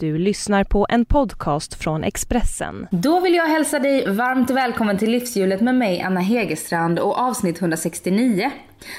Du 0.00 0.18
lyssnar 0.18 0.64
på 0.64 0.86
en 0.88 1.04
podcast 1.04 1.74
från 1.74 2.04
Expressen. 2.04 2.86
Då 2.90 3.20
vill 3.20 3.34
jag 3.34 3.46
hälsa 3.46 3.78
dig 3.78 4.10
varmt 4.10 4.50
välkommen 4.50 4.98
till 4.98 5.10
Livshjulet 5.10 5.60
med 5.60 5.74
mig 5.74 6.00
Anna 6.00 6.20
Hegerstrand 6.20 6.98
och 6.98 7.18
avsnitt 7.18 7.60
169. 7.60 8.50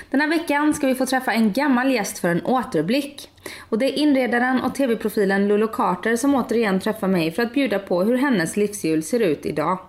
Den 0.09 0.21
här 0.21 0.27
veckan 0.27 0.73
ska 0.73 0.87
vi 0.87 0.95
få 0.95 1.05
träffa 1.05 1.33
en 1.33 1.53
gammal 1.53 1.91
gäst 1.91 2.19
för 2.19 2.27
en 2.29 2.45
återblick. 2.45 3.29
Och 3.69 3.79
det 3.79 3.85
är 3.85 3.97
inredaren 3.99 4.61
och 4.61 4.75
tv-profilen 4.75 5.47
Lulu 5.47 5.67
Carter 5.67 6.15
som 6.15 6.35
återigen 6.35 6.79
träffar 6.79 7.07
mig 7.07 7.31
för 7.31 7.43
att 7.43 7.53
bjuda 7.53 7.79
på 7.79 8.03
hur 8.03 8.17
hennes 8.17 8.57
livshjul 8.57 9.03
ser 9.03 9.19
ut 9.19 9.45
idag. 9.45 9.79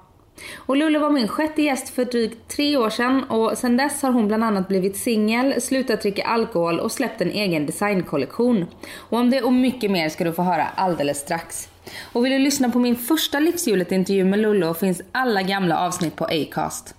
Och 0.57 0.77
Lulu 0.77 0.99
var 0.99 1.11
min 1.11 1.29
sjätte 1.29 1.63
gäst 1.63 1.89
för 1.89 2.05
drygt 2.05 2.49
tre 2.49 2.77
år 2.77 2.91
sedan 2.91 3.25
och 3.25 3.59
sedan 3.59 3.77
dess 3.77 4.03
har 4.03 4.13
hon 4.13 4.29
bland 4.29 4.45
annat 4.45 4.69
blivit 4.69 4.97
singel, 4.97 5.61
slutat 5.61 6.03
dricka 6.03 6.25
alkohol 6.25 6.81
och 6.81 6.93
släppt 6.93 7.21
en 7.21 7.31
egen 7.31 7.67
designkollektion. 7.67 8.67
Och 8.97 9.19
om 9.19 9.31
det 9.31 9.43
och 9.43 9.53
mycket 9.53 9.91
mer 9.91 10.09
ska 10.09 10.25
du 10.25 10.33
få 10.33 10.43
höra 10.43 10.67
alldeles 10.75 11.19
strax. 11.19 11.69
Och 12.13 12.25
vill 12.25 12.33
du 12.33 12.39
lyssna 12.39 12.71
på 12.71 12.79
min 12.79 12.97
första 12.97 13.41
Livshjulet-intervju 13.41 14.25
med 14.25 14.39
Lulu 14.39 14.75
finns 14.75 15.03
alla 15.13 15.43
gamla 15.43 15.79
avsnitt 15.79 16.17
på 16.17 16.25
Acast. 16.25 16.95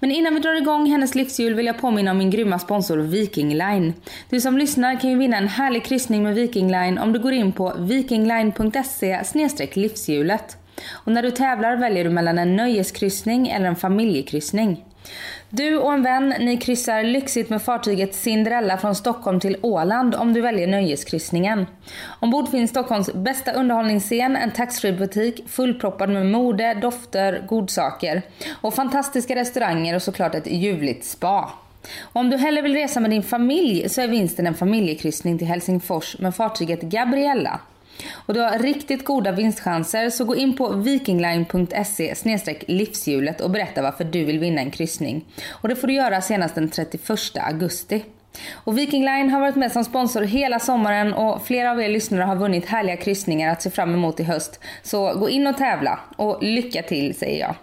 Men 0.00 0.10
innan 0.10 0.34
vi 0.34 0.40
drar 0.40 0.54
igång 0.54 0.86
hennes 0.86 1.14
livshjul 1.14 1.54
vill 1.54 1.66
jag 1.66 1.78
påminna 1.78 2.10
om 2.10 2.18
min 2.18 2.30
grymma 2.30 2.58
sponsor 2.58 2.96
Viking 2.96 3.54
Line. 3.54 3.94
Du 4.30 4.40
som 4.40 4.58
lyssnar 4.58 5.00
kan 5.00 5.10
ju 5.10 5.18
vinna 5.18 5.36
en 5.36 5.48
härlig 5.48 5.84
kryssning 5.84 6.22
med 6.22 6.34
Viking 6.34 6.70
Line 6.70 6.98
om 6.98 7.12
du 7.12 7.18
går 7.18 7.32
in 7.32 7.52
på 7.52 7.72
vikingline.se 7.78 9.22
livshjulet. 9.74 10.56
Och 10.90 11.12
när 11.12 11.22
du 11.22 11.30
tävlar 11.30 11.76
väljer 11.76 12.04
du 12.04 12.10
mellan 12.10 12.38
en 12.38 12.56
nöjeskryssning 12.56 13.48
eller 13.48 13.66
en 13.66 13.76
familjekryssning. 13.76 14.84
Du 15.48 15.78
och 15.78 15.92
en 15.92 16.02
vän, 16.02 16.34
ni 16.40 16.56
kryssar 16.56 17.02
lyxigt 17.02 17.50
med 17.50 17.62
fartyget 17.62 18.14
Cinderella 18.14 18.78
från 18.78 18.94
Stockholm 18.94 19.40
till 19.40 19.56
Åland 19.62 20.14
om 20.14 20.32
du 20.32 20.40
väljer 20.40 20.66
nöjeskryssningen. 20.66 21.66
Ombord 22.20 22.48
finns 22.48 22.70
Stockholms 22.70 23.12
bästa 23.12 23.52
underhållningsscen, 23.52 24.36
en 24.36 24.50
taxfree-butik 24.50 25.44
fullproppad 25.48 26.10
med 26.10 26.26
mode, 26.26 26.74
dofter, 26.74 27.44
godsaker 27.48 28.22
och 28.60 28.74
fantastiska 28.74 29.34
restauranger 29.34 29.94
och 29.94 30.02
såklart 30.02 30.34
ett 30.34 30.46
ljuvligt 30.46 31.04
spa. 31.04 31.50
Och 32.00 32.20
om 32.20 32.30
du 32.30 32.36
hellre 32.36 32.62
vill 32.62 32.74
resa 32.74 33.00
med 33.00 33.10
din 33.10 33.22
familj 33.22 33.88
så 33.88 34.00
är 34.00 34.08
vinsten 34.08 34.46
en 34.46 34.54
familjekryssning 34.54 35.38
till 35.38 35.46
Helsingfors 35.46 36.18
med 36.18 36.34
fartyget 36.34 36.82
Gabriella. 36.82 37.60
Och 38.12 38.34
du 38.34 38.40
har 38.40 38.58
riktigt 38.58 39.04
goda 39.04 39.32
vinstchanser 39.32 40.10
så 40.10 40.24
gå 40.24 40.36
in 40.36 40.56
på 40.56 40.72
vikingline.se 40.72 42.14
livshjulet 42.66 43.40
och 43.40 43.50
berätta 43.50 43.82
varför 43.82 44.04
du 44.04 44.24
vill 44.24 44.38
vinna 44.38 44.60
en 44.60 44.70
kryssning. 44.70 45.24
Och 45.50 45.68
det 45.68 45.76
får 45.76 45.86
du 45.86 45.94
göra 45.94 46.20
senast 46.20 46.54
den 46.54 46.70
31 46.70 47.10
augusti. 47.36 48.04
Och 48.52 48.78
Viking 48.78 49.04
Line 49.04 49.30
har 49.30 49.40
varit 49.40 49.56
med 49.56 49.72
som 49.72 49.84
sponsor 49.84 50.22
hela 50.22 50.58
sommaren 50.58 51.12
och 51.12 51.46
flera 51.46 51.70
av 51.70 51.80
er 51.80 51.88
lyssnare 51.88 52.22
har 52.22 52.36
vunnit 52.36 52.66
härliga 52.66 52.96
kryssningar 52.96 53.52
att 53.52 53.62
se 53.62 53.70
fram 53.70 53.94
emot 53.94 54.20
i 54.20 54.22
höst. 54.22 54.60
Så 54.82 55.14
gå 55.14 55.28
in 55.28 55.46
och 55.46 55.56
tävla 55.56 56.00
och 56.16 56.42
lycka 56.42 56.82
till 56.82 57.14
säger 57.14 57.40
jag. 57.40 57.54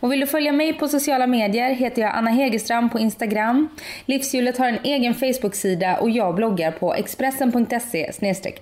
Och 0.00 0.12
vill 0.12 0.20
du 0.20 0.26
följa 0.26 0.52
mig 0.52 0.72
på 0.72 0.88
sociala 0.88 1.26
medier 1.26 1.70
heter 1.70 2.02
jag 2.02 2.12
Anna 2.14 2.30
Hegerstrand 2.30 2.92
på 2.92 2.98
Instagram. 2.98 3.68
Livshjulet 4.06 4.58
har 4.58 4.68
en 4.68 4.78
egen 4.84 5.14
Facebook-sida 5.14 5.96
och 5.96 6.10
jag 6.10 6.34
bloggar 6.34 6.70
på 6.70 6.94
expressen.se 6.94 8.12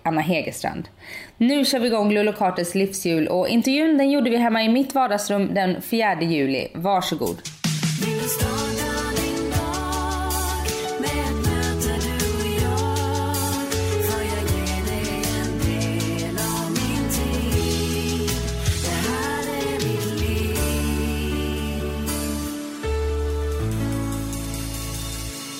Anna 0.02 0.20
Hegerstrand. 0.20 0.88
Nu 1.36 1.64
kör 1.64 1.78
vi 1.78 1.86
igång 1.86 2.12
Lulu 2.12 2.32
Carters 2.32 2.74
livshjul 2.74 3.28
och 3.28 3.48
intervjun 3.48 3.98
den 3.98 4.10
gjorde 4.10 4.30
vi 4.30 4.36
hemma 4.36 4.62
i 4.62 4.68
mitt 4.68 4.94
vardagsrum 4.94 5.54
den 5.54 5.82
4 5.82 6.22
juli. 6.22 6.68
Varsågod. 6.74 7.61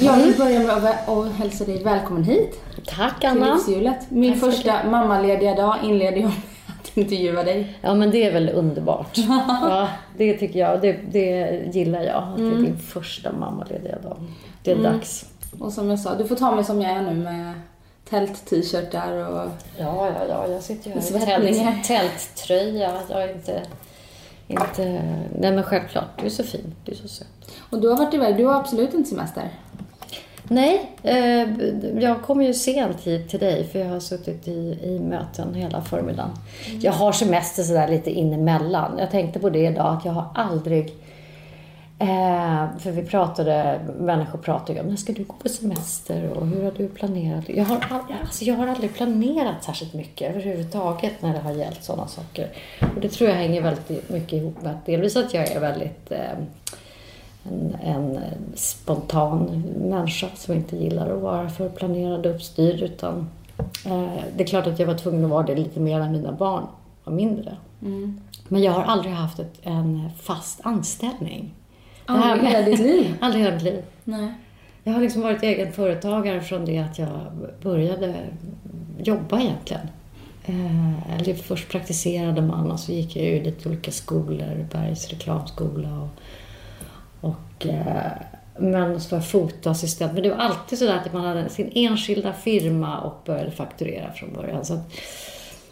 Jag 0.04 0.16
vill 0.16 0.36
börja 0.38 0.58
med 0.60 0.70
att 0.70 1.32
hälsa 1.32 1.64
dig 1.64 1.82
välkommen 1.82 2.24
hit. 2.24 2.60
Tack 2.86 3.24
Anna. 3.24 3.58
Till 3.58 3.74
livshjulet. 3.74 4.10
Min 4.10 4.32
Tack 4.40 4.40
första 4.52 4.84
mammalediga 4.90 5.54
dag 5.54 5.76
inleder 5.84 6.16
jag 6.16 6.24
med 6.24 6.32
att 6.80 6.96
intervjua 6.96 7.42
dig. 7.42 7.78
Ja 7.80 7.94
men 7.94 8.10
det 8.10 8.26
är 8.26 8.32
väl 8.32 8.48
underbart. 8.48 9.10
ja, 9.28 9.88
det 10.16 10.34
tycker 10.38 10.60
jag. 10.60 10.80
Det, 10.80 10.92
det 11.12 11.60
gillar 11.72 12.00
jag. 12.02 12.16
Att 12.22 12.36
det 12.36 12.42
är 12.42 12.46
Mm. 12.46 12.64
din 12.64 12.78
första 12.78 13.32
mammalediga 13.32 13.98
dag. 13.98 14.16
Det 14.62 14.70
är 14.70 14.76
Mm. 14.76 14.92
dags. 14.92 15.24
Och 15.60 15.72
som 15.72 15.90
jag 15.90 15.98
sa, 16.00 16.14
du 16.14 16.24
får 16.24 16.36
ta 16.36 16.54
mig 16.54 16.64
som 16.64 16.82
jag 16.82 16.90
är 16.92 17.02
nu 17.02 17.14
med 17.14 17.52
tält-t-shirtar 18.10 19.12
och... 19.12 19.50
Ja, 19.78 20.06
ja, 20.06 20.14
ja. 20.28 20.46
Jag 20.48 20.62
sitter 20.62 20.90
ju 20.90 21.19
här 21.26 21.40
i 21.48 21.54
tält, 21.54 21.84
tälttröja. 21.86 22.92
Jag 23.08 23.22
är 23.22 23.32
inte... 23.34 23.62
inte... 24.48 24.82
Nej 25.38 25.52
men 25.52 25.62
självklart. 25.64 26.20
Du 26.20 26.26
är 26.26 26.30
så 26.30 26.42
fin. 26.42 26.74
Du 26.84 26.92
är 26.92 26.96
så 26.96 27.08
söt. 27.08 27.26
Och 27.70 27.80
du 27.80 27.88
har 27.88 27.96
varit 27.96 28.14
iväg, 28.14 28.36
du 28.36 28.44
har 28.46 28.54
absolut 28.54 28.94
inte 28.94 29.10
semester. 29.10 29.48
Nej, 30.52 30.90
eh, 31.02 31.48
jag 32.02 32.22
kommer 32.22 32.44
ju 32.44 32.54
sent 32.54 33.00
hit 33.00 33.28
till 33.28 33.40
dig 33.40 33.64
för 33.64 33.78
jag 33.78 33.88
har 33.88 34.00
suttit 34.00 34.48
i, 34.48 34.78
i 34.82 34.98
möten 34.98 35.54
hela 35.54 35.82
förmiddagen. 35.82 36.30
Jag 36.80 36.92
har 36.92 37.12
semester 37.12 37.62
sådär 37.62 37.88
lite 37.88 38.10
inemellan. 38.10 38.98
Jag 38.98 39.10
tänkte 39.10 39.38
på 39.38 39.50
det 39.50 39.66
idag 39.66 39.96
att 39.96 40.04
jag 40.04 40.12
har 40.12 40.26
aldrig... 40.34 40.94
Eh, 41.98 42.78
för 42.78 42.90
vi 42.90 43.02
pratade, 43.02 43.80
människor 43.98 44.38
pratade 44.38 44.72
ju 44.72 44.80
om 44.80 44.86
när 44.86 44.96
ska 44.96 45.12
du 45.12 45.24
gå 45.24 45.34
på 45.34 45.48
semester 45.48 46.30
och 46.30 46.46
hur 46.46 46.64
har 46.64 46.72
du 46.76 46.88
planerat? 46.88 47.44
Jag 47.48 47.64
har, 47.64 47.86
all, 47.90 48.14
alltså 48.20 48.44
jag 48.44 48.54
har 48.54 48.66
aldrig 48.66 48.94
planerat 48.94 49.64
särskilt 49.64 49.94
mycket 49.94 50.30
överhuvudtaget 50.30 51.22
när 51.22 51.32
det 51.32 51.38
har 51.38 51.52
gällt 51.52 51.84
sådana 51.84 52.08
saker. 52.08 52.48
Och 52.94 53.00
det 53.00 53.08
tror 53.08 53.30
jag 53.30 53.36
hänger 53.36 53.62
väldigt 53.62 54.08
mycket 54.10 54.32
ihop 54.32 54.62
med 54.62 54.72
att 54.72 54.86
delvis 54.86 55.16
att 55.16 55.34
jag 55.34 55.52
är 55.52 55.60
väldigt 55.60 56.12
eh, 56.12 56.19
en, 57.44 57.76
en 57.82 58.19
spontan 58.54 59.62
människa 59.80 60.28
som 60.34 60.54
inte 60.54 60.76
gillar 60.76 61.10
att 61.10 61.22
vara 61.22 61.50
för 61.50 61.69
planerad 61.69 62.26
och 62.26 62.34
uppstyrd. 62.34 62.80
Utan, 62.80 63.30
eh, 63.86 64.22
det 64.36 64.42
är 64.42 64.47
klart 64.47 64.66
att 64.66 64.78
jag 64.78 64.86
var 64.86 64.94
tvungen 64.94 65.25
att 65.25 65.30
vara 65.30 65.47
det 65.47 65.54
lite 65.54 65.81
mer 65.81 65.98
när 65.98 66.10
mina 66.10 66.32
barn 66.32 66.66
var 67.04 67.12
mindre. 67.12 67.56
Men 68.48 68.62
jag 68.62 68.72
har 68.72 68.82
aldrig 68.82 69.14
haft 69.14 69.38
ett, 69.38 69.58
en 69.62 70.10
fast 70.20 70.60
anställning. 70.62 71.54
Aldrig 72.06 72.42
i 72.42 72.47
hela 72.47 72.66
ditt 72.66 72.81
liv? 72.81 73.14
aldrig 73.20 73.44
hela 73.44 73.54
mitt 73.54 73.64
liv. 73.64 73.82
Nej. 74.04 74.32
Jag 74.84 74.92
har 74.92 75.00
liksom 75.00 75.22
varit 75.22 75.42
egen 75.42 75.72
företagare 75.72 76.41
från 76.41 76.64
det 76.64 76.78
att 76.78 76.98
jag 76.98 77.08
började 77.62 78.14
jobba 78.98 79.41
egentligen. 79.41 79.88
Eh, 80.44 81.12
eller 81.19 81.34
först 81.34 81.69
praktiserade 81.69 82.42
man 82.42 82.70
och 82.70 82.81
så 82.81 82.92
gick 82.92 83.16
jag 83.16 83.25
ju 83.25 83.42
lite 83.42 83.69
olika 83.69 83.91
skolor, 83.91 84.66
Bergs 84.72 85.08
reklamskola 85.08 86.00
och, 86.00 86.08
och 87.64 87.70
eh, 87.70 88.12
men 88.58 89.00
så 89.00 89.10
var 89.10 89.18
jag 89.18 89.28
fotoassistent. 89.28 90.12
Men 90.12 90.22
det 90.22 90.30
var 90.30 90.36
alltid 90.36 90.78
så 90.78 90.90
att 90.92 91.12
man 91.12 91.24
hade 91.24 91.48
sin 91.48 91.70
enskilda 91.74 92.32
firma 92.32 93.00
och 93.00 93.22
började 93.24 93.50
fakturera 93.50 94.12
från 94.12 94.32
början. 94.32 94.64
Så 94.64 94.80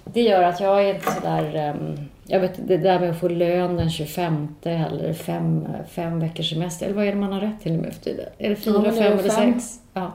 det 0.04 0.22
gör 0.22 0.42
att 0.42 0.60
jag 0.60 0.84
är 0.84 0.94
inte 0.94 1.12
sådär... 1.12 1.74
Um, 1.80 2.08
jag 2.26 2.40
vet 2.40 2.68
det 2.68 2.76
där 2.76 3.00
med 3.00 3.10
att 3.10 3.20
få 3.20 3.28
lön 3.28 3.76
den 3.76 3.90
25 3.90 4.54
eller 4.62 5.12
fem, 5.12 5.68
fem 5.90 6.20
veckors 6.20 6.50
semester. 6.50 6.86
Eller 6.86 6.96
vad 6.96 7.06
är 7.06 7.12
det 7.12 7.18
man 7.18 7.32
har 7.32 7.40
rätt 7.40 7.60
till 7.62 7.72
nu 7.72 7.90
för 7.90 8.00
tiden? 8.00 8.26
Är 8.38 8.50
det 8.50 8.56
fyra, 8.56 8.82
Ja, 8.84 8.92
fem 8.92 9.18
eller 9.18 9.28
fem. 9.28 9.52
sex? 9.52 9.80
Ja. 9.94 10.12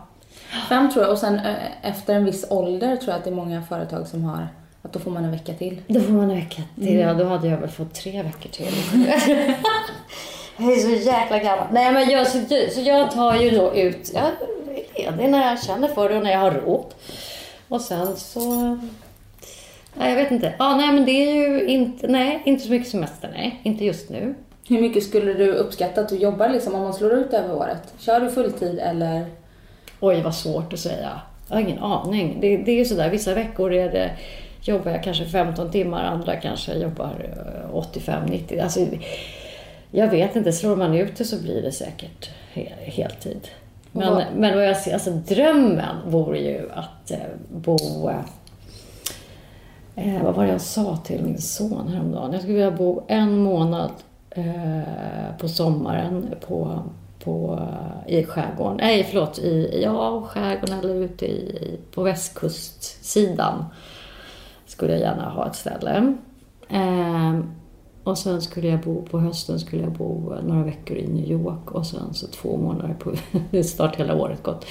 Fem 0.70 0.92
tror 0.92 1.04
jag 1.04 1.12
och 1.12 1.18
sen 1.18 1.36
eh, 1.36 1.90
efter 1.90 2.16
en 2.16 2.26
viss 2.26 2.46
ålder 2.50 2.96
tror 2.96 3.10
jag 3.10 3.18
att 3.18 3.24
det 3.24 3.30
är 3.30 3.36
många 3.36 3.62
företag 3.62 4.08
som 4.08 4.24
har 4.24 4.48
att 4.82 4.94
då 4.94 5.00
får 5.00 5.12
man 5.12 5.26
en 5.26 5.32
vecka 5.32 5.54
till. 5.54 5.82
Då 5.88 6.00
får 6.00 6.14
man 6.14 6.30
en 6.30 6.36
vecka 6.36 6.62
till. 6.76 6.88
Mm. 6.88 7.08
Ja, 7.08 7.14
då 7.14 7.26
hade 7.26 7.48
jag 7.48 7.58
väl 7.58 7.70
fått 7.70 7.94
tre 7.94 8.24
veckor 8.24 8.50
till. 8.50 8.74
jag 10.58 10.72
är 10.72 10.80
så 10.80 10.90
jäkla 10.90 11.40
gammal. 11.40 11.68
Nej, 11.72 11.94
men 11.94 12.10
jag, 12.10 12.28
så, 12.28 12.40
så 12.72 12.82
jag 12.82 13.12
tar 13.12 13.36
ju 13.36 13.50
då 13.50 13.76
ut... 13.76 14.12
Jag 14.14 14.24
är 14.24 15.12
ledig 15.12 15.30
när 15.30 15.48
jag 15.50 15.64
känner 15.64 15.88
för 15.88 16.10
det 16.10 16.18
och 16.18 16.24
när 16.24 16.32
jag 16.32 16.40
har 16.40 16.52
råd. 16.52 16.94
Och 17.68 17.82
sen 17.82 18.16
så... 18.16 18.78
Nej, 19.94 20.10
jag 20.10 20.16
vet 20.16 20.32
inte. 20.32 20.54
Ja, 20.60 20.76
nej, 20.76 20.92
men 20.92 21.06
det 21.06 21.12
är 21.12 21.36
ju 21.36 21.66
inte... 21.66 22.08
Nej, 22.08 22.42
inte 22.46 22.64
så 22.64 22.72
mycket 22.72 22.90
semester. 22.90 23.30
Nej, 23.34 23.60
inte 23.64 23.86
just 23.86 24.10
nu. 24.10 24.36
Hur 24.68 24.82
mycket 24.82 25.04
skulle 25.04 25.34
du 25.34 25.54
uppskatta 25.54 26.02
att 26.02 26.10
du 26.10 26.16
jobbar 26.16 26.50
liksom 26.50 26.76
om 26.76 26.82
man 26.82 26.94
slår 26.94 27.14
ut 27.14 27.34
över 27.34 27.56
året? 27.56 27.94
Kör 28.00 28.20
du 28.20 28.32
fulltid 28.32 28.80
eller? 28.80 29.26
Oj, 30.00 30.22
vad 30.22 30.36
svårt 30.36 30.74
att 30.74 30.80
säga. 30.80 31.22
Jag 31.48 31.56
har 31.56 31.62
ingen 31.62 31.80
aning. 31.80 32.38
Det, 32.42 32.58
det 32.58 32.72
är 32.72 32.76
ju 32.76 32.86
sådär, 32.86 33.10
vissa 33.10 33.34
veckor 33.34 33.74
är 33.74 33.92
det, 33.92 34.12
jobbar 34.62 34.92
jag 34.92 35.04
kanske 35.04 35.26
15 35.26 35.72
timmar, 35.72 36.04
andra 36.04 36.36
kanske 36.36 36.74
jobbar 36.74 37.12
eh, 37.24 37.76
85-90. 37.76 38.64
Alltså, 38.64 38.80
jag 39.96 40.10
vet 40.10 40.36
inte, 40.36 40.52
slår 40.52 40.76
man 40.76 40.94
ut 40.94 41.16
det 41.18 41.26
så 41.26 41.42
blir 41.42 41.62
det 41.62 41.72
säkert 41.72 42.30
he, 42.54 42.62
heltid. 42.80 43.48
Men, 43.92 44.14
vad- 44.14 44.24
men 44.36 44.56
vad 44.58 44.68
jag 44.68 44.78
ser, 44.78 44.94
alltså 44.94 45.12
drömmen 45.12 45.96
vore 46.08 46.40
ju 46.40 46.70
att 46.74 47.12
eh, 47.12 47.18
bo... 47.50 47.78
Eh, 49.96 50.24
vad 50.24 50.36
var 50.36 50.44
det 50.46 50.52
jag 50.52 50.62
sa 50.62 50.98
till 50.98 51.24
min 51.24 51.42
son 51.42 51.88
häromdagen? 51.88 52.32
Jag 52.32 52.42
skulle 52.42 52.54
vilja 52.56 52.72
bo 52.72 53.04
en 53.08 53.38
månad 53.38 53.92
eh, 54.30 55.36
på 55.40 55.48
sommaren 55.50 56.28
på, 56.48 56.80
på, 57.24 57.60
i 58.08 58.24
skärgården. 58.24 58.78
Nej, 58.78 59.04
förlåt. 59.10 59.40
I, 59.40 59.82
ja, 59.84 60.22
skärgården 60.22 60.80
eller 60.80 60.96
ute 60.96 61.26
i, 61.26 61.38
i, 61.40 61.80
på 61.94 62.04
västkustsidan. 62.04 63.66
skulle 64.66 64.92
jag 64.92 65.02
gärna 65.02 65.30
ha 65.30 65.48
ett 65.48 65.56
ställe. 65.56 66.14
Eh, 68.06 68.10
och 68.10 68.18
sen 68.18 68.42
skulle 68.42 68.68
jag 68.68 68.80
bo, 68.80 69.02
på 69.02 69.20
hösten 69.20 69.60
skulle 69.60 69.84
jag 69.84 69.92
bo 69.92 70.36
några 70.44 70.64
veckor 70.64 70.98
i 70.98 71.08
New 71.08 71.32
York 71.32 71.72
och 71.72 71.86
sen 71.86 72.14
så 72.14 72.28
två 72.28 72.58
månader 72.58 72.96
på, 73.00 73.14
det 73.52 73.64
snart 73.64 73.96
hela 73.96 74.16
året 74.16 74.44
gått, 74.44 74.66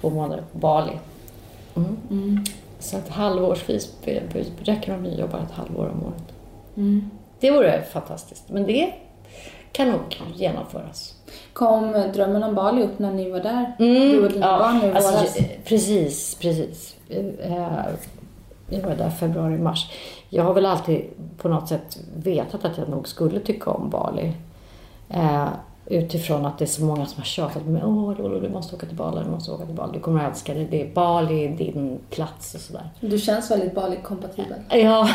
två 0.00 0.10
månader 0.10 0.44
på 0.52 0.58
Bali. 0.58 0.92
Mm. 2.10 2.44
Så 2.78 2.96
att 2.96 3.08
halvårsvis 3.08 3.92
räcker 4.60 4.92
det 4.92 4.98
om 4.98 5.02
ni 5.02 5.20
jobbar 5.20 5.38
ett 5.38 5.50
halvår 5.50 5.88
om 5.88 6.02
året. 6.06 6.34
Mm. 6.76 7.10
Det 7.40 7.50
vore 7.50 7.82
fantastiskt, 7.82 8.44
men 8.48 8.66
det 8.66 8.92
kan 9.72 9.88
nog 9.88 10.00
genomföras. 10.34 11.14
Kom 11.52 11.92
drömmen 12.14 12.42
om 12.42 12.54
Bali 12.54 12.82
upp 12.82 12.98
när 12.98 13.12
ni 13.12 13.30
var 13.30 13.40
där? 13.40 13.76
Mm, 13.78 14.12
du 14.12 14.24
och 14.24 14.32
dina 14.32 14.46
ja, 14.46 14.58
barn 14.58 14.78
nu 14.78 14.86
i 14.86 14.92
alltså? 14.92 15.42
Precis, 15.64 16.34
precis. 16.34 16.96
Eh, 18.70 18.78
Jag 18.78 18.88
var 18.88 18.96
där 18.96 19.10
februari, 19.10 19.58
mars. 19.58 19.90
Jag 20.28 20.44
har 20.44 20.54
väl 20.54 20.66
alltid 20.66 21.04
på 21.38 21.48
något 21.48 21.68
sätt 21.68 21.98
vetat 22.16 22.64
att 22.64 22.78
jag 22.78 22.88
nog 22.88 23.08
skulle 23.08 23.40
tycka 23.40 23.70
om 23.70 23.90
Bali. 23.90 24.32
Eh, 25.10 25.48
utifrån 25.88 26.46
att 26.46 26.58
det 26.58 26.64
är 26.64 26.66
så 26.66 26.84
många 26.84 27.06
som 27.06 27.18
har 27.20 27.24
tjatat 27.24 27.66
mig. 27.66 27.82
Åh, 27.84 28.12
Lolo, 28.18 28.40
du 28.40 28.48
måste 28.48 28.76
åka 28.76 28.86
till 28.86 28.96
Bali, 28.96 29.20
du 29.24 29.30
måste 29.30 29.52
åka 29.52 29.66
till 29.66 29.74
Bali. 29.74 29.92
Du 29.92 30.00
kommer 30.00 30.24
att 30.24 30.30
älska 30.30 30.54
det. 30.54 30.64
Det 30.64 30.82
är 30.82 30.94
Bali, 30.94 31.48
din 31.48 31.98
plats 32.10 32.54
och 32.54 32.60
sådär. 32.60 32.90
Du 33.00 33.18
känns 33.18 33.50
väldigt 33.50 33.74
Bali-kompatibel. 33.74 34.58
Ja, 34.70 35.08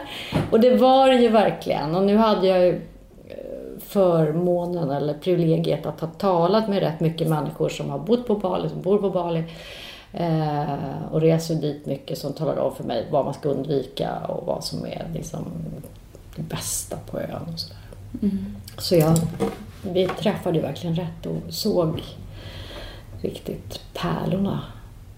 och 0.50 0.60
det 0.60 0.76
var 0.76 1.08
det 1.08 1.16
ju 1.16 1.28
verkligen. 1.28 1.94
Och 1.94 2.02
nu 2.02 2.16
hade 2.16 2.46
jag 2.46 2.60
ju 2.60 2.74
eh, 3.28 3.80
förmånen 3.80 4.90
eller 4.90 5.14
privilegiet 5.14 5.86
att 5.86 6.00
ha 6.00 6.08
talat 6.08 6.68
med 6.68 6.78
rätt 6.78 7.00
mycket 7.00 7.28
människor 7.28 7.68
som 7.68 7.90
har 7.90 7.98
bott 7.98 8.26
på 8.26 8.34
Bali, 8.34 8.68
som 8.68 8.82
bor 8.82 8.98
på 8.98 9.10
Bali 9.10 9.38
eh, 9.38 9.44
och 11.10 11.20
reser 11.20 11.54
dit 11.54 11.86
mycket 11.86 12.18
som 12.18 12.32
talar 12.32 12.56
om 12.56 12.74
för 12.74 12.84
mig 12.84 13.06
vad 13.10 13.24
man 13.24 13.34
ska 13.34 13.48
undvika 13.48 14.18
och 14.18 14.46
vad 14.46 14.64
som 14.64 14.86
är 14.86 15.10
liksom 15.14 15.44
det 16.36 16.42
bästa 16.42 16.96
på 17.10 17.20
ön 17.20 17.42
och 17.52 17.60
sådär. 17.60 17.78
Så 18.78 18.94
jag, 18.94 19.16
vi 19.82 20.08
träffade 20.08 20.60
verkligen 20.60 20.96
rätt 20.96 21.26
och 21.26 21.54
såg 21.54 22.02
riktigt 23.20 23.80
pärlorna 23.94 24.60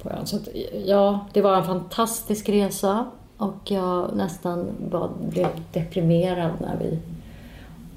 på 0.03 0.11
ön. 0.11 0.27
Så 0.27 0.37
att, 0.37 0.49
ja, 0.87 1.27
det 1.33 1.43
var 1.43 1.57
en 1.57 1.65
fantastisk 1.65 2.49
resa 2.49 3.11
och 3.37 3.71
jag 3.71 4.17
nästan 4.17 4.71
var, 4.91 5.11
blev 5.29 5.49
deprimerad 5.73 6.53
när 6.61 6.77
vi 6.81 6.99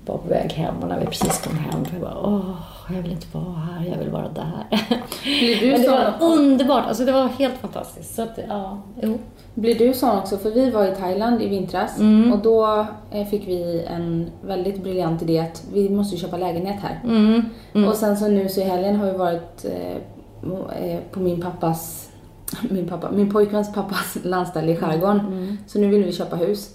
var 0.05 0.17
på 0.17 0.27
väg 0.29 0.51
hem 0.53 0.75
och 0.81 0.87
när 0.87 0.99
vi 0.99 1.05
precis 1.05 1.41
kom 1.41 1.57
hem. 1.57 1.85
Jag 1.93 2.01
bara, 2.01 2.17
åh, 2.23 2.49
jag 2.95 3.01
vill 3.01 3.11
inte 3.11 3.27
vara 3.37 3.53
här, 3.55 3.85
jag 3.91 3.97
vill 3.97 4.09
vara 4.09 4.29
där. 4.29 4.79
Blir 5.23 5.59
du 5.59 5.71
Men 5.71 5.81
det 5.81 5.87
sån- 5.87 6.19
var 6.29 6.35
underbart, 6.37 6.85
alltså 6.87 7.05
det 7.05 7.11
var 7.11 7.27
helt 7.27 7.57
fantastiskt. 7.57 8.15
Så 8.15 8.21
att, 8.21 8.39
ja, 8.49 8.77
jo. 9.01 9.17
Blir 9.55 9.75
du 9.75 9.93
sån 9.93 10.17
också? 10.17 10.37
För 10.37 10.51
vi 10.51 10.69
var 10.69 10.85
i 10.85 10.95
Thailand 10.95 11.41
i 11.41 11.47
vintras 11.47 11.99
Mm. 11.99 12.33
och 12.33 12.39
då 12.39 12.85
eh, 13.11 13.27
fick 13.27 13.47
vi 13.47 13.83
en 13.89 14.29
väldigt 14.41 14.83
briljant 14.83 15.21
idé 15.21 15.39
att 15.39 15.63
vi 15.73 15.89
måste 15.89 16.17
köpa 16.17 16.37
lägenhet 16.37 16.81
här. 16.81 16.99
Mm. 17.03 17.41
Mm. 17.73 17.89
Och 17.89 17.95
sen 17.95 18.17
så 18.17 18.27
nu 18.27 18.49
så 18.49 18.61
i 18.61 18.63
helgen 18.63 18.95
har 18.95 19.05
vi 19.05 19.17
varit 19.17 19.65
eh, 19.65 19.95
eh, 20.91 20.99
på 21.11 21.19
min 21.19 21.41
pappas, 21.41 22.09
min, 22.69 22.87
pappa, 22.87 23.11
min 23.11 23.31
pojkväns 23.31 23.73
pappas 23.73 24.17
landställe 24.23 24.71
i 24.71 24.75
skärgården. 24.75 25.57
Så 25.67 25.79
nu 25.79 25.87
vill 25.87 26.03
vi 26.03 26.11
köpa 26.13 26.35
hus. 26.35 26.69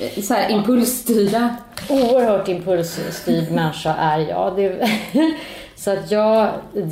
Eh, 0.00 0.22
Så 0.22 0.34
här 0.34 0.50
impulsstyrda. 0.50 1.56
Oerhört 1.90 2.48
impulsstyrd 2.48 3.50
människa 3.52 3.94
är 3.94 4.18
jag. 4.18 4.56
Det, 4.56 4.88
så 5.76 5.90
att 5.90 6.10
jag, 6.10 6.48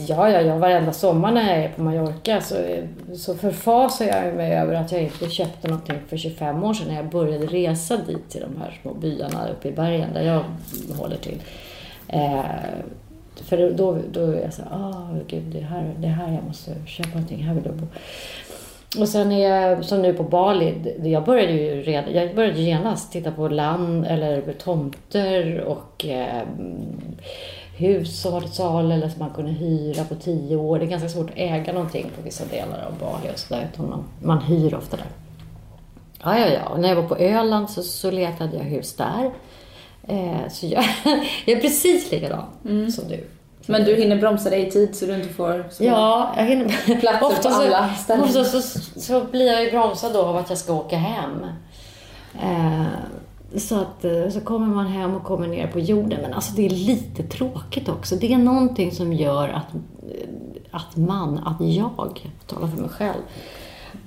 ja, 0.08 0.30
ja, 0.30 0.40
ja, 0.40 0.56
varenda 0.56 0.92
sommar 0.92 1.32
när 1.32 1.50
jag 1.56 1.64
är 1.64 1.68
på 1.68 1.82
Mallorca 1.82 2.40
så, 2.40 2.56
så 3.16 3.34
förfasar 3.34 4.04
jag 4.04 4.34
mig 4.34 4.52
över 4.56 4.74
att 4.74 4.92
jag 4.92 5.02
inte 5.02 5.30
köpte 5.30 5.68
någonting 5.68 5.98
för 6.08 6.16
25 6.16 6.64
år 6.64 6.74
sedan 6.74 6.88
när 6.88 6.96
jag 6.96 7.08
började 7.10 7.46
resa 7.46 7.96
dit 7.96 8.30
till 8.30 8.40
de 8.40 8.60
här 8.62 8.78
små 8.82 8.94
byarna 8.94 9.48
uppe 9.48 9.68
i 9.68 9.72
bergen 9.72 10.12
där 10.14 10.22
jag 10.22 10.44
håller 10.98 11.16
till. 11.16 11.42
Eh, 12.08 12.40
för 13.40 13.70
då, 13.70 13.98
då 14.12 14.20
är 14.20 14.42
jag 14.42 14.54
så 14.54 14.62
här, 14.62 14.70
ah, 14.72 15.08
gud, 15.26 15.42
det 15.42 15.60
här, 15.60 15.94
det 15.98 16.06
här 16.06 16.32
jag 16.34 16.44
måste 16.44 16.70
köpa 16.86 17.08
någonting, 17.08 17.42
här 17.42 17.54
vill 17.54 17.64
jag 17.64 17.74
bo. 17.74 17.86
Och 19.00 19.08
sen 19.08 19.32
är 19.32 19.48
jag, 19.48 19.84
som 19.84 20.02
nu 20.02 20.14
på 20.14 20.22
Bali, 20.22 20.94
jag 21.02 21.24
började 21.24 21.52
ju 21.52 21.82
redan, 21.82 22.14
jag 22.14 22.34
började 22.34 22.60
genast 22.60 23.12
titta 23.12 23.30
på 23.30 23.48
land 23.48 24.06
eller 24.06 24.52
tomter 24.52 25.60
och 25.60 26.06
eh, 26.06 26.42
hus 27.76 28.20
som 28.20 28.32
var 28.32 28.40
till 28.40 28.52
salu 28.52 28.94
eller 28.94 29.08
som 29.08 29.18
man 29.18 29.30
kunde 29.30 29.52
hyra 29.52 30.04
på 30.04 30.14
tio 30.14 30.56
år. 30.56 30.78
Det 30.78 30.84
är 30.84 30.88
ganska 30.88 31.08
svårt 31.08 31.30
att 31.30 31.36
äga 31.36 31.72
någonting 31.72 32.10
på 32.16 32.22
vissa 32.22 32.44
delar 32.44 32.86
av 32.86 32.98
Bali 32.98 33.34
och 33.34 33.38
sådär, 33.38 33.68
utan 33.72 33.90
man, 33.90 34.04
man 34.22 34.38
hyr 34.42 34.74
ofta 34.74 34.96
där. 34.96 35.06
Ja, 36.22 36.38
ja, 36.38 36.46
ja. 36.46 36.68
Och 36.68 36.80
när 36.80 36.88
jag 36.88 36.96
var 36.96 37.08
på 37.08 37.16
Öland 37.16 37.70
så, 37.70 37.82
så 37.82 38.10
letade 38.10 38.56
jag 38.56 38.64
hus 38.64 38.94
där. 38.96 39.30
Eh, 40.08 40.48
så 40.50 40.66
jag, 40.66 40.84
jag 41.44 41.56
är 41.56 41.60
precis 41.60 42.10
likadan 42.10 42.44
som 42.90 43.08
du. 43.08 43.24
Men 43.66 43.84
du 43.84 43.94
hinner 43.94 44.16
bromsa 44.16 44.50
dig 44.50 44.66
i 44.66 44.70
tid 44.70 44.96
så 44.96 45.06
du 45.06 45.14
inte 45.14 45.28
får 45.28 45.64
Ja, 45.78 46.34
jag 46.36 46.44
hinner... 46.44 47.00
Platser 47.00 47.18
på 47.18 47.26
ofta 47.26 47.50
så, 47.50 47.62
alla 47.62 47.94
ställen. 47.94 48.24
Ofta 48.24 48.44
så, 48.44 48.80
så 49.00 49.24
blir 49.24 49.46
jag 49.46 49.64
ju 49.64 49.70
bromsad 49.70 50.12
då 50.12 50.22
av 50.22 50.36
att 50.36 50.48
jag 50.48 50.58
ska 50.58 50.72
åka 50.72 50.96
hem. 50.96 51.46
Eh, 52.42 52.86
så 53.56 53.80
att 53.80 54.04
eh, 54.04 54.28
så 54.30 54.40
kommer 54.40 54.66
man 54.66 54.86
hem 54.86 55.14
och 55.14 55.24
kommer 55.24 55.48
ner 55.48 55.66
på 55.66 55.80
jorden. 55.80 56.18
Men 56.22 56.34
alltså 56.34 56.52
det 56.54 56.66
är 56.66 56.70
lite 56.70 57.22
tråkigt 57.22 57.88
också. 57.88 58.16
Det 58.16 58.32
är 58.32 58.38
någonting 58.38 58.92
som 58.92 59.12
gör 59.12 59.48
att, 59.48 59.68
att 60.70 60.96
man, 60.96 61.38
att 61.38 61.56
jag, 61.60 62.20
talar 62.46 62.68
för 62.68 62.80
mig 62.80 62.90
själv, 62.90 63.22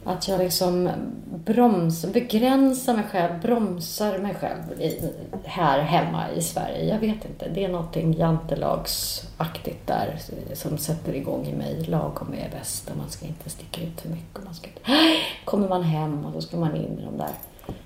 att 0.05 0.27
jag 0.27 0.39
liksom 0.39 0.89
bromsar, 1.45 2.09
begränsar 2.09 2.93
mig 2.93 3.03
själv, 3.11 3.41
bromsar 3.41 4.17
mig 4.17 4.35
själv 4.35 4.81
i, 4.81 5.11
här 5.43 5.79
hemma 5.79 6.31
i 6.31 6.41
Sverige. 6.41 6.85
Jag 6.85 6.99
vet 6.99 7.25
inte, 7.25 7.49
det 7.49 7.65
är 7.65 7.69
någonting 7.69 8.13
jantelagsaktigt 8.13 9.87
där 9.87 10.19
som 10.53 10.77
sätter 10.77 11.15
igång 11.15 11.45
i 11.45 11.55
mig. 11.55 11.85
Lagom 11.87 12.33
är 12.33 12.49
bäst 12.59 12.89
och 12.89 12.97
man 12.97 13.09
ska 13.09 13.25
inte 13.25 13.49
sticka 13.49 13.81
ut 13.81 14.01
för 14.01 14.09
mycket. 14.09 14.45
Man 14.45 14.53
ska 14.53 14.67
inte... 14.67 14.81
Kommer 15.45 15.69
man 15.69 15.83
hem 15.83 16.25
och 16.25 16.31
då 16.31 16.41
ska 16.41 16.57
man 16.57 16.75
in 16.75 16.99
i 16.99 17.05
de 17.05 17.17
där 17.17 17.31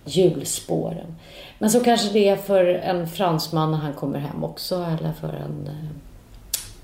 hjulspåren. 0.05 1.15
Men 1.59 1.69
så 1.69 1.83
kanske 1.83 2.13
det 2.13 2.29
är 2.29 2.35
för 2.35 2.65
en 2.65 3.07
fransman 3.07 3.71
när 3.71 3.77
han 3.77 3.93
kommer 3.93 4.19
hem 4.19 4.43
också 4.43 4.75
eller 4.75 5.13
för 5.13 5.33
en 5.33 5.69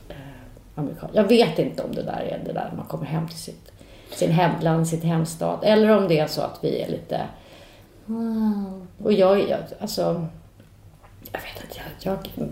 eh, 0.09 0.15
amerikan. 0.75 1.09
Jag 1.13 1.23
vet 1.23 1.59
inte 1.59 1.83
om 1.83 1.95
det 1.95 2.03
där 2.03 2.19
är 2.19 2.41
det 2.45 2.53
där 2.53 2.73
man 2.77 2.85
kommer 2.85 3.05
hem 3.05 3.27
till 3.27 3.39
sitt, 3.39 3.71
sin 4.11 4.31
hemland, 4.31 4.87
sitt 4.87 5.03
hemstad. 5.03 5.59
Eller 5.63 5.97
om 5.97 6.07
det 6.07 6.19
är 6.19 6.27
så 6.27 6.41
att 6.41 6.59
vi 6.61 6.81
är 6.81 6.89
lite... 6.89 7.21
"Wow." 8.05 8.87
Och 9.03 9.13
jag, 9.13 9.39
jag 9.49 9.59
alltså... 9.79 10.27
Jag 11.31 11.39
vet 11.39 11.63
inte, 11.63 11.79
jag, 12.03 12.13
jag, 12.35 12.47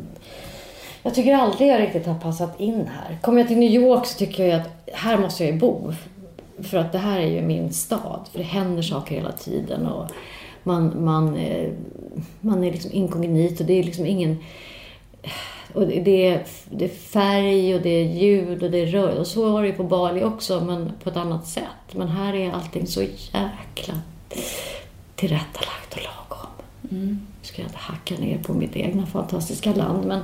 jag 1.03 1.15
tycker 1.15 1.33
aldrig 1.33 1.69
jag 1.69 1.81
riktigt 1.81 2.05
har 2.05 2.19
passat 2.19 2.59
in 2.59 2.87
här. 2.87 3.17
Kommer 3.21 3.39
jag 3.39 3.47
till 3.47 3.57
New 3.57 3.71
York 3.71 4.05
så 4.05 4.17
tycker 4.17 4.45
jag 4.45 4.61
att 4.61 4.89
här 4.93 5.17
måste 5.17 5.43
jag 5.43 5.53
ju 5.53 5.59
bo. 5.59 5.93
För 6.61 6.77
att 6.77 6.91
det 6.91 6.97
här 6.97 7.19
är 7.19 7.27
ju 7.27 7.41
min 7.41 7.73
stad. 7.73 8.27
För 8.31 8.39
det 8.39 8.45
händer 8.45 8.81
saker 8.81 9.15
hela 9.15 9.31
tiden. 9.31 9.87
Och 9.87 10.11
man, 10.63 11.03
man, 11.03 11.35
eh, 11.35 11.71
man 12.41 12.63
är 12.63 12.71
liksom 12.71 12.91
inkognito. 12.91 13.63
Det 13.63 13.73
är 13.73 13.83
liksom 13.83 14.05
ingen... 14.05 14.37
Och 15.73 15.87
det, 15.87 16.27
är, 16.27 16.45
det 16.69 16.85
är 16.85 16.89
färg 16.89 17.75
och 17.75 17.81
det 17.81 17.89
är 17.89 18.03
ljud 18.03 18.63
och 18.63 18.71
det 18.71 18.77
är 18.77 18.85
rör. 18.85 19.19
Och 19.19 19.27
så 19.27 19.51
var 19.51 19.61
det 19.61 19.67
ju 19.67 19.73
på 19.73 19.83
Bali 19.83 20.23
också, 20.23 20.61
men 20.61 20.91
på 21.03 21.09
ett 21.09 21.17
annat 21.17 21.47
sätt. 21.47 21.91
Men 21.91 22.07
här 22.07 22.33
är 22.33 22.51
allting 22.51 22.87
så 22.87 23.01
jäkla 23.01 24.01
tillrättalagt 25.15 25.93
och 25.93 26.01
lagom. 26.03 26.49
Nu 26.81 27.17
ska 27.41 27.61
jag 27.61 27.69
inte 27.69 27.77
hacka 27.77 28.15
ner 28.15 28.37
på 28.37 28.53
mitt 28.53 28.75
egna 28.75 29.05
fantastiska 29.05 29.73
land, 29.73 30.05
men 30.05 30.19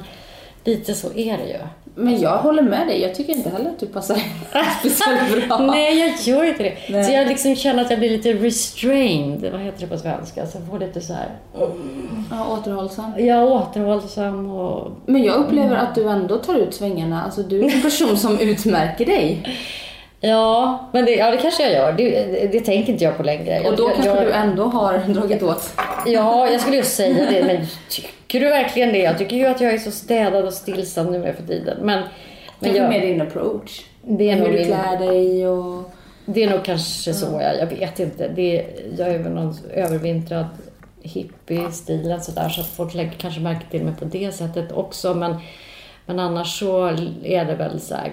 lite 0.63 0.93
så 0.93 1.13
är 1.13 1.37
det 1.37 1.47
ju. 1.47 1.59
Men 1.99 2.19
jag 2.19 2.37
håller 2.37 2.63
med 2.63 2.87
dig. 2.87 3.01
Jag 3.01 3.15
tycker 3.15 3.35
inte 3.35 3.49
heller 3.49 3.69
att 3.69 3.79
du 3.79 3.85
passar 3.85 4.15
speciellt 4.79 5.47
bra. 5.47 5.57
Nej, 5.71 5.99
jag 5.99 6.35
gör 6.35 6.43
inte 6.43 6.63
det. 6.63 6.73
Nej. 6.89 7.03
Så 7.03 7.11
jag 7.11 7.27
liksom 7.27 7.55
känner 7.55 7.83
att 7.83 7.89
jag 7.89 7.99
blir 7.99 8.09
lite 8.09 8.33
restrained. 8.33 9.51
Vad 9.51 9.61
heter 9.61 9.81
det 9.81 9.87
på 9.87 9.97
svenska? 9.97 10.47
Så 10.47 10.57
jag 10.57 10.67
får 10.67 10.79
lite 10.79 11.01
så 11.01 11.13
här... 11.13 11.27
Ja, 12.31 12.57
återhållsam. 12.57 13.13
Är 13.17 13.43
återhållsam 13.43 14.49
och... 14.49 14.91
Men 15.05 15.23
jag 15.23 15.35
upplever 15.35 15.75
att 15.75 15.95
du 15.95 16.09
ändå 16.09 16.37
tar 16.37 16.55
ut 16.55 16.73
svängarna. 16.73 17.23
Alltså 17.23 17.43
du 17.43 17.59
är 17.59 17.75
en 17.75 17.81
person 17.81 18.17
som 18.17 18.39
utmärker 18.39 19.05
dig. 19.05 19.57
Ja, 20.21 20.89
men 20.93 21.05
det, 21.05 21.11
ja, 21.11 21.31
det 21.31 21.37
kanske 21.37 21.63
jag 21.63 21.71
gör. 21.71 21.93
Det, 21.93 22.09
det, 22.09 22.47
det 22.51 22.59
tänker 22.59 22.93
inte 22.93 23.03
jag 23.03 23.17
på 23.17 23.23
längre. 23.23 23.59
Och 23.59 23.75
då 23.75 23.83
jag, 23.83 23.93
kanske 23.93 24.15
jag, 24.15 24.25
du 24.25 24.31
ändå 24.31 24.63
har 24.63 24.97
dragit 24.97 25.43
åt. 25.43 25.73
Ja, 26.05 26.49
jag 26.49 26.61
skulle 26.61 26.77
ju 26.77 26.83
säga 26.83 27.31
det. 27.31 27.43
Men 27.43 27.67
tycker 28.29 28.45
du 28.45 28.51
verkligen 28.51 28.93
det? 28.93 28.97
Jag 28.97 29.17
tycker 29.17 29.35
ju 29.35 29.45
att 29.45 29.61
jag 29.61 29.73
är 29.73 29.77
så 29.77 29.91
städad 29.91 30.45
och 30.45 30.53
stillsam 30.53 31.11
nu 31.11 31.33
för 31.33 31.43
tiden. 31.43 31.77
Men, 31.81 32.03
men 32.59 32.75
jag, 32.75 32.89
med 32.89 33.01
din 33.01 33.21
approach. 33.21 33.85
det, 34.01 34.29
är 34.29 34.35
Hur 34.35 34.51
du 34.51 34.65
klär 34.65 34.97
dig 34.97 35.47
och... 35.47 35.91
det 36.25 36.43
är 36.43 36.49
nog 36.49 36.65
kanske 36.65 37.13
så. 37.13 37.41
Jag, 37.41 37.57
jag 37.57 37.67
vet 37.67 37.99
inte. 37.99 38.27
Det, 38.27 38.65
jag 38.97 39.09
är 39.09 39.19
väl 39.19 39.31
någon 39.31 39.55
övervintrad 39.73 40.45
hippie-stilen 41.01 42.21
sådär. 42.21 42.49
Så 42.49 42.61
att 42.61 42.67
folk 42.67 42.93
lägger 42.93 43.11
kanske 43.11 43.41
märke 43.41 43.65
till 43.71 43.83
mig 43.83 43.93
på 43.99 44.05
det 44.05 44.31
sättet 44.31 44.71
också. 44.71 45.13
Men, 45.13 45.35
men 46.05 46.19
annars 46.19 46.59
så 46.59 46.85
är 47.23 47.45
det 47.45 47.55
väl 47.55 47.79
så 47.79 47.95
här, 47.95 48.11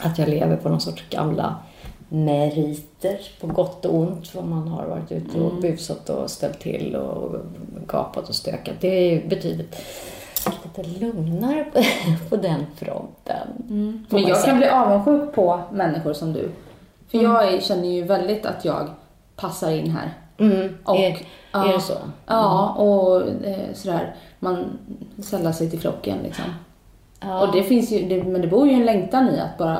att 0.00 0.18
jag 0.18 0.28
lever 0.28 0.56
på 0.56 0.68
någon 0.68 0.80
sorts 0.80 1.04
gamla 1.10 1.56
meriter 2.12 3.18
på 3.40 3.46
gott 3.46 3.84
och 3.84 3.94
ont. 3.94 4.34
Vad 4.34 4.44
man 4.44 4.68
har 4.68 4.86
varit 4.86 5.12
ute 5.12 5.40
och 5.40 5.54
busat 5.60 6.10
och 6.10 6.30
ställt 6.30 6.60
till 6.60 6.96
och 6.96 7.36
gapat 7.86 8.28
och 8.28 8.34
stökat. 8.34 8.74
Det 8.80 8.88
är 8.88 9.10
ju 9.10 9.28
betydligt 9.28 9.76
lite 10.64 10.88
lugnare 11.04 11.64
på, 11.64 11.82
på 12.28 12.36
den 12.36 12.66
fronten. 12.76 13.48
får 14.08 14.16
Men 14.18 14.28
jag 14.28 14.36
säga. 14.36 14.46
kan 14.50 14.56
bli 14.58 14.68
avundsjuk 14.68 15.34
på 15.34 15.60
människor 15.72 16.12
som 16.12 16.32
du. 16.32 16.50
För 17.08 17.18
Mm. 17.18 17.30
jag 17.32 17.62
känner 17.62 17.88
ju 17.88 18.02
väldigt 18.02 18.46
att 18.46 18.64
jag 18.64 18.88
passar 19.36 19.70
in 19.70 19.90
här. 19.90 20.10
Mm. 20.38 20.78
Och- 20.84 20.96
är, 20.96 21.18
ja. 21.52 21.68
är 21.68 21.72
det 21.72 21.80
så? 21.80 21.94
Ja, 22.26 22.68
och 22.68 23.22
eh, 23.46 23.72
sådär. 23.74 24.14
Man 24.38 24.64
sällar 25.22 25.52
sig 25.52 25.70
till 25.70 25.80
flocken 25.80 26.18
liksom. 26.22 26.44
Ja. 27.20 27.46
Och 27.46 27.52
det 27.54 27.62
finns 27.62 27.90
ju, 27.92 28.08
det, 28.08 28.24
men 28.24 28.40
det 28.42 28.48
bor 28.48 28.66
ju 28.68 28.72
en 28.74 28.84
längtan 28.84 29.28
i 29.28 29.40
att 29.40 29.58
bara 29.58 29.78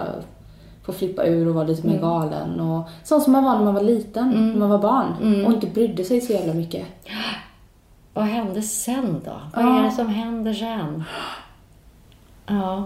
få 0.86 0.92
flippa 0.92 1.24
ur 1.26 1.48
och 1.48 1.54
vara 1.54 1.64
lite 1.66 1.82
Mm. 1.82 1.94
mer 1.94 2.02
galen. 2.02 2.60
Och, 2.60 2.88
sånt 3.04 3.22
som 3.22 3.32
man 3.32 3.44
var 3.44 3.56
när 3.56 3.64
man 3.64 3.74
var 3.74 3.82
liten, 3.82 4.30
när 4.52 4.58
man 4.58 4.70
var 4.70 4.78
barn. 4.78 5.06
Mm. 5.22 5.46
Och 5.46 5.52
inte 5.52 5.66
brydde 5.66 6.04
sig 6.04 6.20
så 6.20 6.32
jävla 6.32 6.54
mycket. 6.54 6.86
Vad 8.14 8.24
hände 8.24 8.62
sen 8.62 9.20
då? 9.24 9.40
Vad 9.54 9.64
Ja. 9.64 9.78
är 9.78 9.82
det 9.82 9.90
som 9.90 10.08
händer 10.08 10.52
sen? 10.54 11.04
Ja, 12.46 12.84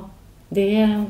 det... 0.48 1.04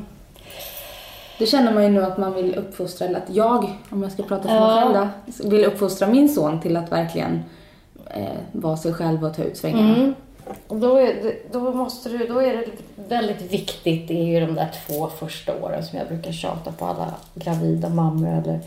Det 1.39 1.45
känner 1.45 1.73
man 1.73 1.83
ju 1.83 1.89
nu 1.89 2.03
att 2.03 2.17
man 2.17 2.33
vill 2.33 2.55
uppfostra, 2.55 3.07
eller 3.07 3.17
att 3.19 3.29
jag, 3.35 3.69
om 3.89 4.03
jag 4.03 4.11
ska 4.11 4.23
prata 4.23 4.47
för 4.47 4.59
mig 4.59 4.83
själv 4.93 5.09
då, 5.43 5.49
vill 5.49 5.65
uppfostra 5.65 6.07
min 6.07 6.29
son 6.29 6.59
till 6.61 6.77
att 6.77 6.91
verkligen 6.91 7.43
eh, 8.09 8.37
vara 8.51 8.77
sig 8.77 8.93
själv 8.93 9.25
och 9.25 9.35
ta 9.35 9.43
ut 9.43 9.57
svängarna. 9.57 9.95
Mm. 9.95 10.13
Då, 10.67 10.97
är 10.97 11.35
då, 11.51 11.73
måste 11.73 12.09
du, 12.09 12.27
då 12.27 12.39
är 12.39 12.53
det 12.53 12.65
väldigt 12.95 13.41
viktigt, 13.41 14.07
det 14.07 14.21
är 14.21 14.25
ju 14.25 14.39
de 14.45 14.55
där 14.55 14.71
två 14.87 15.07
första 15.07 15.63
åren 15.63 15.85
som 15.85 15.99
jag 15.99 16.07
brukar 16.07 16.31
tjata 16.31 16.71
på 16.71 16.85
alla 16.85 17.13
gravida 17.35 17.89
mammor 17.89 18.29
eller 18.29 18.59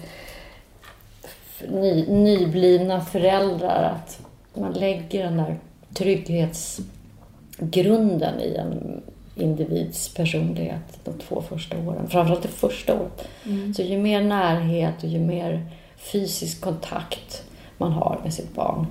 ny, 1.69 2.07
nyblivna 2.09 3.01
föräldrar 3.01 3.83
att 3.83 4.21
man 4.55 4.73
lägger 4.73 5.25
den 5.25 5.37
där 5.37 5.57
trygghetsgrunden 5.95 8.41
i 8.41 8.55
en 8.55 9.03
individs 9.35 10.15
personlighet 10.15 10.99
de 11.05 11.19
två 11.19 11.43
första 11.43 11.79
åren. 11.79 12.09
Framförallt 12.09 12.43
det 12.43 12.49
första 12.49 12.95
året. 12.95 13.29
Så 13.77 13.83
ju 13.83 13.99
mer 13.99 14.23
närhet 14.23 15.03
och 15.03 15.09
ju 15.09 15.19
mer 15.19 15.67
fysisk 15.97 16.61
kontakt 16.61 17.43
man 17.79 17.93
har 17.93 18.21
med 18.23 18.35
sitt 18.35 18.55
barn 18.55 18.87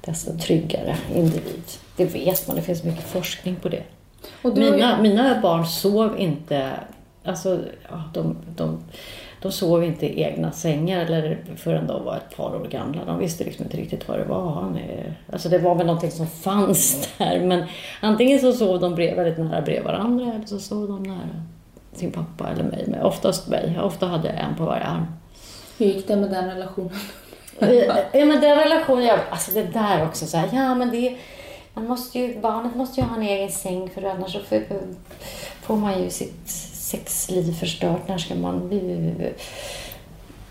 desto 0.00 0.38
tryggare 0.38 0.96
individ. 1.14 1.64
Det 1.98 2.04
vet 2.04 2.46
man, 2.46 2.56
det 2.56 2.62
finns 2.62 2.84
mycket 2.84 3.04
forskning 3.04 3.56
på 3.56 3.68
det. 3.68 3.82
Har 4.42 4.50
ju- 4.50 4.70
Mina, 4.70 5.02
mina 5.02 5.40
barn 5.40 5.66
sov 5.66 6.18
inte, 6.18 6.70
alltså, 7.24 7.58
ja, 7.90 8.02
de, 8.14 8.36
de, 8.56 8.78
de 9.42 9.52
sov 9.52 9.84
inte 9.84 10.06
i 10.06 10.22
egna 10.22 10.52
sängar 10.52 11.00
eller 11.00 11.38
förrän 11.56 11.86
de 11.86 12.04
var 12.04 12.16
ett 12.16 12.36
par 12.36 12.54
år 12.56 12.66
gamla. 12.70 13.04
De 13.04 13.18
visste 13.18 13.44
liksom 13.44 13.64
inte 13.64 13.76
riktigt 13.76 14.08
vad 14.08 14.18
det 14.18 14.24
var. 14.24 14.50
Han 14.52 14.78
alltså 15.32 15.48
det 15.48 15.58
var 15.58 15.74
väl 15.74 15.86
någonting 15.86 16.10
som 16.10 16.26
fanns 16.26 17.08
där. 17.18 17.40
Men 17.40 17.64
antingen 18.00 18.38
så 18.38 18.52
sov 18.52 18.80
de 18.80 18.94
brev, 18.94 19.16
väldigt 19.16 19.38
nära 19.38 19.60
bredvid 19.62 19.84
varandra 19.84 20.24
eller 20.34 20.46
så 20.46 20.58
sov 20.58 20.88
de 20.88 21.02
nära 21.02 21.44
sin 21.92 22.12
pappa 22.12 22.48
eller 22.50 22.64
mig. 22.64 22.84
Men 22.86 23.02
oftast 23.02 23.48
mig. 23.48 23.78
Ofta 23.82 24.06
hade 24.06 24.28
jag 24.28 24.38
en 24.38 24.54
på 24.56 24.64
varje 24.64 24.84
arm. 24.84 25.06
Hur 25.78 25.86
gick 25.86 26.08
det 26.08 26.16
med 26.16 26.30
den 26.30 26.48
relationen? 26.50 26.90
Ja 28.12 28.24
men 28.24 28.40
den 28.40 28.58
relationen, 28.58 29.04
jag, 29.04 29.18
alltså 29.30 29.50
det 29.50 29.62
där 29.62 30.04
också 30.04 30.26
så 30.26 30.36
här, 30.36 30.48
ja 30.52 30.74
men 30.74 30.90
det, 30.90 31.16
man 31.78 31.88
måste 31.88 32.18
ju, 32.18 32.40
barnet 32.40 32.76
måste 32.76 33.00
ju 33.00 33.06
ha 33.06 33.16
en 33.16 33.22
egen 33.22 33.50
säng 33.50 33.90
för 33.90 34.02
annars 34.02 34.32
så 34.32 34.40
får, 34.40 34.62
får 35.62 35.76
man 35.76 36.02
ju 36.02 36.10
sitt 36.10 36.48
sexliv 36.48 37.52
förstört. 37.52 38.08
När 38.08 38.18
ska 38.18 38.34
man. 38.34 38.70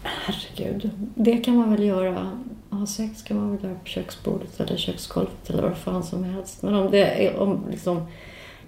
Herregud, 0.04 0.90
det 1.16 1.38
kan 1.38 1.56
man 1.56 1.72
väl 1.72 1.84
göra. 1.84 2.40
Ha 2.70 2.88
sex 2.88 3.24
kan 3.24 3.38
man 3.38 3.56
väl 3.56 3.64
göra 3.64 3.76
på 3.76 3.86
köksbordet 3.86 4.60
eller 4.60 4.78
köksgolvet 4.78 5.50
eller 5.50 5.64
vad 5.64 5.78
fan 5.78 6.04
som 6.04 6.24
helst. 6.24 6.62
Men 6.62 6.76
om 6.76 6.92
det 6.92 7.28
är, 7.28 7.40
om 7.40 7.66
liksom, 7.72 8.08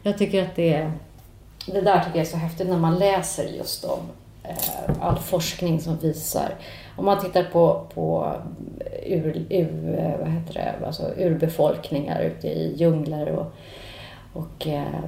jag 0.03 0.17
tycker 0.17 0.43
att 0.43 0.55
det 0.55 0.73
är, 0.73 0.91
det 1.65 1.81
där 1.81 1.99
tycker 1.99 2.17
jag 2.17 2.25
är 2.27 2.31
så 2.31 2.37
häftigt 2.37 2.67
när 2.67 2.77
man 2.77 2.99
läser 2.99 3.43
just 3.43 3.85
om 3.85 3.99
eh, 4.43 5.01
all 5.01 5.17
forskning 5.17 5.81
som 5.81 5.97
visar. 5.97 6.49
Om 6.99 7.05
man 7.05 7.19
tittar 7.19 7.43
på, 7.43 7.85
på 7.93 8.33
ur, 9.05 9.45
ur, 9.49 10.15
vad 10.19 10.29
heter 10.29 10.53
det, 10.53 10.85
alltså 10.85 11.03
urbefolkningar 11.17 12.21
ute 12.21 12.47
i 12.47 12.75
djungler 12.75 13.29
och, 13.29 13.53
och 14.33 14.67
eh, 14.67 15.03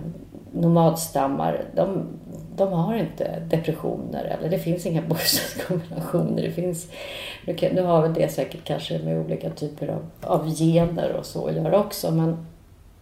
nomadstammar. 0.51 1.65
De, 1.75 2.07
de 2.55 2.73
har 2.73 2.95
inte 2.95 3.39
depressioner 3.39 4.23
eller 4.23 4.49
det 4.49 4.59
finns 4.59 4.85
inga 4.85 5.01
bokstavskombinationer. 5.07 6.41
Det 6.41 6.51
finns, 6.51 6.91
nu 7.45 7.55
nu 7.73 7.81
har 7.81 8.01
väl 8.01 8.13
det 8.13 8.31
säkert 8.31 8.63
kanske 8.63 8.99
med 8.99 9.25
olika 9.25 9.49
typer 9.49 9.87
av, 9.87 10.05
av 10.21 10.55
gener 10.55 11.13
och 11.13 11.25
så 11.25 11.47
att 11.47 11.55
göra 11.55 11.79
också 11.79 12.11
men 12.11 12.45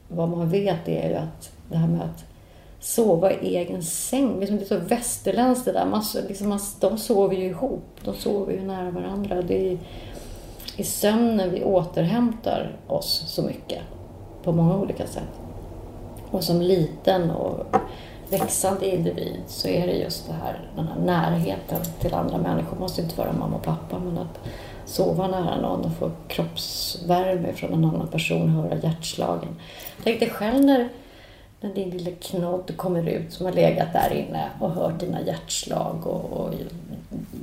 vad 0.07 0.29
man 0.29 0.49
vet 0.49 0.87
är 0.87 1.09
ju 1.09 1.15
att 1.15 1.51
det 1.69 1.77
här 1.77 1.87
med 1.87 2.01
att 2.01 2.25
sova 2.79 3.31
i 3.31 3.57
egen 3.57 3.83
säng, 3.83 4.39
liksom 4.39 4.57
det 4.57 4.63
är 4.63 4.67
så 4.67 4.77
västerländskt 4.77 5.65
det 5.65 5.71
där. 5.71 5.85
Man, 5.85 6.03
liksom, 6.27 6.49
man, 6.49 6.59
de 6.79 6.97
sover 6.97 7.35
ju 7.35 7.45
ihop, 7.45 7.99
de 8.03 8.15
sover 8.15 8.53
ju 8.53 8.61
nära 8.61 8.91
varandra. 8.91 9.41
Det 9.41 9.71
är 9.71 9.77
i 10.75 10.83
sömnen 10.83 11.51
vi 11.51 11.63
återhämtar 11.63 12.77
oss 12.87 13.23
så 13.27 13.41
mycket 13.41 13.81
på 14.43 14.51
många 14.51 14.77
olika 14.77 15.07
sätt. 15.07 15.39
Och 16.31 16.43
som 16.43 16.61
liten 16.61 17.31
och 17.31 17.65
växande 18.29 18.89
individ 18.95 19.41
så 19.47 19.67
är 19.67 19.87
det 19.87 19.93
just 19.93 20.27
det 20.27 20.33
här, 20.33 20.69
den 20.75 20.87
här 20.87 20.99
närheten 20.99 21.79
till 21.99 22.13
andra 22.13 22.37
människor. 22.37 22.75
Det 22.75 22.81
måste 22.81 23.01
inte 23.01 23.17
vara 23.17 23.33
mamma 23.33 23.55
och 23.55 23.63
pappa 23.63 23.99
men 23.99 24.17
att 24.17 24.39
sova 24.85 25.27
nära 25.27 25.61
någon 25.61 25.85
och 25.85 25.93
få 25.99 26.11
kroppsvärme 26.27 27.53
från 27.53 27.73
en 27.73 27.85
annan 27.85 28.07
person, 28.07 28.49
höra 28.49 28.75
hjärtslagen. 28.75 29.55
Tänk 30.03 30.19
dig 30.19 30.29
själv 30.29 30.65
när, 30.65 30.89
när 31.61 31.73
din 31.73 31.89
lilla 31.89 32.11
knodd 32.21 32.77
kommer 32.77 33.07
ut 33.07 33.33
som 33.33 33.45
har 33.45 33.53
legat 33.53 33.93
där 33.93 34.13
inne 34.13 34.49
och 34.59 34.71
hört 34.71 34.99
dina 34.99 35.21
hjärtslag 35.21 36.07
och, 36.07 36.23
och 36.23 36.53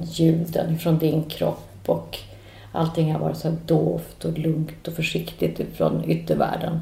ljuden 0.02 0.78
från 0.78 0.98
din 0.98 1.24
kropp 1.24 1.68
och 1.86 2.18
allting 2.72 3.12
har 3.12 3.20
varit 3.20 3.36
så 3.36 3.54
dovt 3.66 4.24
och 4.24 4.38
lugnt 4.38 4.88
och 4.88 4.94
försiktigt 4.94 5.76
från 5.76 6.10
yttervärlden. 6.10 6.80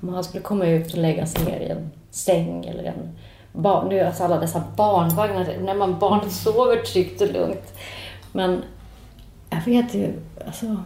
Om 0.00 0.08
han 0.08 0.24
skulle 0.24 0.42
komma 0.42 0.66
ut 0.66 0.92
och 0.92 0.98
lägga 0.98 1.26
sig 1.26 1.44
ner 1.44 1.60
i 1.60 1.68
en 1.68 1.90
säng 2.10 2.64
eller 2.64 2.84
en 2.84 3.18
barn, 3.52 3.88
nu 3.88 4.00
alltså 4.00 4.24
alla 4.24 4.40
dessa 4.40 4.62
barnvagnar, 4.76 5.56
när 5.60 5.74
man 5.74 5.98
barnet 5.98 6.32
sover 6.32 6.76
tryggt 6.76 7.20
och 7.20 7.32
lugnt. 7.32 7.74
Men 8.32 8.62
jag 9.50 9.64
vet 9.64 9.94
ju, 9.94 10.12
alltså 10.46 10.76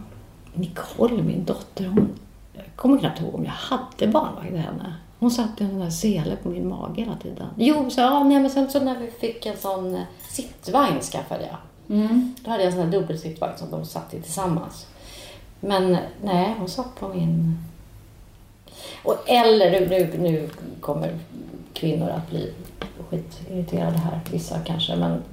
Nicole, 0.53 1.23
min 1.23 1.45
dotter, 1.45 1.85
hon 1.85 2.09
jag 2.53 2.65
kommer 2.75 2.99
knappt 2.99 3.21
ihåg 3.21 3.35
om 3.35 3.45
jag 3.45 3.51
hade 3.51 4.07
barnvagn 4.07 4.47
till 4.47 4.57
henne. 4.57 4.93
Hon 5.19 5.31
satt 5.31 5.61
i 5.61 5.63
en 5.63 5.69
sån 5.69 5.79
där 5.79 5.89
sele 5.89 6.35
på 6.43 6.49
min 6.49 6.67
mage 6.69 7.01
hela 7.01 7.15
tiden. 7.23 7.47
Jo, 7.57 7.89
så, 7.89 8.01
ja, 8.01 8.23
nej, 8.23 8.39
men 8.39 8.49
sen 8.51 8.69
så 8.71 8.79
när 8.79 8.99
vi 8.99 9.11
fick 9.11 9.45
en 9.45 9.57
sån 9.57 9.95
eh, 9.95 10.01
sittvagn 10.29 11.01
skaffade 11.01 11.43
jag. 11.45 11.57
Mm. 11.97 12.35
Då 12.41 12.51
hade 12.51 12.63
jag 12.63 12.71
en 12.71 12.77
sån 12.77 12.85
här 12.85 12.91
dubbelsittvagn 12.99 13.57
som 13.57 13.71
de 13.71 13.85
satt 13.85 14.13
i 14.13 14.21
tillsammans. 14.21 14.85
Men 15.59 15.97
nej, 16.23 16.55
hon 16.59 16.69
satt 16.69 16.95
på 16.99 17.07
min... 17.07 17.57
Och, 19.03 19.15
eller 19.29 19.71
nu, 19.71 19.87
nu, 19.89 20.17
nu 20.19 20.49
kommer 20.81 21.19
kvinnor 21.73 22.09
att 22.09 22.29
bli 22.29 22.53
skitirriterade 23.09 23.97
här, 23.97 24.19
vissa 24.31 24.59
kanske. 24.59 24.95
Men 24.95 25.23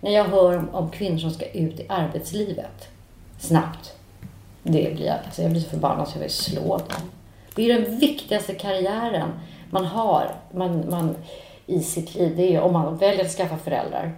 när 0.00 0.10
jag 0.10 0.24
hör 0.24 0.56
om, 0.58 0.68
om 0.74 0.90
kvinnor 0.90 1.18
som 1.18 1.30
ska 1.30 1.46
ut 1.50 1.80
i 1.80 1.86
arbetslivet 1.88 2.88
snabbt. 3.38 3.92
Det 4.62 4.94
blir, 4.94 5.06
jag- 5.06 5.18
alltså 5.26 5.42
jag 5.42 5.50
blir 5.50 5.60
så 5.60 5.68
förbannad 5.70 6.08
så 6.08 6.16
jag 6.16 6.20
vill 6.22 6.30
slå 6.30 6.76
dem. 6.78 7.10
Det 7.56 7.70
är 7.70 7.80
den 7.80 7.98
viktigaste 7.98 8.54
karriären 8.54 9.28
man 9.70 9.84
har 9.84 10.34
man, 10.52 10.90
man, 10.90 11.16
i 11.66 11.80
sitt 11.80 12.14
liv. 12.14 12.36
Det 12.36 12.54
är 12.54 12.60
om 12.60 12.72
man 12.72 12.96
väljer 12.96 13.24
att 13.24 13.30
skaffa 13.30 13.56
föräldrar 13.56 14.14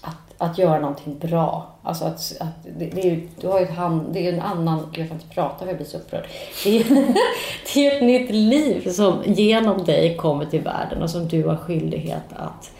att, 0.00 0.34
att 0.38 0.58
göra 0.58 0.80
någonting 0.80 1.18
bra. 1.18 1.66
Alltså 1.82 2.04
att, 2.04 2.36
att 2.40 2.64
det, 2.78 2.84
det 2.84 3.10
är 3.10 3.28
du 3.40 3.48
har 3.48 3.60
ett 3.60 3.70
hand, 3.70 4.12
det 4.12 4.26
är 4.26 4.32
en 4.32 4.40
annan, 4.40 4.78
jag 4.94 5.08
kan 5.08 5.16
inte 5.16 5.34
prata 5.34 5.58
för 5.58 5.66
jag 5.66 5.76
blir 5.76 5.86
så 5.86 5.96
upprörd. 5.96 6.26
Det 6.64 6.76
är, 6.76 6.84
det 7.74 7.86
är 7.86 7.96
ett 7.96 8.02
nytt 8.02 8.30
liv 8.30 8.90
som 8.90 9.22
genom 9.26 9.84
dig 9.84 10.16
kommer 10.16 10.44
till 10.44 10.60
världen 10.60 11.02
och 11.02 11.10
som 11.10 11.28
du 11.28 11.44
har 11.44 11.56
skyldighet 11.56 12.32
att 12.36 12.70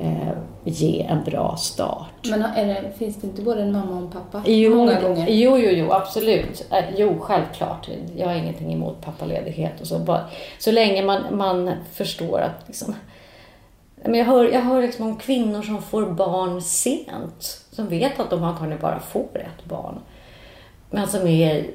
eh, 0.00 0.28
ge 0.64 1.02
en 1.02 1.24
bra 1.24 1.56
start. 1.56 2.08
Men 2.30 2.40
det, 2.40 2.92
finns 2.98 3.16
det 3.16 3.26
inte 3.26 3.42
både 3.42 3.62
en 3.62 3.72
mamma 3.72 3.90
och 3.92 4.02
en 4.02 4.10
pappa? 4.10 4.42
Jo, 4.46 4.74
Många 4.76 5.00
gånger. 5.00 5.26
jo, 5.28 5.58
jo, 5.58 5.70
jo, 5.70 5.92
absolut. 5.92 6.66
Eh, 6.70 6.84
Jo, 6.96 7.18
självklart. 7.20 7.88
Jag 8.16 8.26
har 8.28 8.34
ingenting 8.34 8.72
emot 8.72 9.00
pappaledighet 9.00 9.80
och 9.80 9.86
så. 9.86 9.98
Bara, 9.98 10.24
så 10.58 10.72
länge 10.72 11.02
man, 11.04 11.36
man 11.36 11.70
förstår 11.92 12.40
att 12.40 12.66
liksom, 12.68 12.94
men 14.04 14.14
jag 14.14 14.24
hör, 14.26 14.44
jag 14.52 14.60
hör 14.60 14.82
liksom 14.82 15.06
om 15.06 15.16
kvinnor 15.16 15.62
som 15.62 15.82
får 15.82 16.06
barn 16.06 16.62
sent. 16.62 17.60
Som 17.70 17.88
vet 17.88 18.20
att 18.20 18.30
de 18.30 18.44
antagligen 18.44 18.80
bara 18.82 19.00
får 19.00 19.28
ett 19.34 19.64
barn. 19.64 19.98
Men 20.90 21.08
som 21.08 21.26
är 21.26 21.66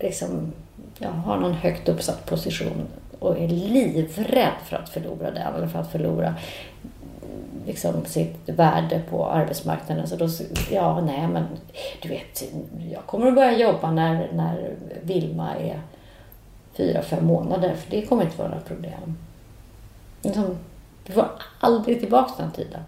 liksom, 0.00 0.52
ja, 0.98 1.08
har 1.08 1.36
någon 1.36 1.52
högt 1.52 1.88
uppsatt 1.88 2.26
position 2.26 2.86
och 3.18 3.38
är 3.38 3.48
livrädd 3.48 4.52
för 4.64 4.76
att 4.76 4.88
förlora 4.88 5.30
den 5.30 5.54
eller 5.54 5.66
för 5.66 5.78
att 5.78 5.92
förlora 5.92 6.34
liksom 7.66 8.04
sitt 8.04 8.48
värde 8.48 9.02
på 9.10 9.26
arbetsmarknaden. 9.26 10.08
Så 10.08 10.16
då, 10.16 10.28
ja, 10.70 11.00
nej 11.00 11.28
men 11.28 11.46
du 12.02 12.08
vet, 12.08 12.42
jag 12.92 13.06
kommer 13.06 13.26
att 13.26 13.34
börja 13.34 13.58
jobba 13.58 13.90
när, 13.90 14.28
när 14.32 14.74
Vilma 15.02 15.56
är 15.56 15.80
fyra, 16.76 17.02
fem 17.02 17.26
månader, 17.26 17.74
för 17.74 17.90
det 17.90 18.06
kommer 18.06 18.22
inte 18.22 18.38
vara 18.38 18.48
några 18.48 18.62
problem. 18.62 19.16
Liksom, 20.22 20.58
du 21.06 21.12
får 21.12 21.28
aldrig 21.60 22.00
tillbaka 22.00 22.42
den 22.42 22.52
tiden. 22.52 22.80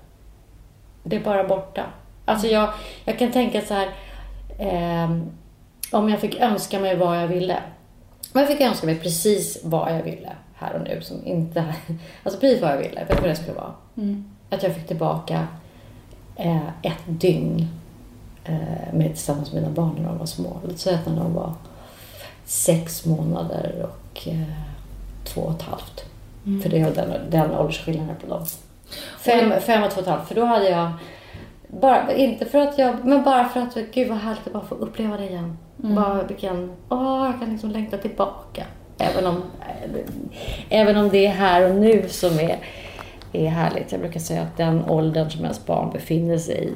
Det 1.03 1.17
är 1.17 1.21
bara 1.21 1.45
borta. 1.45 1.85
Alltså 2.25 2.47
jag, 2.47 2.71
jag 3.05 3.19
kan 3.19 3.33
tänka 3.33 3.61
så 3.61 3.75
här, 3.75 3.89
eh, 4.59 5.11
om 5.93 6.09
jag 6.09 6.21
fick 6.21 6.41
önska 6.41 6.81
mig 6.81 6.97
vad 6.97 7.23
jag 7.23 7.29
ville. 7.29 7.63
Om 8.33 8.41
jag 8.41 8.49
fick 8.49 8.61
önska 8.61 8.87
mig 8.87 8.99
precis 8.99 9.61
vad 9.65 9.95
jag 9.95 10.03
ville 10.03 10.33
här 10.55 10.75
och 10.75 10.81
nu, 10.81 11.01
som 11.03 11.27
inte... 11.27 11.65
Alltså 12.23 12.41
precis 12.41 12.63
vad 12.63 12.71
jag 12.71 12.79
ville, 12.79 13.05
vet 13.05 13.17
du 13.17 13.21
vad 13.21 13.31
det 13.31 13.37
skulle 13.37 13.57
vara? 13.57 13.75
Mm. 13.97 14.38
Att 14.51 14.63
jag 14.63 14.75
fick 14.75 14.87
tillbaka 14.87 15.47
eh, 16.37 16.69
ett 16.83 17.03
dygn 17.07 17.69
eh, 18.45 18.93
med, 18.93 19.07
tillsammans 19.07 19.53
med 19.53 19.63
mina 19.63 19.75
barn 19.75 19.95
när 19.99 20.09
de 20.09 20.19
var 20.19 20.27
små. 20.27 20.61
Låt 20.69 20.79
säga 20.79 20.99
att 20.99 21.07
när 21.07 21.17
de 21.17 21.35
var 21.35 21.55
sex 22.45 23.05
månader 23.05 23.87
och 23.89 24.29
eh, 24.29 24.43
två 25.25 25.41
och 25.41 25.53
ett 25.53 25.63
halvt. 25.63 26.05
Mm. 26.47 26.63
För 26.63 26.69
det 26.69 26.81
är 26.81 26.95
den, 26.95 27.31
den 27.31 27.51
åldersskillnaden 27.51 28.17
på 28.17 28.27
dem. 28.27 28.47
Fem, 29.21 29.53
fem 29.61 29.83
och 29.83 29.91
två 29.91 30.01
och 30.01 30.07
ett 30.07 30.13
halvt. 30.13 30.29
För 30.29 30.35
då 30.35 30.45
hade 30.45 30.69
jag, 30.69 30.91
bara, 31.69 32.13
inte 32.13 32.45
för 32.45 32.59
att 32.59 32.79
jag, 32.79 33.05
men 33.05 33.25
bara 33.25 33.49
för 33.49 33.61
att, 33.61 33.77
gud 33.95 34.09
vad 34.09 34.19
härligt 34.19 34.47
att 34.47 34.53
bara 34.53 34.65
få 34.65 34.75
uppleva 34.75 35.17
det 35.17 35.29
igen. 35.29 35.59
Mm. 35.83 35.95
Bara 35.95 36.23
vilken, 36.23 36.73
åh, 36.89 37.27
jag 37.27 37.41
kan 37.41 37.53
liksom 37.53 37.71
längta 37.71 37.99
tillbaka. 37.99 38.65
Även 38.99 39.27
om, 39.27 39.43
även 40.69 40.97
om 40.97 41.09
det 41.09 41.27
är 41.27 41.33
här 41.33 41.71
och 41.71 41.75
nu 41.75 42.09
som 42.09 42.39
är, 42.39 42.59
är 43.33 43.49
härligt. 43.49 43.93
Jag 43.93 44.01
brukar 44.01 44.21
säga 44.21 44.43
att 44.43 44.57
den 44.57 44.85
åldern 44.85 45.31
som 45.31 45.43
ens 45.45 45.67
barn 45.67 45.91
befinner 45.93 46.39
sig 46.39 46.73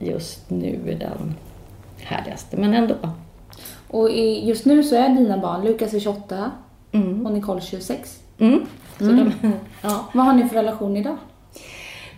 i 0.00 0.10
just 0.10 0.50
nu 0.50 0.78
är 0.86 0.94
den 0.98 1.34
härligaste. 2.02 2.56
Men 2.56 2.74
ändå. 2.74 2.94
Och 3.90 4.10
just 4.42 4.64
nu 4.64 4.82
så 4.82 4.94
är 4.96 5.08
dina 5.08 5.38
barn, 5.38 5.64
Lukas 5.64 5.94
är 5.94 6.00
28 6.00 6.50
Mm. 6.92 7.26
och 7.26 7.32
Nicole 7.32 7.60
26. 7.60 8.18
Mm. 8.38 8.60
Så 8.98 9.04
Mm. 9.04 9.32
de, 9.42 9.52
ja. 9.82 10.04
Vad 10.14 10.24
har 10.26 10.32
ni 10.32 10.48
för 10.48 10.54
relation 10.54 10.96
idag? 10.96 11.16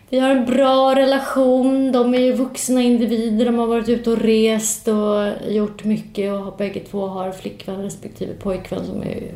Vi 0.09 0.19
har 0.19 0.31
en 0.31 0.45
bra 0.47 0.95
relation. 0.95 1.93
De 1.93 2.15
är 2.15 2.19
ju 2.19 2.33
vuxna 2.33 2.83
individer. 2.83 3.45
De 3.47 3.59
har 3.59 3.67
varit 3.67 3.89
ute 3.89 4.11
och 4.11 4.19
rest 4.19 4.89
och 4.89 5.53
gjort 5.53 5.85
mycket. 5.85 6.33
Och 6.33 6.57
bägge 6.57 6.81
två 6.81 7.07
har 7.07 7.33
flickvän 7.33 7.83
respektive 7.83 8.35
pojkvän 8.35 8.87
som 8.87 9.03
är 9.03 9.35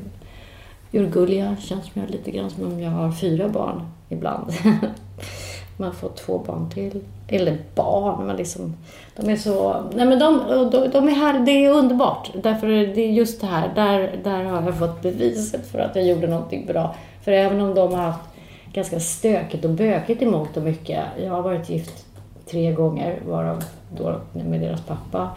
urgulliga. 0.93 1.57
Känns 1.61 1.85
som 1.93 2.03
jag 2.03 2.11
lite 2.11 2.31
grann 2.31 2.51
som 2.51 2.65
om 2.67 2.81
jag 2.81 2.91
har 2.91 3.13
fyra 3.13 3.49
barn 3.49 3.81
ibland. 4.15 4.53
Man 5.77 5.95
får 5.95 6.09
två 6.09 6.39
barn 6.39 6.71
till. 6.71 7.01
Eller 7.29 7.59
barn, 7.75 8.27
men 8.27 8.37
liksom... 8.37 8.77
De 9.17 9.31
är 9.31 9.37
så... 9.37 9.85
Nej 9.95 10.07
men 10.07 10.19
de, 10.19 10.39
de, 10.73 10.89
de 10.89 11.09
är 11.09 11.15
här, 11.15 11.39
det 11.39 11.65
är 11.65 11.71
underbart. 11.71 12.31
Därför 12.43 12.69
är 12.69 12.95
det 12.95 13.07
just 13.07 13.41
det 13.41 13.47
här, 13.47 13.73
där, 13.75 14.21
där 14.25 14.45
har 14.45 14.63
jag 14.63 14.79
fått 14.79 15.03
beviset 15.03 15.67
för 15.67 15.79
att 15.79 15.97
jag 15.97 16.07
gjorde 16.07 16.27
någonting 16.27 16.67
bra. 16.67 16.95
För 17.23 17.33
även 17.33 17.61
om 17.61 17.75
de 17.75 17.95
har 17.95 18.03
haft 18.03 18.29
ganska 18.73 19.01
stökigt 19.01 19.65
och 19.65 19.71
bökigt 19.71 20.23
i 20.23 20.27
mångt 20.27 20.57
och 20.57 20.63
mycket. 20.63 21.05
Jag 21.23 21.31
har 21.31 21.43
varit 21.43 21.71
gift 21.71 22.07
tre 22.51 22.73
gånger, 22.73 23.21
varav 23.27 23.65
då 23.97 24.21
med 24.33 24.61
deras 24.61 24.81
pappa. 24.81 25.31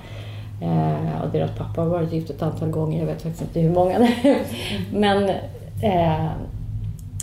Eh, 0.62 1.22
och 1.24 1.30
deras 1.32 1.58
pappa 1.58 1.82
har 1.82 1.90
varit 1.90 2.14
gift 2.14 2.30
ett 2.30 2.42
antal 2.42 2.70
gånger, 2.70 3.00
jag 3.00 3.06
vet 3.06 3.22
faktiskt 3.22 3.42
inte 3.42 3.60
hur 3.60 3.74
många. 3.74 4.10
Men 4.94 5.30
eh, 5.84 6.32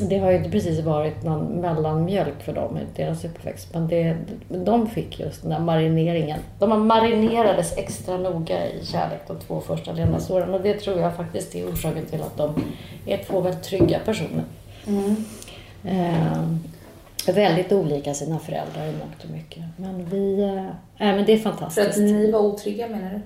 det 0.01 0.19
har 0.19 0.31
ju 0.31 0.37
inte 0.37 0.51
precis 0.51 0.81
varit 0.81 1.23
någon 1.23 1.47
mellanmjölk 1.61 2.43
för 2.43 2.53
dem 2.53 2.79
i 2.79 2.81
deras 2.97 3.25
uppväxt. 3.25 3.69
Men 3.75 3.89
det, 3.89 4.17
de 4.49 4.87
fick 4.87 5.21
just 5.21 5.43
den 5.43 5.51
där 5.51 5.59
marineringen. 5.59 6.39
De 6.59 6.87
marinerades 6.87 7.77
extra 7.79 8.17
noga 8.17 8.67
i 8.69 8.87
kärlek 8.87 9.21
de 9.27 9.39
två 9.39 9.61
första 9.61 9.93
levnadsåren. 9.93 10.55
Och 10.55 10.61
det 10.61 10.75
tror 10.75 11.01
jag 11.01 11.17
faktiskt 11.17 11.55
är 11.55 11.73
orsaken 11.73 12.07
till 12.07 12.23
att 12.23 12.37
de 12.37 12.55
är 13.07 13.17
två 13.17 13.41
väldigt 13.41 13.63
trygga 13.63 13.99
personer. 13.99 14.45
Eh, 15.85 16.45
väldigt 17.35 17.73
olika 17.73 18.15
sina 18.15 18.39
föräldrar 18.39 18.87
i 18.87 18.93
mångt 18.93 19.25
och 19.25 19.31
mycket. 19.31 19.63
Men 19.77 20.05
vi... 20.05 20.43
Eh, 20.43 21.07
men 21.07 21.25
det 21.25 21.33
är 21.33 21.39
För 21.39 21.51
att 21.51 21.59
fantastiskt. 21.59 21.99
ni 21.99 22.31
var 22.31 22.41
otrygga 22.41 22.89
menar 22.89 23.11
du? 23.11 23.21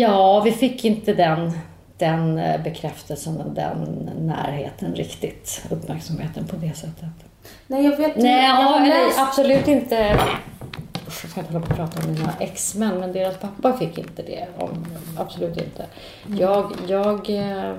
Ja, 0.00 0.40
vi 0.44 0.52
fick 0.52 0.84
inte 0.84 1.14
den, 1.14 1.52
den 1.98 2.38
eh, 2.38 2.62
bekräftelsen 2.62 3.40
och 3.40 3.52
den 3.52 4.10
närheten 4.18 4.94
riktigt. 4.94 5.62
Uppmärksamheten 5.70 6.46
på 6.46 6.56
det 6.56 6.76
sättet. 6.76 7.04
Nej, 7.66 7.84
jag 7.84 7.96
vet 7.96 8.16
Nej, 8.16 8.48
jag 8.48 8.60
ja, 8.60 8.78
nej 8.78 9.12
absolut 9.18 9.68
inte. 9.68 10.18
Usch, 11.06 11.24
jag 11.24 11.30
ska 11.30 11.40
inte 11.40 11.52
hålla 11.52 11.66
på 11.66 11.72
och 11.72 11.76
prata 11.76 12.02
om 12.02 12.12
mina 12.12 12.32
exmän, 12.40 13.00
men 13.00 13.12
deras 13.12 13.36
pappa 13.36 13.78
fick 13.78 13.98
inte 13.98 14.22
det. 14.22 14.46
Om, 14.56 14.86
absolut 15.18 15.56
inte. 15.56 15.86
Jag, 16.40 16.72
jag 16.88 17.30
eh, 17.30 17.74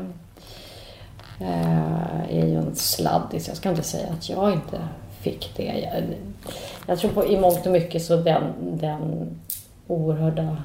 är 2.30 2.48
ju 2.48 2.56
en 2.56 2.76
sladdis. 2.76 3.48
Jag 3.48 3.58
ska 3.58 3.70
inte 3.70 3.84
säga 3.84 4.08
att 4.14 4.30
jag 4.30 4.54
inte 4.54 4.80
fick 5.22 5.54
det. 5.56 5.64
Jag, 5.64 6.04
jag 6.88 7.00
tror 7.00 7.12
på 7.12 7.26
i 7.26 7.40
mångt 7.40 7.66
och 7.66 7.72
mycket 7.72 8.04
så 8.04 8.16
den, 8.16 8.44
den 8.58 9.30
oerhörda 9.88 10.58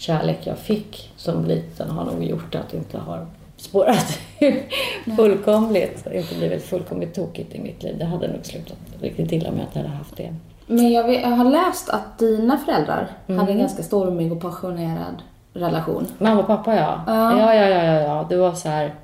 kärlek 0.00 0.38
jag 0.46 0.58
fick 0.58 1.10
som 1.16 1.44
liten 1.44 1.90
har 1.90 2.04
nog 2.04 2.24
gjort 2.24 2.54
att 2.54 2.68
det 2.70 2.76
inte 2.76 2.98
har 2.98 3.26
spårat 3.56 4.18
fullkomligt. 5.16 6.06
Inte 6.12 6.34
blivit 6.34 6.64
fullkomligt 6.64 7.14
tokigt 7.14 7.54
i 7.54 7.60
mitt 7.60 7.82
liv. 7.82 7.96
Det 7.98 8.04
hade 8.04 8.28
nog 8.28 8.46
slutat 8.46 8.76
riktigt 9.00 9.32
illa 9.32 9.48
om 9.48 9.56
jag 9.56 9.66
inte 9.66 9.78
hade 9.78 9.90
haft 9.90 10.16
det. 10.16 10.34
Men 10.66 10.92
jag, 10.92 11.04
vet, 11.04 11.22
jag 11.22 11.28
har 11.28 11.44
läst 11.50 11.88
att 11.90 12.18
dina 12.18 12.58
föräldrar 12.58 13.08
Mm. 13.26 13.38
hade 13.40 13.52
en 13.52 13.58
ganska 13.58 13.82
stormig 13.82 14.32
och 14.32 14.40
passionerad 14.40 15.22
relation. 15.52 16.06
Mamma 16.18 16.40
och 16.40 16.46
pappa 16.46 16.74
ja. 16.76 17.00
Ja. 17.06 17.38
Ja, 17.38 17.54
ja, 17.54 17.68
ja, 17.68 17.84
ja, 17.84 18.00
ja. 18.00 18.26
Det 18.28 18.36
var 18.36 18.52
så 18.52 18.68
här 18.68 18.94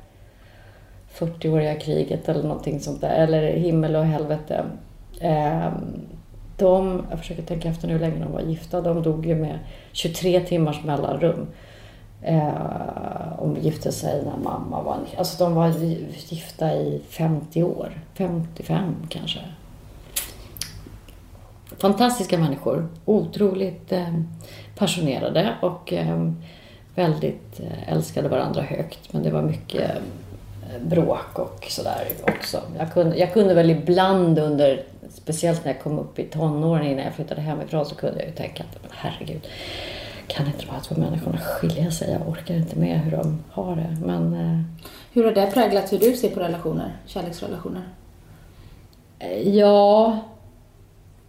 40-åriga 1.19 1.75
kriget 1.75 2.29
eller 2.29 2.43
någonting 2.43 2.81
sånt 2.81 3.01
där. 3.01 3.11
Eller 3.11 3.53
himmel 3.53 3.97
och 3.97 4.05
helvete. 4.05 4.65
Ehm, 5.21 5.73
de, 6.57 7.07
jag 7.11 7.19
försöker 7.19 7.43
tänka 7.43 7.69
efter 7.69 7.89
nu 7.89 7.93
hur 7.93 8.01
länge 8.01 8.25
de 8.25 8.33
var 8.33 8.41
gifta. 8.41 8.81
De 8.81 9.03
dog 9.03 9.27
ju 9.27 9.35
med 9.35 9.59
23 9.93 10.41
timmars 10.41 10.85
mellanrum. 10.85 11.47
Eh, 12.23 13.33
och 13.39 13.59
gifte 13.59 13.93
sig 13.93 14.23
när 14.25 14.37
mamma 14.37 14.83
var... 14.83 14.99
Alltså 15.19 15.45
de 15.45 15.55
var 15.55 15.69
gifta 16.29 16.75
i 16.75 17.01
50 17.09 17.63
år. 17.63 18.01
55 18.15 18.95
kanske. 19.09 19.41
Fantastiska 21.79 22.39
människor. 22.39 22.89
Otroligt 23.05 23.93
eh, 23.93 24.15
passionerade 24.77 25.55
och 25.63 25.93
eh, 25.93 26.31
väldigt 26.95 27.61
eh, 27.61 27.93
älskade 27.93 28.29
varandra 28.29 28.63
högt. 28.63 29.13
Men 29.13 29.23
det 29.23 29.31
var 29.31 29.43
mycket 29.43 29.91
eh, 29.91 30.83
bråk 30.87 31.39
och 31.39 31.67
sådär 31.69 32.07
också. 32.23 32.63
Jag 32.79 32.93
kunde, 32.93 33.17
jag 33.17 33.33
kunde 33.33 33.55
väl 33.55 33.71
ibland 33.71 34.39
under, 34.39 34.83
speciellt 35.11 35.65
när 35.65 35.73
jag 35.73 35.83
kom 35.83 35.99
upp 35.99 36.19
i 36.19 36.25
tonåren 36.25 36.87
innan 36.87 37.05
jag 37.05 37.15
flyttade 37.15 37.41
hemifrån, 37.41 37.87
så 37.87 37.95
kunde 37.95 38.19
jag 38.19 38.27
ju 38.29 38.35
tänka 38.35 38.63
att 38.63 38.83
men 38.83 38.91
herregud, 38.95 39.49
kan 40.27 40.47
inte 40.47 40.59
de 40.67 40.71
här 40.71 40.81
två 40.81 40.95
människorna 40.95 41.39
skilja 41.39 41.91
sig? 41.91 42.11
Jag 42.13 42.29
orkar 42.29 42.55
inte 42.55 42.77
med 42.79 43.01
hur 43.01 43.11
de 43.11 43.39
har 43.51 43.77
det. 43.77 43.97
Men 44.07 44.35
eh, 44.35 44.61
Hur 45.13 45.25
har 45.25 45.33
det 45.33 45.51
präglat 45.55 45.93
hur 45.93 45.99
du 45.99 46.17
ser 46.17 46.31
på 46.31 46.41
relationer? 46.41 46.93
Kärleksrelationer? 47.07 47.83
Eh, 49.19 49.49
Ja, 49.49 50.19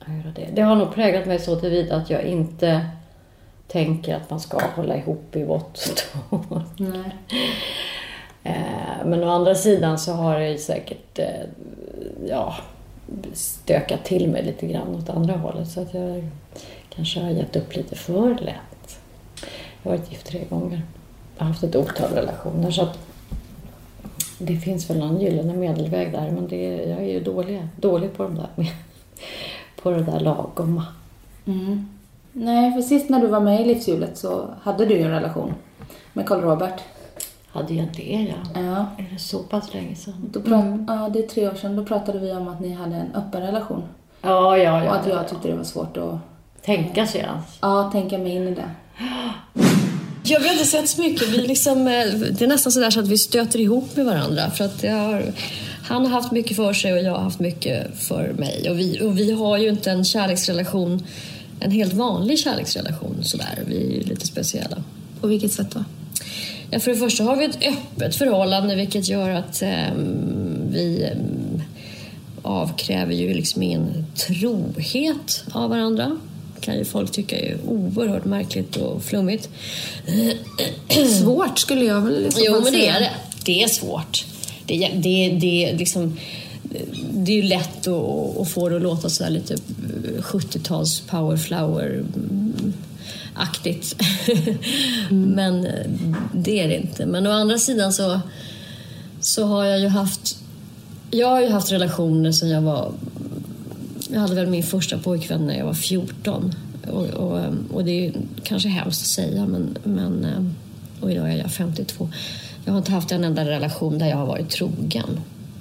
hur 0.05 0.23
har 0.23 0.31
det? 0.31 0.47
det 0.53 0.61
har 0.61 0.75
nog 0.75 0.93
präglat 0.93 1.25
mig 1.25 1.39
så 1.39 1.55
tillvida 1.55 1.95
att 1.95 2.09
jag 2.09 2.21
inte 2.23 2.85
tänker 3.67 4.15
att 4.15 4.29
man 4.29 4.39
ska 4.39 4.61
hålla 4.75 4.97
ihop 4.97 5.35
i 5.35 5.43
vått. 5.43 6.07
Nej. 6.77 7.15
Eh, 8.43 9.05
Men 9.05 9.23
å 9.23 9.29
andra 9.29 9.55
sidan 9.55 9.99
så 9.99 10.13
har 10.13 10.39
det 10.39 10.49
ju 10.49 10.57
säkert 10.57 11.19
ja, 12.29 12.55
stökat 13.33 14.05
till 14.05 14.29
mig 14.29 14.43
lite 14.43 14.67
grann 14.67 14.95
åt 14.95 15.09
andra 15.09 15.37
hållet. 15.37 15.67
Så 15.67 15.81
att 15.81 15.93
jag 15.93 16.29
kanske 16.89 17.19
har 17.19 17.29
gett 17.29 17.55
upp 17.55 17.75
lite 17.75 17.95
för 17.95 18.29
lätt. 18.29 18.99
Jag 19.83 19.91
har 19.91 19.97
varit 19.97 20.11
gift 20.11 20.25
tre 20.25 20.43
gånger. 20.49 20.81
Jag 21.37 21.45
har 21.45 21.47
haft 21.47 21.63
ett 21.63 21.75
otal 21.75 22.09
relationer. 22.11 22.71
Så 22.71 22.81
att 22.81 22.99
det 24.39 24.57
finns 24.57 24.89
väl 24.89 24.99
någon 24.99 25.21
gyllene 25.21 25.53
medelväg 25.53 26.11
där. 26.11 26.31
Men 26.31 26.47
det, 26.47 26.75
jag 26.75 26.99
är 26.99 27.13
ju 27.13 27.19
dålig, 27.19 27.67
dålig 27.75 28.13
på, 28.13 28.23
de 28.23 28.35
där, 28.35 28.49
med, 28.55 28.67
på 29.81 29.91
det 29.91 30.03
där 30.03 30.19
lagomma. 30.19 30.85
Mm. 31.45 31.89
Nej, 32.31 32.73
för 32.73 32.81
sist 32.81 33.09
när 33.09 33.19
du 33.19 33.27
var 33.27 33.39
med 33.39 33.61
i 33.61 33.65
Livshjulet 33.65 34.17
så 34.17 34.49
hade 34.61 34.85
du 34.85 34.93
ju 34.93 35.03
en 35.03 35.11
relation 35.11 35.53
med 36.13 36.27
Karl 36.27 36.41
Robert. 36.41 36.81
Hade 37.57 37.73
jag 37.73 37.87
det 37.95 38.27
ja? 38.29 38.61
Ja. 38.61 39.03
Är 39.03 39.09
det 39.13 39.19
så 39.19 39.39
pass 39.39 39.73
länge 39.73 39.95
sedan? 39.95 40.29
Då 40.33 40.41
prat- 40.41 40.83
ja, 40.87 41.09
det 41.13 41.19
är 41.19 41.27
tre 41.27 41.47
år 41.47 41.55
sedan. 41.55 41.75
Då 41.75 41.85
pratade 41.85 42.19
vi 42.19 42.31
om 42.31 42.47
att 42.47 42.59
ni 42.61 42.73
hade 42.73 42.95
en 42.95 43.15
öppen 43.15 43.41
relation. 43.41 43.83
Ja, 44.21 44.57
ja, 44.57 44.83
ja. 44.83 44.89
och 44.89 44.95
att 44.95 45.05
ja, 45.07 45.13
jag 45.13 45.23
ja. 45.23 45.27
tyckte 45.27 45.47
det 45.47 45.55
var 45.55 45.63
svårt 45.63 45.97
att 45.97 46.15
Tänka 46.65 47.07
sig 47.07 47.21
ens. 47.21 47.45
ja, 47.61 47.89
tänka 47.91 48.17
mig 48.17 48.35
in 48.35 48.47
i 48.47 48.55
det. 48.55 48.69
Ja, 50.23 50.39
vi 50.39 50.45
har 50.47 50.53
inte 50.53 50.65
sett 50.65 50.89
så 50.89 51.01
mycket. 51.01 51.27
Vi 51.29 51.47
liksom, 51.47 51.79
eh, 51.79 52.05
det 52.31 52.41
är 52.41 52.47
nästan 52.47 52.71
sådär 52.71 52.89
så 52.89 52.99
att 52.99 53.07
vi 53.07 53.17
stöter 53.17 53.59
ihop 53.59 53.95
med 53.95 54.05
varandra. 54.05 54.49
För 54.49 54.65
att 54.65 54.83
jag 54.83 54.93
har 54.97 55.23
han 55.87 56.05
har 56.05 56.11
haft 56.11 56.31
mycket 56.31 56.55
för 56.57 56.73
sig 56.73 56.93
och 56.93 56.99
jag 56.99 57.11
har 57.11 57.19
haft 57.19 57.39
mycket 57.39 57.99
för 57.99 58.33
mig. 58.33 58.69
Och 58.69 58.79
vi, 58.79 59.01
och 59.01 59.17
vi 59.19 59.31
har 59.31 59.57
ju 59.57 59.69
inte 59.69 59.91
en 59.91 60.05
kärleksrelation, 60.05 61.03
en 61.59 61.71
helt 61.71 61.93
vanlig 61.93 62.39
kärleksrelation 62.39 63.17
sådär. 63.23 63.63
Vi 63.67 63.77
är 63.77 63.95
ju 63.95 64.03
lite 64.03 64.27
speciella. 64.27 64.77
På 65.21 65.27
vilket 65.27 65.51
sätt 65.51 65.71
då? 65.71 65.83
Ja, 66.71 66.79
för 66.79 66.91
det 66.91 66.97
första 66.97 67.23
har 67.23 67.35
vi 67.35 67.45
ett 67.45 67.57
öppet 67.63 68.15
förhållande 68.15 68.75
vilket 68.75 69.09
gör 69.09 69.29
att 69.29 69.63
um, 69.95 70.61
vi 70.71 71.09
um, 71.15 71.61
avkräver 72.41 73.13
ju 73.13 73.33
liksom 73.33 73.61
ingen 73.63 74.05
trohet 74.15 75.43
av 75.51 75.69
varandra. 75.69 76.17
kan 76.59 76.77
ju 76.77 76.85
folk 76.85 77.11
tycka 77.11 77.39
är 77.39 77.57
oerhört 77.67 78.25
märkligt 78.25 78.75
och 78.75 79.03
flummigt. 79.03 79.49
Svårt 81.21 81.59
skulle 81.59 81.85
jag 81.85 82.01
väl 82.01 82.23
liksom 82.23 82.43
Jo, 82.45 82.53
men 82.53 82.63
det 82.63 82.69
säga. 82.71 82.95
är 82.95 82.99
det. 82.99 83.11
Det 83.45 83.63
är 83.63 83.67
svårt. 83.67 84.25
Det, 84.65 84.83
är- 84.83 84.95
det, 84.95 85.29
det, 85.29 85.73
liksom, 85.77 86.17
det 87.11 87.31
är 87.31 87.35
ju 87.35 87.41
lätt 87.41 87.87
att, 87.87 88.37
att 88.37 88.49
få 88.49 88.69
det 88.69 88.75
att 88.75 88.81
låta 88.81 89.09
sådär 89.09 89.29
lite 89.31 89.55
70-tals 90.21 90.99
power 91.09 91.37
mm, 93.37 93.49
aktigt. 93.49 94.03
Men 95.09 95.65
eh, 95.65 95.85
det 96.33 96.59
är 96.59 96.67
det 96.67 96.75
inte. 96.75 97.05
Men 97.05 97.27
å 97.27 97.31
andra 97.31 97.57
sidan 97.57 97.93
så, 97.93 98.19
så 99.19 99.45
har 99.45 99.65
jag 99.65 99.79
ju 99.79 99.87
haft 99.87 100.37
jag 101.11 101.27
har 101.27 101.41
ju 101.41 101.49
haft 101.49 101.71
relationer 101.71 102.31
sedan 102.31 102.49
jag 102.49 102.61
var 102.61 102.91
jag 104.13 104.19
hade 104.19 104.35
väl 104.35 104.47
min 104.47 104.63
första 104.63 104.97
pojkvän 104.97 105.47
när 105.47 105.57
jag 105.57 105.65
var 105.65 105.73
14. 105.73 106.55
Och, 106.87 107.05
och, 107.05 107.41
och 107.73 107.85
det 107.85 108.07
är 108.07 108.13
kanske 108.43 108.69
hemskt 108.69 109.01
att 109.01 109.07
säga, 109.07 109.45
men, 109.45 109.77
men 109.83 110.25
eh, 110.25 110.45
och 110.99 111.11
idag 111.11 111.31
är 111.31 111.37
jag 111.37 111.51
52. 111.51 112.09
Jag 112.65 112.73
har 112.73 112.77
inte 112.77 112.91
haft 112.91 113.11
en 113.11 113.23
enda 113.23 113.45
relation 113.45 113.97
där 113.97 114.07
jag 114.07 114.17
har 114.17 114.25
varit 114.25 114.49
trogen. 114.49 115.19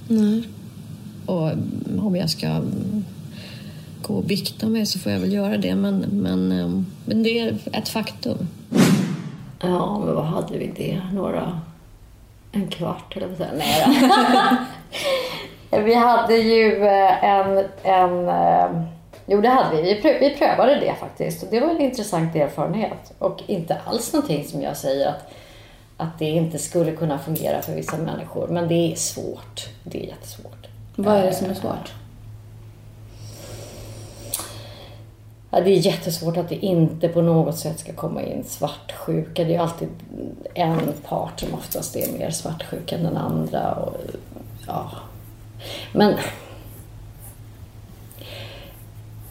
Nej. 0.09 0.43
Och 1.27 1.53
om 1.99 2.17
jag 2.17 2.31
ska 2.31 2.63
gå 4.03 4.15
och 4.15 4.25
bikta 4.25 4.67
mig 4.67 4.87
så 4.87 4.99
får 4.99 5.13
jag 5.13 5.19
väl 5.19 5.33
göra 5.33 5.57
det, 5.57 5.75
men, 5.75 5.99
men, 5.99 6.53
eh, 6.53 6.83
men 7.05 7.23
det 7.23 7.39
är 7.39 7.59
ett 7.73 7.89
faktum. 7.89 8.49
Ja, 9.61 9.99
men 9.99 10.15
vad 10.15 10.25
hade 10.25 10.59
vi 10.59 10.67
det? 10.77 11.01
Några... 11.13 11.61
En 12.53 12.69
kvart, 12.69 13.17
eller 13.17 13.27
vad 13.27 13.37
säga. 13.37 13.51
Nej 13.57 14.11
då. 15.71 15.79
Vi 15.85 15.95
hade 15.95 16.37
ju 16.37 16.87
eh, 16.87 17.25
en... 17.25 17.65
en 17.83 18.29
eh, 18.29 18.83
jo, 19.27 19.41
det 19.41 19.49
hade 19.49 19.77
vi. 19.77 19.83
Vi, 19.83 20.01
prö- 20.01 20.21
vi 20.21 20.37
prövade 20.39 20.75
det 20.75 20.95
faktiskt. 21.01 21.43
Och 21.43 21.49
det 21.51 21.61
var 21.61 21.69
en 21.69 21.81
intressant 21.81 22.37
erfarenhet. 22.37 23.13
Och 23.19 23.43
inte 23.47 23.77
alls 23.87 24.13
någonting 24.13 24.45
som 24.45 24.63
jag 24.63 24.77
säger 24.77 25.09
att, 25.09 25.33
att 25.97 26.19
det 26.19 26.25
inte 26.25 26.59
skulle 26.59 26.93
kunna 26.93 27.19
fungera 27.19 27.63
för 27.63 27.75
vissa 27.75 27.97
människor. 27.97 28.49
Men 28.49 28.69
det 28.69 28.93
är 28.93 28.97
svårt. 28.97 29.69
Det 29.85 30.05
är 30.05 30.07
jättesvårt. 30.07 30.67
Vad 30.97 31.17
är 31.17 31.27
det 31.27 31.33
som 31.33 31.51
är 31.51 31.55
svårt? 31.55 31.93
Ja, 35.57 35.63
det 35.63 35.71
är 35.71 35.77
jättesvårt 35.77 36.37
att 36.37 36.49
det 36.49 36.65
inte 36.65 37.09
på 37.09 37.23
något 37.23 37.59
sätt 37.59 37.79
ska 37.79 37.93
komma 37.93 38.23
in 38.23 38.45
svartsjuka. 38.45 39.45
Det 39.45 39.51
är 39.51 39.55
ju 39.55 39.57
alltid 39.57 39.89
en 40.55 40.93
part 41.09 41.41
som 41.41 41.55
oftast 41.55 41.97
är 41.97 42.19
mer 42.19 42.31
svartsjuk 42.31 42.93
än 42.93 43.03
den 43.03 43.17
andra. 43.17 43.75
Och, 43.75 43.97
ja. 44.67 44.91
Men 45.93 46.15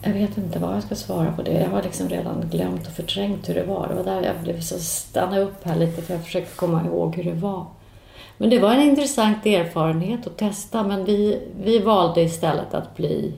jag 0.02 0.12
vet 0.12 0.38
inte 0.38 0.58
vad 0.58 0.74
jag 0.74 0.82
ska 0.82 0.94
svara 0.94 1.32
på 1.32 1.42
det. 1.42 1.52
Jag 1.52 1.70
har 1.70 1.82
liksom 1.82 2.08
redan 2.08 2.48
glömt 2.50 2.86
och 2.86 2.92
förträngt 2.92 3.48
hur 3.48 3.54
det 3.54 3.64
var. 3.64 3.88
Det 3.88 3.94
var 3.94 4.04
där 4.04 4.22
jag 4.22 4.36
blev 4.42 4.60
så 4.60 4.78
stanna 4.78 5.38
upp 5.38 5.64
här 5.64 5.76
lite 5.76 6.02
för 6.02 6.14
jag 6.14 6.24
försöker 6.24 6.56
komma 6.56 6.84
ihåg 6.86 7.16
hur 7.16 7.24
det 7.24 7.40
var. 7.40 7.66
Men 8.38 8.50
det 8.50 8.58
var 8.58 8.72
en 8.72 8.82
intressant 8.82 9.46
erfarenhet 9.46 10.26
att 10.26 10.36
testa 10.36 10.82
men 10.82 11.04
vi, 11.04 11.42
vi 11.62 11.78
valde 11.78 12.22
istället 12.22 12.74
att 12.74 12.96
bli 12.96 13.34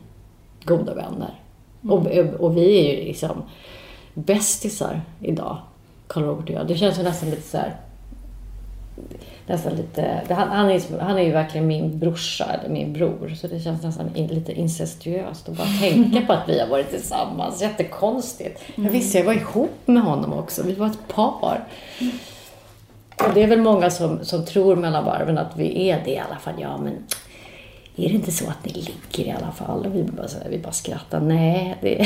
goda 0.64 0.94
vänner. 0.94 1.34
Och, 1.82 2.06
och 2.38 2.56
vi 2.56 2.78
är 2.78 2.96
ju 2.96 3.04
liksom 3.04 3.42
bästisar 4.14 5.00
idag, 5.20 5.58
Karl 6.06 6.24
Robert 6.24 6.44
och 6.44 6.54
jag. 6.54 6.66
Det 6.66 6.76
känns 6.76 6.98
ju 6.98 7.02
nästan 7.02 7.30
lite 7.30 7.48
så 7.48 7.56
här 7.56 7.76
nästan 9.46 9.72
lite, 9.72 10.20
han, 10.28 10.48
han, 10.48 10.70
är, 10.70 11.00
han 11.00 11.18
är 11.18 11.22
ju 11.22 11.32
verkligen 11.32 11.66
min 11.66 11.98
brorsa, 11.98 12.44
eller 12.44 12.72
min 12.72 12.92
bror, 12.92 13.34
så 13.40 13.46
det 13.46 13.60
känns 13.60 13.82
nästan 13.82 14.16
in, 14.16 14.26
lite 14.26 14.52
incestuöst 14.52 15.48
att 15.48 15.56
bara 15.56 15.68
tänka 15.80 16.20
på 16.26 16.32
att 16.32 16.48
vi 16.48 16.60
har 16.60 16.66
varit 16.66 16.90
tillsammans. 16.90 17.62
Jättekonstigt. 17.62 18.62
Jag 18.74 18.90
visste 18.90 19.18
jag 19.18 19.24
var 19.24 19.32
ihop 19.32 19.86
med 19.86 20.02
honom 20.02 20.32
också, 20.32 20.62
vi 20.62 20.74
var 20.74 20.86
ett 20.86 21.08
par. 21.08 21.64
Och 23.26 23.34
det 23.34 23.42
är 23.42 23.46
väl 23.46 23.60
många 23.60 23.90
som, 23.90 24.24
som 24.24 24.44
tror 24.44 24.76
mellan 24.76 25.04
varven 25.04 25.38
att 25.38 25.56
vi 25.56 25.88
är 25.88 26.02
det 26.04 26.10
i 26.10 26.18
alla 26.18 26.36
fall. 26.36 26.54
Ja, 26.58 26.78
men 26.78 26.94
är 27.98 28.08
det 28.08 28.14
inte 28.14 28.32
så 28.32 28.44
att 28.48 28.64
ni 28.64 28.72
ligger 28.72 29.30
i 29.30 29.30
alla 29.30 29.52
fall? 29.52 29.86
Och 29.86 29.94
vi 29.94 30.02
bara, 30.02 30.28
så 30.28 30.38
här, 30.38 30.50
vi 30.50 30.58
bara 30.58 30.72
skrattar. 30.72 31.20
Nej, 31.20 31.78
det 31.80 31.88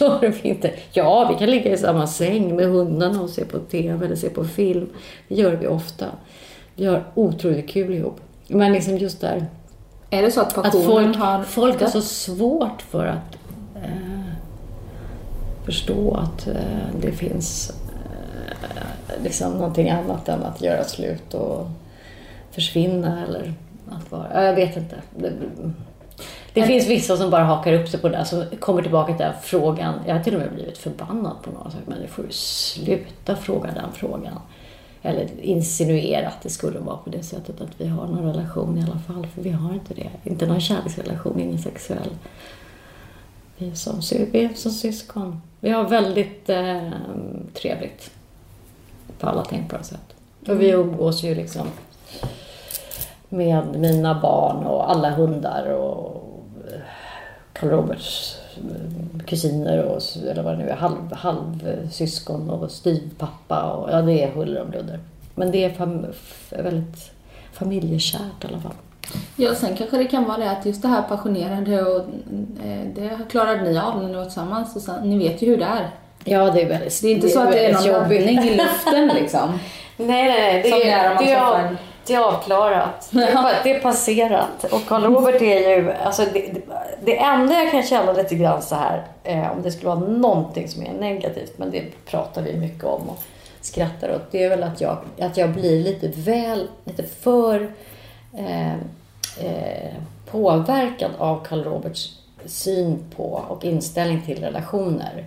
gör 0.00 0.34
vi 0.42 0.48
inte. 0.48 0.70
Ja, 0.92 1.28
vi 1.32 1.38
kan 1.38 1.50
ligga 1.50 1.72
i 1.72 1.78
samma 1.78 2.06
säng 2.06 2.56
med 2.56 2.66
hundarna 2.66 3.22
och 3.22 3.30
se 3.30 3.44
på 3.44 3.58
TV 3.58 4.06
eller 4.06 4.16
se 4.16 4.28
på 4.28 4.44
film. 4.44 4.88
Det 5.28 5.34
gör 5.34 5.52
vi 5.56 5.66
ofta. 5.66 6.06
Vi 6.74 6.86
har 6.86 7.04
otroligt 7.14 7.68
kul 7.68 7.94
ihop. 7.94 8.20
Men 8.48 8.72
liksom 8.72 8.98
just 8.98 9.20
där 9.20 9.46
Är 10.10 10.22
det 10.22 10.30
så 10.30 10.40
att 10.40 10.58
att 10.58 10.64
passionen 10.64 10.84
folk, 10.86 11.16
har... 11.16 11.42
folk 11.42 11.80
har 11.80 11.88
så 11.88 12.02
svårt 12.02 12.82
för 12.82 13.06
att 13.06 13.38
eh, 13.76 14.32
förstå 15.64 16.14
att 16.14 16.46
eh, 16.46 17.00
det 17.00 17.12
finns 17.12 17.72
eh, 18.62 19.22
liksom 19.22 19.52
någonting 19.52 19.90
annat 19.90 20.28
än 20.28 20.42
att 20.42 20.62
göra 20.62 20.84
slut 20.84 21.34
och 21.34 21.66
försvinna 22.50 23.24
eller 23.26 23.54
att 23.92 24.12
vara... 24.12 24.26
Ja, 24.34 24.42
jag 24.42 24.54
vet 24.54 24.76
inte. 24.76 24.96
Det, 25.16 25.32
det 26.52 26.62
finns 26.62 26.86
vissa 26.86 27.16
som 27.16 27.30
bara 27.30 27.44
hakar 27.44 27.72
upp 27.72 27.88
sig 27.88 28.00
på 28.00 28.08
det 28.08 28.16
där, 28.16 28.24
som 28.24 28.44
kommer 28.60 28.82
tillbaka 28.82 29.12
till 29.12 29.24
den 29.24 29.34
frågan. 29.42 29.94
Jag 30.06 30.14
har 30.14 30.22
till 30.22 30.34
och 30.34 30.40
med 30.40 30.52
blivit 30.52 30.78
förbannad 30.78 31.36
på 31.42 31.50
några 31.50 31.70
sagt, 31.70 31.86
men 31.86 31.98
nu 31.98 32.06
får 32.06 32.22
du 32.22 32.32
sluta 32.32 33.36
fråga 33.36 33.70
den 33.74 33.92
frågan. 33.92 34.38
Eller 35.02 35.40
insinuera 35.40 36.28
att 36.28 36.42
det 36.42 36.50
skulle 36.50 36.78
vara 36.78 36.96
på 36.96 37.10
det 37.10 37.22
sättet 37.22 37.60
att 37.60 37.80
vi 37.80 37.86
har 37.86 38.06
någon 38.06 38.24
relation 38.24 38.78
i 38.78 38.82
alla 38.82 38.98
fall, 38.98 39.26
för 39.26 39.42
vi 39.42 39.50
har 39.50 39.74
inte 39.74 39.94
det. 39.94 40.10
Inte 40.24 40.46
någon 40.46 40.60
kärleksrelation, 40.60 41.40
ingen 41.40 41.58
sexuell. 41.58 42.10
Vi 43.56 43.70
är 43.70 43.74
som, 43.74 44.00
vi 44.32 44.44
är 44.44 44.54
som 44.54 44.72
syskon. 44.72 45.40
Vi 45.60 45.70
har 45.70 45.88
väldigt 45.88 46.48
eh, 46.48 46.90
trevligt 47.54 48.10
på 49.18 49.26
alla 49.26 49.44
tänkbara 49.44 49.82
sätt. 49.82 50.14
Och 50.48 50.60
vi 50.60 50.70
umgås 50.70 51.22
ju 51.22 51.34
liksom 51.34 51.66
med 53.28 53.66
mina 53.78 54.20
barn 54.20 54.66
och 54.66 54.90
alla 54.90 55.10
hundar 55.10 55.72
och 55.72 56.24
eh, 56.72 56.80
Karl 57.52 57.70
Roberts 57.70 58.36
eh, 58.56 59.24
kusiner 59.26 59.84
och 59.84 60.02
eller 60.30 60.42
vad 60.42 60.52
det 60.52 60.64
nu 60.64 60.68
är, 60.70 60.76
halv, 60.76 61.12
halvsyskon 61.12 62.50
och 62.50 62.70
styvpappa 62.70 63.62
och 63.72 63.90
ja, 63.92 64.02
det 64.02 64.22
är 64.22 64.30
huller 64.30 64.62
om 64.62 64.70
blunder. 64.70 64.98
Men 65.34 65.50
det 65.50 65.64
är 65.64 65.70
fam, 65.70 66.06
väldigt 66.50 67.10
familjekärt 67.52 68.44
i 68.44 68.46
alla 68.48 68.60
fall. 68.60 68.72
Ja, 69.36 69.54
sen 69.54 69.76
kanske 69.76 69.96
det 69.98 70.04
kan 70.04 70.24
vara 70.24 70.38
det 70.38 70.50
att 70.50 70.66
just 70.66 70.82
det 70.82 70.88
här 70.88 71.02
passionerade 71.02 71.82
och 71.82 71.98
eh, 72.64 72.84
det 72.94 73.18
klarade 73.30 73.62
ni 73.62 73.78
av 73.78 74.02
när 74.02 74.08
ni 74.08 74.14
var 74.14 74.24
tillsammans 74.24 74.76
och 74.76 74.82
sen, 74.82 75.10
ni 75.10 75.18
vet 75.18 75.42
ju 75.42 75.46
hur 75.46 75.56
det 75.56 75.64
är. 75.64 75.90
Ja, 76.24 76.50
det 76.50 76.62
är 76.62 76.68
väldigt 76.68 77.02
Det 77.02 77.08
är 77.08 77.14
inte 77.14 77.28
så 77.28 77.40
att 77.40 77.52
det 77.52 77.66
är 77.66 77.72
någon 77.72 77.84
jobbigt. 77.86 78.20
laddning 78.26 78.38
i 78.48 78.56
luften 78.56 79.08
liksom. 79.08 79.58
Nej, 79.96 80.24
nej. 80.28 80.62
Det, 80.62 80.68
Som 80.70 80.78
det 80.78 80.90
är 80.90 81.18
det, 81.18 81.32
är, 81.32 81.76
det 82.08 82.14
är 82.14 82.20
avklarat. 82.20 83.08
Det 83.12 83.70
är, 83.70 83.80
passerat. 83.80 84.64
Och 84.64 84.86
Karl 84.86 85.02
Robert 85.02 85.42
är 85.42 85.76
ju... 85.76 85.92
Alltså 85.92 86.22
det, 86.32 86.40
det, 86.40 86.60
det 87.04 87.18
enda 87.18 87.54
jag 87.54 87.70
kan 87.70 87.82
känna 87.82 88.12
lite 88.12 88.34
grann 88.34 88.62
så 88.62 88.74
här, 88.74 89.06
eh, 89.24 89.52
om 89.52 89.62
det 89.62 89.70
skulle 89.70 89.88
vara 89.88 90.08
någonting 90.08 90.68
som 90.68 90.82
är 90.82 90.92
negativt, 90.92 91.58
men 91.58 91.70
det 91.70 91.82
pratar 92.06 92.42
vi 92.42 92.56
mycket 92.56 92.84
om 92.84 93.08
och 93.08 93.18
skrattar 93.60 94.14
åt, 94.14 94.30
det 94.30 94.44
är 94.44 94.48
väl 94.48 94.62
att 94.62 94.80
jag, 94.80 94.98
att 95.20 95.36
jag 95.36 95.50
blir 95.50 95.82
lite 95.82 96.08
väl, 96.08 96.68
lite 96.84 97.02
för 97.02 97.72
eh, 98.36 98.74
eh, 99.40 99.92
påverkad 100.30 101.10
av 101.18 101.44
Karl 101.44 101.64
Roberts 101.64 102.18
syn 102.44 103.04
på 103.16 103.44
och 103.48 103.64
inställning 103.64 104.22
till 104.22 104.40
relationer. 104.40 105.24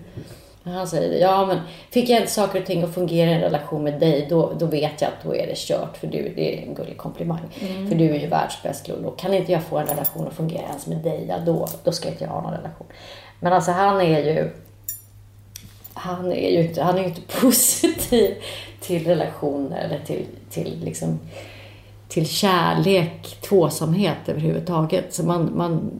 Han 0.63 0.87
säger 0.87 1.21
ja 1.21 1.45
men 1.45 1.59
fick 1.89 2.09
jag 2.09 2.19
inte 2.19 2.31
saker 2.31 2.59
och 2.59 2.65
ting 2.65 2.83
att 2.83 2.93
fungera 2.93 3.29
i 3.29 3.33
en 3.33 3.41
relation 3.41 3.83
med 3.83 3.99
dig 3.99 4.27
då, 4.29 4.53
då 4.59 4.65
vet 4.65 5.01
jag 5.01 5.07
att 5.07 5.23
då 5.23 5.35
är 5.35 5.47
det 5.47 5.57
kört 5.57 5.97
för 5.97 6.07
du, 6.07 6.33
det 6.35 6.57
är 6.57 6.67
en 6.67 6.75
gullig 6.75 6.97
komplimang. 6.97 7.41
För 7.89 7.95
du 7.95 8.09
är 8.09 8.19
ju 8.19 8.27
världsbäst 8.27 8.87
Lollo. 8.87 9.11
Kan 9.11 9.33
inte 9.33 9.51
jag 9.51 9.63
få 9.63 9.77
en 9.77 9.87
relation 9.87 10.27
att 10.27 10.33
fungera 10.33 10.63
ens 10.67 10.87
med 10.87 10.97
dig, 10.97 11.25
ja 11.29 11.37
då, 11.45 11.67
då 11.83 11.91
ska 11.91 12.09
inte 12.09 12.23
jag 12.23 12.31
ha 12.31 12.41
någon 12.41 12.53
relation. 12.53 12.87
Men 13.39 13.53
alltså 13.53 13.71
han 13.71 14.01
är 14.01 14.19
ju 14.19 14.51
han 15.93 16.31
är 16.31 16.49
ju 16.49 16.67
inte, 16.67 16.83
han 16.83 16.97
är 16.97 17.01
ju 17.01 17.07
inte 17.07 17.21
positiv 17.41 18.35
till 18.79 19.05
relationer 19.05 19.85
eller 19.85 19.99
till, 19.99 20.25
till, 20.49 20.79
liksom, 20.83 21.19
till 22.07 22.27
kärlek, 22.27 23.37
tvåsamhet 23.41 24.17
överhuvudtaget. 24.27 25.13
Så 25.13 25.25
man, 25.25 25.57
man, 25.57 25.91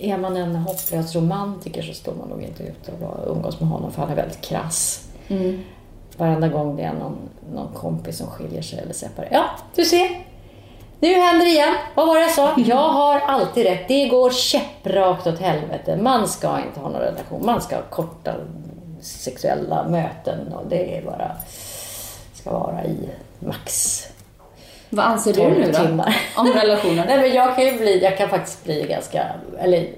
är 0.00 0.18
man 0.18 0.36
en 0.36 0.56
hopplös 0.56 1.14
romantiker 1.14 1.82
så 1.82 1.94
står 1.94 2.14
man 2.14 2.28
nog 2.28 2.42
inte 2.42 2.62
ut 2.62 2.88
och 2.88 3.32
umgås 3.32 3.60
med 3.60 3.68
honom 3.68 3.92
för 3.92 4.02
han 4.02 4.10
är 4.10 4.16
väldigt 4.16 4.40
krass. 4.40 5.08
Varenda 6.16 6.48
gång 6.48 6.76
det 6.76 6.82
är 6.82 6.92
någon, 6.92 7.18
någon 7.54 7.74
kompis 7.74 8.18
som 8.18 8.26
skiljer 8.26 8.62
sig 8.62 8.78
eller 8.78 8.92
separerar. 8.94 9.32
Ja, 9.32 9.44
du 9.74 9.84
ser. 9.84 10.08
Nu 11.00 11.14
händer 11.14 11.46
det 11.46 11.50
igen. 11.50 11.74
Vad 11.94 12.06
var 12.06 12.14
det 12.14 12.20
jag 12.20 12.30
sa? 12.30 12.54
Jag 12.66 12.88
har 12.88 13.20
alltid 13.20 13.64
rätt. 13.64 13.88
Det 13.88 14.08
går 14.08 14.30
käpprakt 14.30 15.26
åt 15.26 15.38
helvete. 15.38 15.96
Man 15.96 16.28
ska 16.28 16.58
inte 16.66 16.80
ha 16.80 16.88
någon 16.88 17.00
relation. 17.00 17.46
Man 17.46 17.60
ska 17.60 17.76
ha 17.76 17.82
korta 17.82 18.34
sexuella 19.00 19.88
möten 19.88 20.52
och 20.52 20.66
det 20.68 20.96
är 20.96 21.02
bara 21.02 21.36
ska 22.34 22.50
vara 22.50 22.84
i 22.84 23.08
max 23.38 24.02
Vad 24.90 25.06
anser 25.06 25.32
du 25.32 25.40
12 25.40 25.58
nu 25.58 25.72
då? 25.72 25.78
timmar. 25.78 26.16
Om 26.36 26.46
relationen? 26.46 27.06
Nej 27.06 27.20
men 27.20 27.34
jag 27.34 27.56
kan 27.56 27.64
ju 27.64 27.78
bli, 27.78 28.02
jag 28.02 28.18
kan 28.18 28.28
faktiskt 28.28 28.64
bli 28.64 28.86
ganska, 28.88 29.26
eller 29.58 29.88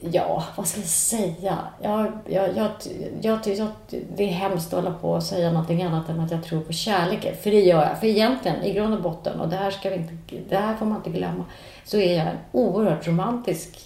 ja, 0.00 0.44
vad 0.56 0.66
ska 0.66 0.80
jag 0.80 0.88
säga? 0.88 1.58
Jag, 1.82 2.12
jag, 2.28 2.48
jag, 2.56 2.72
jag, 3.20 3.38
jag, 3.46 3.68
det 4.16 4.24
är 4.24 4.28
hemskt 4.28 4.74
att 4.74 4.84
hålla 4.84 4.94
på 4.94 5.10
och 5.10 5.22
säga 5.22 5.50
någonting 5.50 5.82
annat 5.82 6.08
än 6.08 6.20
att 6.20 6.30
jag 6.30 6.44
tror 6.44 6.60
på 6.60 6.72
kärleken. 6.72 7.34
För 7.42 7.50
det 7.50 7.60
gör 7.60 7.82
jag. 7.82 8.00
För 8.00 8.06
egentligen, 8.06 8.62
i 8.62 8.72
grund 8.72 8.94
och 8.94 9.02
botten, 9.02 9.40
och 9.40 9.48
det 9.48 9.56
här, 9.56 9.70
ska 9.70 9.90
vi 9.90 9.96
inte, 9.96 10.14
det 10.48 10.56
här 10.56 10.76
får 10.76 10.86
man 10.86 10.96
inte 10.96 11.10
glömma, 11.10 11.44
så 11.84 11.96
är 11.96 12.16
jag 12.18 12.26
en 12.26 12.36
oerhört 12.52 13.06
romantisk 13.06 13.80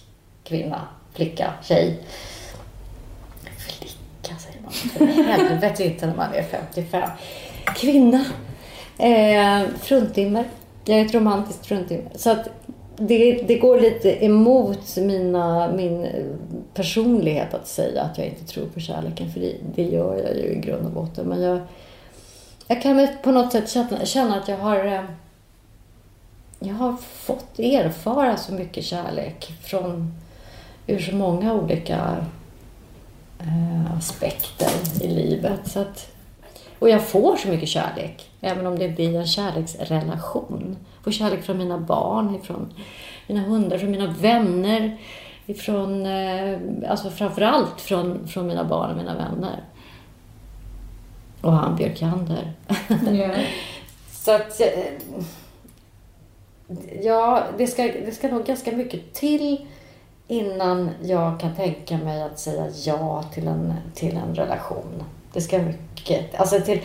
kvinna, 0.44 0.80
flicka, 1.12 1.52
tjej. 1.62 1.98
Flicka 3.58 4.36
säger 4.38 4.60
man. 4.62 4.72
För 4.72 5.06
helvete 5.06 5.84
inte 5.84 6.06
när 6.06 6.14
man 6.14 6.34
är 6.34 6.42
55. 6.42 7.10
Kvinna. 7.76 8.24
Eh, 9.00 9.68
fruntimmer. 9.80 10.44
Jag 10.84 10.98
är 10.98 11.04
ett 11.06 11.14
romantiskt 11.14 11.66
fruntimmer. 11.66 12.10
Så 12.14 12.30
att 12.30 12.48
det, 12.96 13.42
det 13.48 13.58
går 13.58 13.80
lite 13.80 14.24
emot 14.24 14.96
mina, 14.96 15.72
min 15.72 16.06
personlighet 16.74 17.54
att 17.54 17.68
säga 17.68 18.02
att 18.02 18.18
jag 18.18 18.26
inte 18.26 18.44
tror 18.44 18.66
på 18.66 18.80
kärleken. 18.80 19.32
För 19.32 19.40
det, 19.40 19.56
det 19.74 19.82
gör 19.82 20.22
jag 20.24 20.36
ju 20.36 20.52
i 20.52 20.60
grund 20.60 20.86
och 20.86 20.92
botten. 20.92 21.26
Men 21.26 21.42
jag, 21.42 21.60
jag 22.66 22.82
kan 22.82 23.08
på 23.22 23.30
något 23.30 23.52
sätt 23.52 23.70
känna, 23.70 24.04
känna 24.04 24.36
att 24.36 24.48
jag 24.48 24.56
har 24.56 24.84
eh, 24.84 25.02
jag 26.62 26.74
har 26.74 26.96
fått 26.96 27.58
erfara 27.58 28.36
så 28.36 28.52
mycket 28.52 28.84
kärlek 28.84 29.52
från 29.62 30.14
ur 30.86 30.98
så 30.98 31.14
många 31.14 31.54
olika 31.54 32.26
eh, 33.38 33.96
aspekter 33.96 34.70
i 35.00 35.08
livet. 35.08 35.60
Så 35.64 35.80
att, 35.80 36.06
och 36.80 36.88
jag 36.88 37.08
får 37.08 37.36
så 37.36 37.48
mycket 37.48 37.68
kärlek, 37.68 38.30
även 38.40 38.66
om 38.66 38.78
det 38.78 38.88
blir 38.88 39.16
en 39.16 39.26
kärleksrelation. 39.26 40.76
Jag 40.96 41.04
får 41.04 41.10
kärlek 41.10 41.42
från 41.42 41.58
mina 41.58 41.78
barn, 41.78 42.34
ifrån 42.34 42.72
mina 43.26 43.40
hundar, 43.40 43.78
från 43.78 43.90
mina 43.90 44.14
vänner, 44.20 44.98
ifrån, 45.46 46.06
eh, 46.06 46.58
alltså 46.88 47.10
framförallt 47.10 47.80
från, 47.80 48.28
från 48.28 48.46
mina 48.46 48.64
barn 48.64 48.90
och 48.90 48.96
mina 48.96 49.14
vänner. 49.14 49.62
Och 51.40 51.52
han 51.52 51.76
Björkander. 51.76 52.52
Ja. 53.12 53.30
Så 54.12 54.34
att... 54.34 54.60
eh, 54.60 54.84
Ja, 57.02 57.42
det 57.58 57.66
ska, 57.66 57.82
det 57.82 58.14
ska 58.14 58.28
nog 58.28 58.44
ganska 58.44 58.72
mycket 58.72 59.12
till 59.14 59.66
innan 60.28 60.90
jag 61.02 61.40
kan 61.40 61.54
tänka 61.54 61.98
mig 61.98 62.22
att 62.22 62.38
säga 62.38 62.66
ja 62.86 63.22
till 63.22 63.48
en, 63.48 63.74
till 63.94 64.16
en 64.16 64.34
relation. 64.34 65.04
Det 65.32 65.40
ska 65.40 65.58
mycket... 65.58 66.40
Alltså 66.40 66.60
till... 66.60 66.80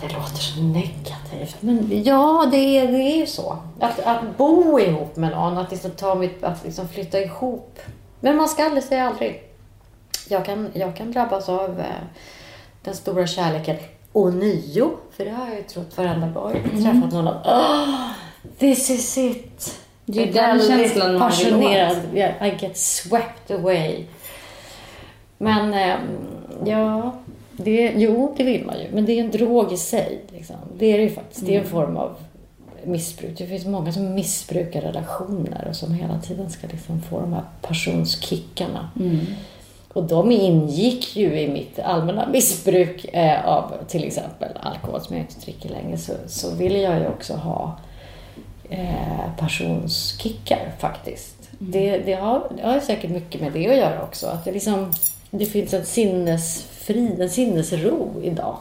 Det 0.00 0.12
låter 0.14 0.36
så 0.36 0.60
negativt, 0.60 1.56
men 1.60 2.04
ja, 2.04 2.48
det 2.50 2.78
är, 2.78 2.92
det 2.92 2.98
är 2.98 3.16
ju 3.16 3.26
så. 3.26 3.58
Att, 3.80 4.00
att 4.00 4.36
bo 4.36 4.80
ihop 4.80 5.16
med 5.16 5.30
någon, 5.30 5.58
att, 5.58 5.70
liksom 5.70 5.90
ta 5.90 6.14
mitt, 6.14 6.44
att 6.44 6.64
liksom 6.64 6.88
flytta 6.88 7.20
ihop. 7.20 7.78
Men 8.20 8.36
man 8.36 8.48
ska 8.48 8.64
aldrig 8.64 8.84
säga 8.84 9.08
aldrig. 9.08 9.42
Jag 10.28 10.44
kan, 10.44 10.70
jag 10.74 10.96
kan 10.96 11.12
drabbas 11.12 11.48
av 11.48 11.80
eh, 11.80 11.86
den 12.82 12.94
stora 12.94 13.26
kärleken 13.26 13.76
ånyo. 14.12 14.90
För 15.16 15.24
det 15.24 15.30
har 15.30 15.46
jag 15.46 15.56
ju 15.56 15.62
trott 15.62 15.96
varenda 15.96 16.28
gång 16.28 16.52
jag 16.54 16.82
träffat 16.82 17.12
någon 17.12 17.28
av. 17.28 17.34
Oh, 17.34 18.10
this 18.58 18.90
is 18.90 19.18
it. 19.18 19.80
Det 20.04 20.28
är 20.28 20.32
den 20.32 20.60
känslan 20.60 21.18
man 21.18 21.32
vill 21.38 21.54
åt. 21.54 22.14
I 22.14 22.56
get 22.60 22.76
swept 22.76 23.50
away. 23.50 24.04
Men 25.38 25.74
eh, 25.74 25.96
ja, 26.66 27.12
det, 27.52 27.92
jo 27.96 28.34
det 28.36 28.44
vill 28.44 28.64
man 28.64 28.78
ju. 28.78 28.86
Men 28.92 29.04
det 29.04 29.12
är 29.12 29.24
en 29.24 29.30
drog 29.30 29.72
i 29.72 29.76
sig. 29.76 30.20
Liksom. 30.32 30.56
Det 30.78 30.86
är 30.86 30.98
det 30.98 31.04
ju 31.04 31.10
faktiskt. 31.10 31.46
Det 31.46 31.56
är 31.56 31.60
en 31.60 31.66
form 31.66 31.96
av 31.96 32.16
missbruk. 32.84 33.38
Det 33.38 33.46
finns 33.46 33.66
många 33.66 33.92
som 33.92 34.14
missbrukar 34.14 34.80
relationer 34.80 35.66
och 35.68 35.76
som 35.76 35.94
hela 35.94 36.18
tiden 36.20 36.50
ska 36.50 36.66
liksom 36.66 37.02
få 37.02 37.20
de 37.20 37.32
här 37.32 37.42
passionskickarna. 37.62 38.90
Och 39.92 40.04
de 40.04 40.32
ingick 40.32 41.16
ju 41.16 41.40
i 41.40 41.48
mitt 41.48 41.78
allmänna 41.78 42.28
missbruk 42.28 43.04
eh, 43.04 43.48
av 43.48 43.72
till 43.88 44.04
exempel 44.04 44.48
alkohol 44.60 45.00
som 45.00 45.16
jag 45.16 45.24
inte 45.24 45.40
dricker 45.40 45.68
längre. 45.68 45.98
Så, 45.98 46.12
så 46.26 46.54
ville 46.54 46.78
jag 46.78 46.98
ju 47.00 47.06
också 47.06 47.34
ha 47.34 47.78
eh, 48.70 49.36
passionskickar 49.38 50.72
faktiskt. 50.78 51.48
Det, 51.58 51.98
det, 51.98 52.14
har, 52.14 52.48
det 52.56 52.62
har 52.62 52.80
säkert 52.80 53.10
mycket 53.10 53.40
med 53.40 53.52
det 53.52 53.68
att 53.68 53.76
göra 53.76 54.02
också. 54.02 54.26
Att 54.26 54.44
det, 54.44 54.52
liksom, 54.52 54.92
det 55.38 55.46
finns 55.46 55.74
en 55.74 55.84
sinnesfri, 55.84 57.16
en 57.22 57.30
sinnesro 57.30 58.20
idag 58.22 58.56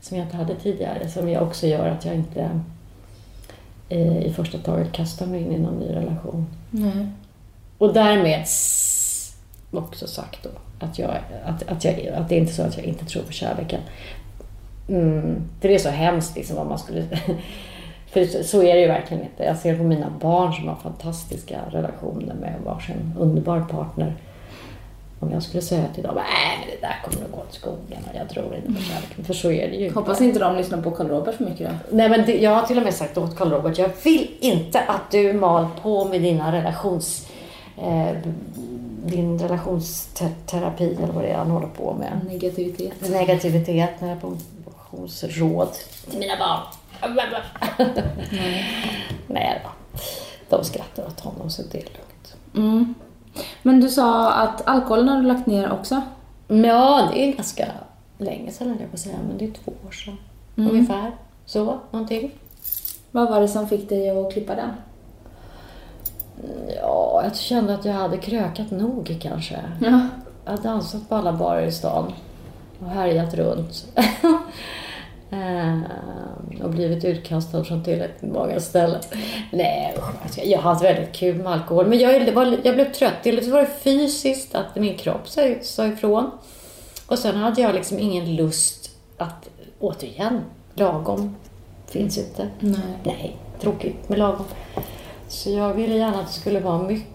som 0.00 0.16
jag 0.16 0.26
inte 0.26 0.36
hade 0.36 0.54
tidigare. 0.54 1.08
Som 1.08 1.28
jag 1.28 1.42
också 1.42 1.66
gör 1.66 1.88
att 1.88 2.04
jag 2.04 2.14
inte 2.14 2.50
eh, 3.88 4.18
i 4.26 4.32
första 4.32 4.58
taget 4.58 4.92
kastar 4.92 5.26
mig 5.26 5.40
in 5.42 5.52
i 5.52 5.58
någon 5.58 5.78
ny 5.78 5.88
relation. 5.94 6.46
Nej. 6.70 7.06
Och 7.78 7.94
därmed 7.94 8.44
också 9.70 10.06
sagt 10.06 10.42
då 10.42 10.50
att, 10.86 10.98
jag, 10.98 11.10
att, 11.44 11.62
att, 11.68 11.84
jag, 11.84 12.06
att 12.08 12.28
det 12.28 12.34
är 12.34 12.40
inte 12.40 12.52
så 12.54 12.62
att 12.62 12.76
jag 12.76 12.86
inte 12.86 13.04
tror 13.04 13.22
på 13.22 13.32
kärleken. 13.32 13.80
Mm, 14.88 15.42
för 15.60 15.68
det 15.68 15.74
är 15.74 15.78
så 15.78 15.88
hemskt 15.88 16.36
liksom 16.36 16.56
vad 16.56 16.66
man 16.66 16.78
skulle... 16.78 17.04
För 18.06 18.24
så- 18.24 18.44
så 18.44 18.62
är 18.62 18.74
det 18.74 18.80
ju 18.80 18.86
verkligen 18.86 19.22
inte. 19.22 19.44
Jag 19.44 19.56
ser 19.56 19.76
på 19.78 19.82
mina 19.82 20.12
barn 20.20 20.52
som 20.52 20.68
har 20.68 20.76
fantastiska 20.76 21.58
relationer 21.70 22.34
med 22.34 22.54
varsin 22.64 23.14
underbar 23.18 23.60
partner. 23.60 24.14
Om 25.20 25.32
jag 25.32 25.42
skulle 25.42 25.62
säga 25.62 25.84
till 25.94 26.02
dem, 26.02 26.14
nej 26.14 26.58
men 26.58 26.68
det 26.70 26.86
där 26.86 27.00
kommer 27.04 27.26
att 27.26 27.32
gå 27.32 27.38
åt 27.40 27.54
skogen 27.54 27.98
och 28.10 28.16
jag 28.16 28.28
tror 28.28 28.56
inte 28.56 28.72
på 28.72 28.80
kärleken. 28.80 29.24
För 29.24 29.34
så 29.34 29.50
är 29.50 29.68
det 29.68 29.76
ju. 29.76 29.92
Hoppas 29.92 30.20
inte 30.20 30.38
de 30.38 30.56
lyssnar 30.56 30.82
på 30.82 30.90
Karl 30.90 31.08
Robert 31.08 31.34
för 31.34 31.44
mycket 31.44 31.70
då. 31.70 31.96
Nej, 31.96 32.08
men 32.08 32.26
det, 32.26 32.38
jag 32.42 32.50
har 32.50 32.62
till 32.66 32.78
och 32.78 32.84
med 32.84 32.94
sagt 32.94 33.18
åt 33.18 33.36
Karl 33.36 33.50
Robert, 33.50 33.78
jag 33.78 33.90
vill 34.04 34.30
inte 34.40 34.80
att 34.80 35.10
du 35.10 35.32
mal 35.32 35.66
på 35.82 36.04
med 36.04 36.22
dina 36.22 36.52
relations... 36.52 37.28
Eh, 37.78 38.16
din 39.06 39.38
relationsterapi 39.38 40.96
eller 41.02 41.12
vad 41.12 41.24
det 41.24 41.28
är 41.28 41.36
han 41.36 41.50
håller 41.50 41.66
på 41.66 41.94
med. 41.94 42.20
Negativitet. 42.26 43.10
Negativitet, 43.10 43.90
relationsråd 43.98 45.68
till 46.10 46.18
mina 46.18 46.36
barn. 46.36 46.60
Nej 49.26 49.62
då. 49.64 49.70
De 50.48 50.64
skrattar 50.64 51.06
åt 51.06 51.20
honom 51.20 51.50
så 51.50 51.62
det 51.62 51.78
är 51.78 51.82
lugnt. 51.82 52.36
Mm. 52.54 52.94
Men 53.62 53.80
du 53.80 53.88
sa 53.88 54.32
att 54.32 54.68
alkoholen 54.68 55.08
har 55.08 55.16
du 55.16 55.22
lagt 55.22 55.46
ner 55.46 55.72
också? 55.72 56.02
Ja, 56.48 57.08
det 57.12 57.24
är 57.24 57.32
ganska 57.32 57.66
länge 58.18 58.52
sedan 58.52 58.76
jag 58.80 58.90
på 58.90 58.96
säga, 58.96 59.16
men 59.28 59.38
det 59.38 59.44
är 59.44 59.50
två 59.50 59.72
år 59.86 59.92
sedan. 59.92 60.16
Ungefär. 60.56 61.12
Så, 61.46 61.78
någonting. 61.90 62.30
Vad 63.10 63.28
var 63.28 63.40
det 63.40 63.48
som 63.48 63.68
fick 63.68 63.88
dig 63.88 64.10
att 64.10 64.32
klippa 64.32 64.54
den? 64.54 64.70
Ja, 66.76 67.20
jag 67.24 67.36
kände 67.36 67.74
att 67.74 67.84
jag 67.84 67.92
hade 67.92 68.18
krökat 68.18 68.70
nog 68.70 69.18
kanske. 69.22 69.60
Ja. 69.80 70.00
Jag 70.44 70.52
har 70.52 70.62
dansat 70.62 71.08
på 71.08 71.14
alla 71.14 71.32
barer 71.32 71.66
i 71.66 71.72
stan 71.72 72.12
och 72.80 72.90
härjat 72.90 73.34
runt. 73.34 73.86
Eh, 75.34 76.64
och 76.64 76.70
blivit 76.70 77.04
utkastad 77.04 77.64
från 77.64 77.84
tillräckligt 77.84 78.32
många 78.32 78.60
ställen. 78.60 79.00
Nej, 79.52 79.94
jag 80.44 80.58
har 80.58 80.70
haft 80.70 80.84
väldigt 80.84 81.12
kul 81.12 81.36
med 81.36 81.52
alkohol. 81.52 81.86
Men 81.86 81.98
jag, 81.98 82.32
var, 82.32 82.58
jag 82.62 82.74
blev 82.74 82.92
trött. 82.92 83.22
Dels 83.22 83.48
var 83.48 83.60
det 83.60 83.70
fysiskt, 83.82 84.54
att 84.54 84.76
min 84.76 84.96
kropp 84.96 85.28
sa 85.62 85.86
ifrån. 85.86 86.30
Och 87.06 87.18
sen 87.18 87.36
hade 87.36 87.62
jag 87.62 87.74
liksom 87.74 87.98
ingen 87.98 88.36
lust 88.36 88.90
att, 89.18 89.48
återigen, 89.80 90.40
lagom 90.74 91.36
finns 91.86 92.18
inte. 92.18 92.48
Nej. 92.60 92.78
Nej, 93.02 93.36
tråkigt 93.60 94.08
med 94.08 94.18
lagom. 94.18 94.46
Så 95.28 95.50
jag 95.50 95.74
ville 95.74 95.96
gärna 95.96 96.20
att 96.20 96.26
det 96.26 96.32
skulle 96.32 96.60
vara 96.60 96.82
mycket. 96.82 97.13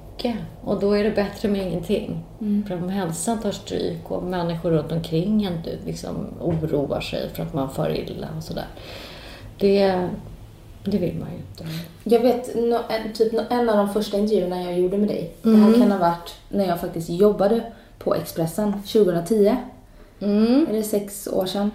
Och 0.63 0.79
då 0.79 0.93
är 0.93 1.03
det 1.03 1.11
bättre 1.11 1.49
med 1.49 1.67
ingenting. 1.67 2.23
För 2.67 2.75
om 2.75 2.89
hälsan 2.89 3.39
tar 3.41 3.51
stryk 3.51 4.11
och 4.11 4.23
människor 4.23 4.71
runt 4.71 4.91
omkring 4.91 5.43
en 5.43 5.59
liksom 5.85 6.27
oroar 6.41 7.01
sig 7.01 7.29
för 7.33 7.43
att 7.43 7.53
man 7.53 7.69
far 7.69 7.89
illa 7.89 8.27
och 8.37 8.43
sådär. 8.43 8.67
Det, 9.57 10.09
det 10.83 10.97
vill 10.97 11.15
man 11.19 11.29
ju 11.31 11.37
inte. 11.37 11.65
Jag 12.03 12.19
vet 12.19 12.53
typ 13.15 13.33
en 13.49 13.69
av 13.69 13.77
de 13.77 13.89
första 13.93 14.17
intervjuerna 14.17 14.63
jag 14.63 14.79
gjorde 14.79 14.97
med 14.97 15.07
dig. 15.07 15.33
Det 15.41 15.55
här 15.55 15.73
kan 15.73 15.91
ha 15.91 15.99
varit 15.99 16.35
när 16.49 16.67
jag 16.67 16.79
faktiskt 16.79 17.09
jobbade 17.09 17.61
på 17.99 18.15
Expressen 18.15 18.73
2010. 18.73 19.55
Mm. 20.19 20.67
Är 20.69 20.73
det 20.73 20.83
sex 20.83 21.27
år 21.27 21.45
sedan? 21.45 21.71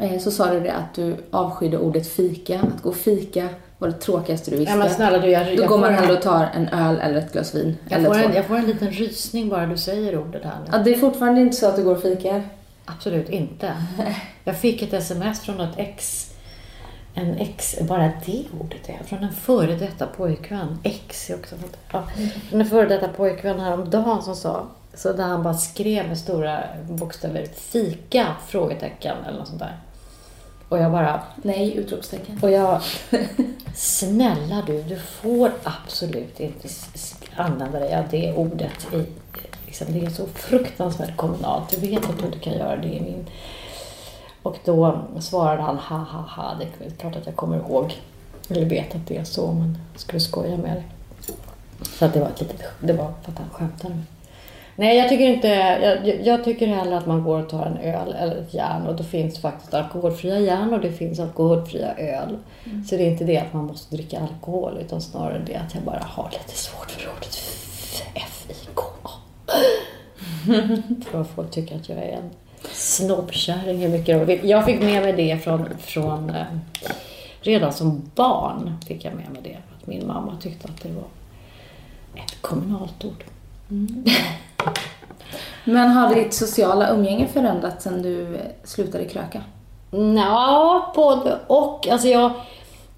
Eh, 0.00 0.18
Så 0.18 0.30
sa 0.30 0.52
du 0.52 0.60
det 0.60 0.72
att 0.72 0.94
du 0.94 1.16
avskydde 1.30 1.78
ordet 1.78 2.08
fika. 2.08 2.60
Att 2.60 2.82
gå 2.82 2.92
fika 2.92 3.48
var 3.78 3.88
det 3.88 3.94
tråkigaste 3.94 4.50
du 4.50 4.56
visste. 4.56 4.72
Ja, 4.72 4.78
men 4.78 4.90
snälla 4.90 5.18
du, 5.18 5.30
jag, 5.30 5.56
Då 5.56 5.66
går 5.66 5.78
man 5.78 5.94
hellre 5.94 6.12
och 6.12 6.22
tar 6.22 6.48
en 6.54 6.68
öl 6.68 6.98
eller 7.00 7.18
ett 7.18 7.32
glas 7.32 7.54
vin. 7.54 7.76
jag, 7.88 7.98
eller 7.98 8.08
får 8.08 8.18
en, 8.18 8.34
jag 8.34 8.44
får 8.44 8.56
en 8.56 8.66
liten 8.66 8.90
rysning 8.90 9.48
bara 9.48 9.66
du 9.66 9.76
säger 9.76 10.18
ordet 10.18 10.44
här 10.44 10.58
nu. 10.64 10.70
Ja, 10.72 10.78
det 10.78 10.94
är 10.94 10.98
fortfarande 10.98 11.40
inte 11.40 11.56
så 11.56 11.66
att 11.66 11.76
du 11.76 11.84
går 11.84 11.96
och 11.96 12.02
fikar. 12.02 12.42
Absolut 12.84 13.28
inte. 13.28 13.72
Jag 14.44 14.56
fick 14.56 14.82
ett 14.82 14.92
sms 14.92 15.40
från 15.40 15.60
ett 15.60 15.74
ex 15.76 16.30
en 17.18 17.38
ex, 17.38 17.76
bara 17.80 18.12
det 18.26 18.44
ordet 18.60 18.88
är 18.88 19.04
från 19.04 19.24
en 19.24 19.32
före 19.32 19.76
detta 19.76 20.06
pojkvän. 20.06 20.78
Ex 20.82 21.30
är 21.30 21.34
också 21.34 21.56
ja, 21.92 22.08
Från 22.50 22.60
en 22.60 22.66
före 22.66 22.88
detta 22.88 23.08
pojkvän 23.08 23.60
häromdagen 23.60 24.22
som 24.22 24.36
sa, 24.36 24.66
så 24.94 25.12
där 25.12 25.24
han 25.24 25.42
bara 25.42 25.54
skrev 25.54 26.08
med 26.08 26.18
stora 26.18 26.62
bokstäver 26.88 27.46
fika? 27.46 28.26
Frågetecken 28.48 29.16
eller 29.28 29.38
något 29.38 29.48
sånt 29.48 29.58
där. 29.58 29.78
Och 30.68 30.78
jag 30.78 30.92
bara, 30.92 31.22
Nej, 31.42 31.76
utropstecken. 31.76 32.38
och 32.42 32.50
jag, 32.50 32.82
snälla 33.74 34.62
du, 34.66 34.82
du 34.82 34.98
får 34.98 35.52
absolut 35.62 36.40
inte 36.40 36.68
använda 37.36 37.78
dig 37.78 37.94
av 37.94 38.04
det 38.10 38.32
ordet. 38.32 38.86
I, 38.92 39.06
liksom, 39.66 39.86
det 39.92 40.06
är 40.06 40.10
så 40.10 40.26
fruktansvärt 40.26 41.16
kommunalt. 41.16 41.68
Du 41.70 41.76
vet 41.88 42.10
att 42.10 42.18
du 42.18 42.26
inte 42.26 42.38
kan 42.38 42.52
göra 42.52 42.76
det 42.76 42.88
i 42.88 43.00
min... 43.00 43.26
Och 44.42 44.58
då 44.64 45.00
svarade 45.20 45.62
han, 45.62 45.78
ha 45.78 45.96
ha 45.96 46.20
ha, 46.20 46.54
det 46.58 46.86
är 46.86 46.90
klart 46.90 47.16
att 47.16 47.26
jag 47.26 47.36
kommer 47.36 47.56
ihåg. 47.56 47.94
Eller 48.48 48.64
vet 48.64 48.94
att 48.94 49.06
det 49.06 49.16
är 49.16 49.24
så, 49.24 49.52
men 49.52 49.78
skulle 49.96 50.20
skoja 50.20 50.56
med 50.56 50.76
dig. 50.76 50.84
Så 51.98 52.04
att 52.04 52.12
det 52.14 52.20
var 52.20 52.28
ett 52.28 52.40
litet, 52.40 52.62
det 52.80 52.92
var 52.92 53.12
för 53.22 53.32
att 53.32 53.38
han 53.38 53.50
skämtade 53.50 53.94
med. 53.94 54.04
Nej, 54.78 54.96
jag 54.96 55.08
tycker 55.08 55.24
inte, 55.24 55.48
jag, 55.48 56.26
jag- 56.26 56.44
tycker 56.44 56.66
hellre 56.66 56.96
att 56.98 57.06
man 57.06 57.24
går 57.24 57.42
och 57.42 57.48
tar 57.48 57.66
en 57.66 57.76
öl 57.76 58.12
eller 58.12 58.36
ett 58.36 58.54
järn 58.54 58.86
och 58.86 58.96
då 58.96 59.04
finns 59.04 59.38
faktiskt 59.38 59.74
alkoholfria 59.74 60.38
järn 60.40 60.74
och 60.74 60.80
det 60.80 60.92
finns 60.92 61.20
alkoholfria 61.20 61.94
öl. 61.94 62.38
Så 62.88 62.96
det 62.96 63.02
är 63.06 63.10
inte 63.10 63.24
det 63.24 63.38
att 63.38 63.52
man 63.52 63.64
måste 63.64 63.96
dricka 63.96 64.20
alkohol 64.20 64.78
utan 64.80 65.00
snarare 65.00 65.42
det 65.46 65.54
att 65.56 65.74
jag 65.74 65.82
bara 65.82 66.02
har 66.06 66.30
lite 66.32 66.58
svårt 66.58 66.90
för 66.90 67.10
ordet 67.16 67.38
F-I-K. 68.14 68.82
För 71.10 71.20
att 71.20 71.28
folk 71.34 71.50
tycker 71.50 71.76
att 71.76 71.88
jag 71.88 71.98
är 71.98 72.12
en 72.12 72.30
snobbkärring 72.72 73.78
hur 73.78 73.88
mycket 73.88 74.18
de 74.18 74.24
vill. 74.24 74.48
Jag 74.50 74.64
fick 74.64 74.80
med 74.82 75.02
mig 75.02 75.12
det 75.12 75.38
från, 75.44 75.68
från 75.78 76.30
eh, 76.30 76.44
redan 77.40 77.72
som 77.72 78.10
barn 78.14 78.76
fick 78.86 79.04
jag 79.04 79.14
med 79.14 79.30
mig 79.30 79.40
det. 79.42 79.56
Att 79.80 79.86
min 79.86 80.06
mamma 80.06 80.36
tyckte 80.40 80.68
att 80.68 80.82
det 80.82 80.88
var 80.88 81.04
ett 82.14 82.42
kommunalt 82.42 83.04
ord. 83.04 83.24
Men 85.64 85.90
har 85.90 86.14
ditt 86.14 86.34
sociala 86.34 86.90
umgänge 86.90 87.26
förändrats 87.26 87.84
sen 87.84 88.02
du 88.02 88.38
slutade 88.64 89.04
kröka? 89.04 89.42
Ja, 90.16 90.92
både 90.94 91.38
och. 91.46 91.88
Alltså 91.88 92.08
jag, 92.08 92.32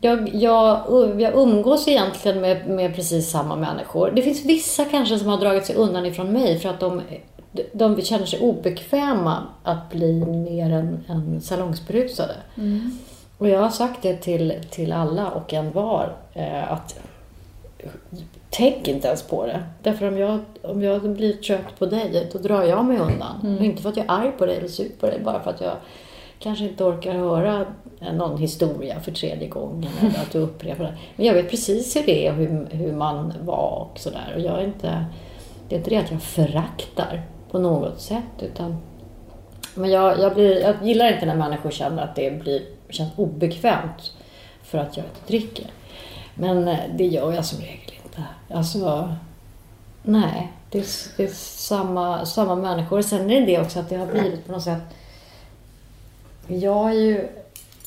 jag, 0.00 0.34
jag, 0.34 1.20
jag 1.20 1.34
umgås 1.34 1.88
egentligen 1.88 2.40
med, 2.40 2.68
med 2.68 2.94
precis 2.94 3.30
samma 3.30 3.56
människor. 3.56 4.12
Det 4.14 4.22
finns 4.22 4.44
vissa 4.44 4.84
kanske 4.84 5.18
som 5.18 5.28
har 5.28 5.38
dragit 5.38 5.66
sig 5.66 5.76
undan 5.76 6.06
ifrån 6.06 6.32
mig 6.32 6.58
för 6.58 6.68
att 6.68 6.80
de, 6.80 7.02
de 7.72 8.02
känner 8.02 8.26
sig 8.26 8.40
obekväma 8.40 9.42
att 9.62 9.90
bli 9.90 10.24
mer 10.24 10.72
än, 10.72 11.04
än 11.08 11.40
salongsberusade. 11.40 12.34
Och 13.38 13.48
jag 13.48 13.60
har 13.60 13.70
sagt 13.70 14.02
det 14.02 14.16
till, 14.16 14.54
till 14.70 14.92
alla 14.92 15.30
och 15.30 15.54
en 15.54 15.72
var 15.72 16.16
eh, 16.34 16.72
att 16.72 17.00
tänk 18.50 18.88
inte 18.88 19.08
ens 19.08 19.22
på 19.22 19.46
det. 19.46 19.62
Därför 19.82 20.08
om 20.08 20.18
jag, 20.18 20.40
om 20.62 20.82
jag 20.82 21.10
blir 21.10 21.32
trött 21.32 21.78
på 21.78 21.86
dig, 21.86 22.28
då 22.32 22.38
drar 22.38 22.62
jag 22.62 22.84
mig 22.84 22.98
undan. 22.98 23.56
Och 23.58 23.64
inte 23.64 23.82
för 23.82 23.88
att 23.88 23.96
jag 23.96 24.06
är 24.06 24.10
arg 24.10 24.32
på 24.38 24.46
dig 24.46 24.56
eller 24.56 24.68
sur 24.68 24.90
på 25.00 25.06
dig, 25.06 25.20
bara 25.24 25.42
för 25.42 25.50
att 25.50 25.60
jag 25.60 25.76
kanske 26.38 26.64
inte 26.64 26.84
orkar 26.84 27.12
höra 27.12 27.66
någon 28.12 28.38
historia 28.38 29.00
för 29.00 29.12
tredje 29.12 29.48
gången 29.48 29.90
eller 30.00 30.18
att 30.18 30.32
du 30.32 30.38
upprepar 30.38 30.84
det. 30.84 30.94
Men 31.16 31.26
jag 31.26 31.34
vet 31.34 31.50
precis 31.50 31.96
hur 31.96 32.02
det 32.06 32.26
är 32.26 32.30
och 32.30 32.36
hur, 32.36 32.66
hur 32.70 32.92
man 32.92 33.34
var 33.44 33.88
och 33.90 33.98
sådär. 33.98 34.32
Och 34.34 34.40
jag 34.40 34.58
är 34.58 34.64
inte, 34.64 35.04
det 35.68 35.74
är 35.74 35.78
inte 35.78 35.90
det 35.90 35.96
att 35.96 36.10
jag 36.10 36.22
föraktar 36.22 37.22
på 37.50 37.58
något 37.58 38.00
sätt 38.00 38.42
utan 38.42 38.76
men 39.74 39.90
jag, 39.90 40.20
jag, 40.20 40.34
blir, 40.34 40.60
jag 40.60 40.74
gillar 40.82 41.12
inte 41.12 41.26
när 41.26 41.36
människor 41.36 41.70
känner 41.70 42.02
att 42.02 42.16
det 42.16 42.30
blir, 42.30 42.62
känns 42.90 43.10
obekvämt 43.16 44.12
för 44.62 44.78
att 44.78 44.96
jag 44.96 45.06
inte 45.06 45.20
dricker. 45.26 45.66
Men 46.34 46.68
eh, 46.68 46.78
det 46.94 47.06
gör 47.06 47.32
jag 47.32 47.44
som 47.44 47.60
regel. 47.60 47.97
Alltså, 48.50 49.14
nej. 50.02 50.52
Det 50.70 50.78
är, 50.78 50.86
det 51.16 51.24
är 51.24 51.28
samma, 51.34 52.26
samma 52.26 52.54
människor. 52.54 53.02
Sen 53.02 53.30
är 53.30 53.40
det 53.40 53.46
det 53.46 53.60
också 53.60 53.80
att 53.80 53.88
det 53.88 53.96
har 53.96 54.06
blivit 54.06 54.46
på 54.46 54.52
något 54.52 54.62
sätt... 54.62 54.82
Jag 56.46 56.90
är 56.90 56.94
ju 56.94 57.28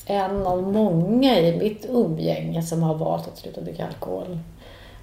en 0.06 0.46
av 0.46 0.62
många 0.62 1.38
i 1.38 1.58
mitt 1.58 1.86
umgänge 1.88 2.62
som 2.62 2.82
har 2.82 2.94
valt 2.94 3.28
att 3.28 3.38
sluta 3.38 3.60
dricka 3.60 3.86
alkohol. 3.86 4.38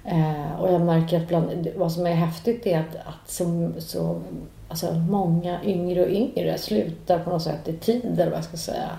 Eh, 0.04 0.60
och 0.60 0.72
jag 0.72 0.80
märker 0.80 1.20
att 1.20 1.28
bland, 1.28 1.68
vad 1.76 1.92
som 1.92 2.06
är 2.06 2.14
häftigt 2.14 2.66
är 2.66 2.78
att, 2.78 2.96
att 2.96 3.30
så, 3.30 3.70
så, 3.78 4.20
alltså 4.68 4.92
många 4.94 5.64
yngre 5.64 6.02
och 6.02 6.10
yngre 6.10 6.58
slutar 6.58 7.18
på 7.18 7.30
något 7.30 7.42
sätt 7.42 7.68
i 7.68 7.72
tid, 7.72 8.04
eller 8.04 8.30
vad 8.30 8.38
jag 8.38 8.44
ska 8.44 8.56
säga. 8.56 8.90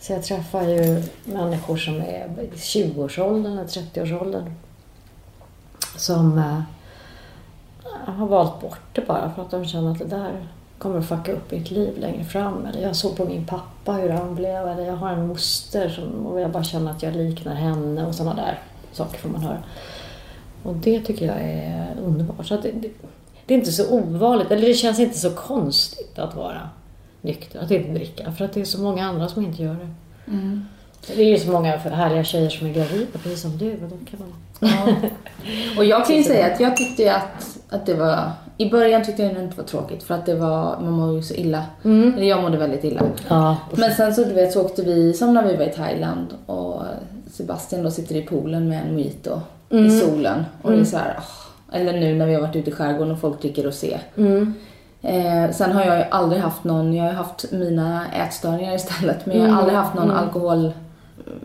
Så 0.00 0.12
jag 0.12 0.22
träffar 0.22 0.68
ju 0.68 1.02
människor 1.24 1.76
som 1.76 2.00
är 2.00 2.28
i 2.42 2.56
20-årsåldern 2.56 3.52
eller 3.52 3.64
30-årsåldern. 3.64 4.50
Som 5.96 6.38
eh, 6.38 6.60
har 8.14 8.26
valt 8.26 8.60
bort 8.60 8.80
det 8.92 9.06
bara 9.06 9.32
för 9.34 9.42
att 9.42 9.50
de 9.50 9.64
känner 9.64 9.90
att 9.90 9.98
det 9.98 10.04
där 10.04 10.46
kommer 10.78 10.98
att 10.98 11.06
fucka 11.06 11.32
upp 11.32 11.50
mitt 11.50 11.70
liv 11.70 11.98
längre 11.98 12.24
fram. 12.24 12.66
Eller 12.66 12.82
jag 12.82 12.96
såg 12.96 13.16
på 13.16 13.24
min 13.24 13.46
pappa 13.46 13.92
hur 13.92 14.10
han 14.10 14.34
blev. 14.34 14.68
Eller 14.68 14.82
jag 14.82 14.96
har 14.96 15.10
en 15.10 15.26
moster 15.26 15.88
som, 15.88 16.26
och 16.26 16.40
jag 16.40 16.50
bara 16.50 16.64
känner 16.64 16.90
att 16.90 17.02
jag 17.02 17.16
liknar 17.16 17.54
henne 17.54 18.06
och 18.06 18.14
sådana 18.14 18.34
där 18.34 18.58
saker 18.92 19.18
får 19.18 19.28
man 19.28 19.42
höra. 19.42 19.62
Och 20.62 20.74
det 20.74 21.00
tycker 21.00 21.26
jag 21.26 21.40
är 21.40 21.96
underbart. 22.04 22.46
Så 22.46 22.54
att 22.54 22.62
det, 22.62 22.72
det, 22.72 22.90
det 23.46 23.54
är 23.54 23.58
inte 23.58 23.72
så 23.72 23.90
ovanligt, 23.90 24.50
eller 24.50 24.66
det 24.66 24.74
känns 24.74 24.98
inte 24.98 25.18
så 25.18 25.30
konstigt 25.30 26.18
att 26.18 26.36
vara 26.36 26.68
nykter, 27.20 27.60
att 27.60 27.70
inte 27.70 27.92
dricka. 27.92 28.32
För 28.32 28.44
att 28.44 28.52
det 28.52 28.60
är 28.60 28.64
så 28.64 28.82
många 28.82 29.04
andra 29.04 29.28
som 29.28 29.44
inte 29.44 29.62
gör 29.62 29.74
det. 29.74 29.90
Mm. 30.30 30.64
Det 31.06 31.22
är 31.22 31.28
ju 31.28 31.38
så 31.38 31.52
många 31.52 31.76
härliga 31.76 32.24
tjejer 32.24 32.50
som 32.50 32.66
är 32.66 32.72
gravida, 32.72 33.18
precis 33.22 33.40
som 33.42 33.58
du. 33.58 33.72
Och 33.72 33.88
då 33.90 33.96
kan 34.10 34.20
man... 34.20 34.32
Ja. 34.60 35.08
Och 35.78 35.84
jag 35.84 36.06
kan 36.06 36.16
ju 36.16 36.22
säga 36.22 36.46
att 36.46 36.60
jag 36.60 36.76
tyckte 36.76 37.14
att, 37.14 37.58
att 37.68 37.86
det 37.86 37.94
var... 37.94 38.30
I 38.56 38.70
början 38.70 39.04
tyckte 39.04 39.22
jag 39.22 39.34
det 39.34 39.42
inte 39.42 39.56
var 39.56 39.64
tråkigt 39.64 40.02
för 40.02 40.14
att 40.14 40.26
det 40.26 40.34
var, 40.34 40.80
man 40.80 40.92
mår 40.92 41.14
ju 41.14 41.22
så 41.22 41.34
illa. 41.34 41.64
Eller 42.16 42.26
jag 42.26 42.42
mådde 42.42 42.56
väldigt 42.56 42.84
illa. 42.84 43.02
Ja. 43.28 43.56
Men 43.76 43.94
sen 43.94 44.14
så, 44.14 44.24
du 44.24 44.32
vet, 44.32 44.52
så 44.52 44.64
åkte 44.64 44.82
vi, 44.82 45.12
som 45.12 45.34
när 45.34 45.42
vi 45.46 45.56
var 45.56 45.64
i 45.64 45.72
Thailand 45.72 46.26
och 46.46 46.82
Sebastian 47.32 47.82
då 47.82 47.90
sitter 47.90 48.14
i 48.16 48.22
poolen 48.22 48.68
med 48.68 48.82
en 48.86 48.92
mojito 48.92 49.40
i 49.70 49.90
solen. 49.90 50.44
Och 50.62 50.72
det 50.72 50.80
är 50.80 50.84
så 50.84 50.96
här, 50.96 51.14
åh. 51.18 51.78
Eller 51.78 51.92
nu 51.92 52.14
när 52.14 52.26
vi 52.26 52.34
har 52.34 52.40
varit 52.40 52.56
ute 52.56 52.70
i 52.70 52.72
skärgården 52.72 53.12
och 53.12 53.20
folk 53.20 53.40
dricker 53.42 53.62
rosé. 53.62 53.98
Eh, 55.02 55.50
sen 55.52 55.72
har 55.72 55.84
jag 55.84 55.98
ju 55.98 56.04
aldrig 56.10 56.42
haft 56.42 56.64
någon, 56.64 56.94
jag 56.94 57.04
har 57.04 57.12
haft 57.12 57.52
mina 57.52 58.12
ätstörningar 58.12 58.74
istället 58.74 59.26
men 59.26 59.38
jag 59.40 59.48
har 59.48 59.58
aldrig 59.58 59.78
haft 59.78 59.94
någon 59.94 60.10
alkohol, 60.10 60.72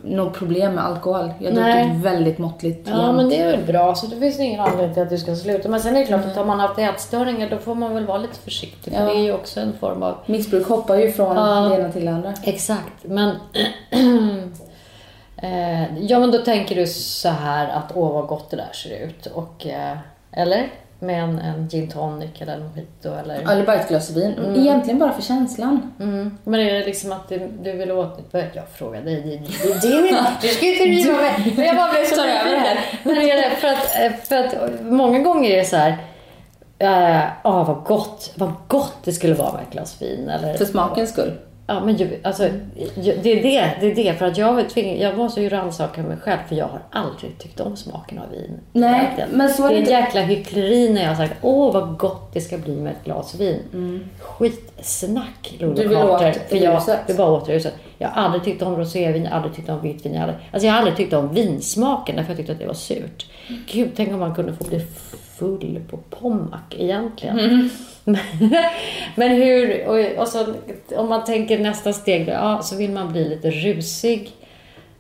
något 0.04 0.34
problem 0.34 0.76
med 0.76 0.86
alkohol. 0.86 1.34
Jag 1.40 1.56
druckit 1.56 2.04
väldigt 2.06 2.38
måttligt 2.38 2.88
Ja, 2.92 3.02
jämt. 3.06 3.16
men 3.16 3.30
det 3.30 3.42
är 3.42 3.52
väl 3.58 3.66
bra. 3.66 3.96
Så 3.96 4.08
det 4.08 4.16
finns 4.18 4.40
ingen 4.40 4.60
anledning 4.60 4.94
till 4.94 5.04
att 5.04 5.10
du 5.10 5.18
ska 5.18 5.36
sluta. 5.36 5.70
Men 5.70 5.80
sen 5.80 5.96
är 5.96 6.00
det 6.00 6.06
klart 6.06 6.26
att 6.26 6.36
har 6.36 6.46
man 6.46 6.60
haft 6.60 6.80
ätstörningar 6.80 7.50
då 7.50 7.58
får 7.58 7.76
man 7.76 7.94
väl 7.94 8.06
vara 8.06 8.18
lite 8.18 8.40
försiktig. 8.40 8.94
För 8.94 9.00
Ja. 9.02 9.06
det 9.08 9.20
är 9.20 9.24
ju 9.24 9.34
också 9.34 9.60
en 9.60 9.74
form 9.80 10.04
av... 10.04 10.16
Missbruk 10.26 10.68
hoppar 10.68 10.96
ju 10.96 11.12
från 11.12 11.36
Ja. 11.36 11.60
det 11.70 11.76
ena 11.76 11.92
till 11.92 12.06
det 12.06 12.12
andra. 12.12 12.34
Exakt, 12.44 13.04
men... 13.04 13.30
eh, 15.38 15.98
ja, 16.06 16.20
men 16.20 16.32
då 16.32 16.38
tänker 16.38 16.76
du 16.76 16.88
så 16.88 17.30
här 17.30 17.68
att 17.70 17.92
åh 17.96 18.14
vad 18.14 18.28
gott 18.28 18.50
det 18.50 18.58
där 18.58 18.74
ser 18.74 19.06
ut. 19.06 19.26
Och, 19.26 19.68
eh, 19.68 19.98
eller? 20.32 20.68
Med 21.00 21.24
en, 21.24 21.40
en 21.40 21.70
gin 21.70 21.90
tonic 21.90 22.30
eller 22.40 22.54
en 22.54 22.64
mojito 22.64 23.14
eller... 23.14 23.52
Eller 23.52 23.66
bara 23.66 23.76
ett 23.76 23.90
glas 23.90 24.12
vin. 24.12 24.56
Egentligen 24.56 25.00
bara 25.00 25.14
för 25.14 25.22
känslan. 25.22 25.94
Mm. 26.00 26.38
Men 26.44 26.60
är 26.60 26.74
det 26.74 26.86
liksom 26.86 27.12
att 27.12 27.30
du, 27.30 27.50
du 27.62 27.72
vill 27.72 27.92
åtnjuta... 27.92 28.40
Jag 28.54 28.70
frågar 28.74 29.02
dig. 29.02 29.16
Det, 29.16 29.30
det, 29.30 29.82
det, 29.82 30.38
du 30.42 30.48
ska 30.54 30.66
ju 30.66 30.72
inte 30.72 30.84
riva 30.84 31.18
mig. 31.18 31.54
Men 31.56 31.66
jag 31.66 31.76
bara 31.76 31.92
blev 31.92 32.06
så 32.06 32.26
nyfiken. 32.26 32.78
Men 33.04 33.18
är 33.18 33.36
det 33.36 33.56
för 33.56 33.68
att, 33.68 34.00
eh, 34.00 34.12
för 34.24 34.36
att 34.36 34.82
många 34.82 35.20
gånger 35.20 35.50
är 35.50 35.58
det 35.58 35.66
så 35.66 35.78
här... 35.78 35.98
Ja, 36.82 37.22
ah, 37.42 37.64
vad 37.64 37.84
gott, 37.84 38.32
vad 38.36 38.52
gott 38.68 38.98
det 39.04 39.12
skulle 39.12 39.34
vara 39.34 39.54
med 39.54 39.62
ett 39.62 39.72
glas 39.72 40.02
vin. 40.02 40.30
Eller, 40.30 40.54
För 40.54 40.66
smakens 40.66 41.10
skull. 41.10 41.38
Ja, 41.70 41.80
men 41.86 41.96
ju, 41.96 42.20
alltså, 42.24 42.50
ju, 42.96 43.18
det 43.24 43.40
är 43.40 43.44
det. 43.44 43.72
Det 43.80 43.92
är 43.92 43.96
det. 43.96 44.14
För 44.14 44.26
att 44.26 44.38
jag, 44.38 44.66
jag 44.76 45.18
måste 45.18 45.42
ju 45.42 45.50
rannsaka 45.50 46.04
mig 46.04 46.18
själv 46.18 46.40
för 46.48 46.56
jag 46.56 46.66
har 46.66 46.82
aldrig 46.92 47.38
tyckt 47.38 47.60
om 47.60 47.78
smaken 47.78 48.20
av 48.20 48.30
vin. 48.32 48.60
Nej, 48.74 49.06
Verkligen. 49.06 49.30
men 49.30 49.50
så 49.50 49.66
är 49.66 49.70
det 49.70 49.76
är 49.76 49.80
en 49.80 49.86
jäkla 49.86 50.22
hyckleri 50.22 50.90
när 50.90 51.02
jag 51.02 51.10
har 51.10 51.16
sagt 51.16 51.36
åh 51.42 51.74
vad 51.74 51.98
gott 51.98 52.34
det 52.34 52.42
ska 52.42 52.58
bli 52.58 52.76
med 52.76 52.92
ett 52.92 53.04
glas 53.06 53.36
vin. 53.36 53.60
Mm. 53.74 54.10
Skitsnack, 54.20 54.79
Carter. 56.20 56.42
åt 56.42 56.50
För 56.50 56.56
jag 56.56 56.82
vill 57.08 57.16
bara. 57.18 57.72
Jag 57.98 58.10
har 58.10 58.22
aldrig 58.22 58.44
tyckt 58.44 58.62
om 58.62 58.76
rosévin, 58.76 59.24
jag 59.24 59.32
aldrig 59.34 59.56
tyckt 59.56 59.70
om 59.70 59.82
vitt 59.82 60.06
vin. 60.06 60.14
Jag 60.14 60.22
aldrig, 60.22 60.40
alltså 60.52 60.68
jag 60.68 60.74
har 60.74 60.80
aldrig 60.80 60.98
tyckt 60.98 61.14
om 61.14 61.34
vinsmaken 61.34 62.16
därför 62.16 62.30
jag 62.30 62.38
tyckte 62.38 62.52
att 62.52 62.60
det 62.60 62.66
var 62.66 62.74
surt. 62.74 63.26
Gud, 63.72 63.90
tänk 63.96 64.14
om 64.14 64.20
man 64.20 64.36
kunde 64.36 64.54
få 64.54 64.64
bli 64.64 64.80
full 65.38 65.82
på 65.90 65.98
Pommac 65.98 66.62
egentligen. 66.78 67.40
Mm. 67.40 67.70
Men 69.16 69.32
hur, 69.32 69.88
och, 69.88 70.22
och 70.22 70.28
så, 70.28 70.54
om 70.96 71.10
man 71.10 71.26
tänker 71.26 71.60
nästa 71.60 71.94
steg 71.94 72.26
då, 72.26 72.32
ja, 72.32 72.62
så 72.62 72.76
vill 72.76 72.92
man 72.92 73.12
bli 73.12 73.30
lite 73.30 73.52
rusig. 73.52 74.32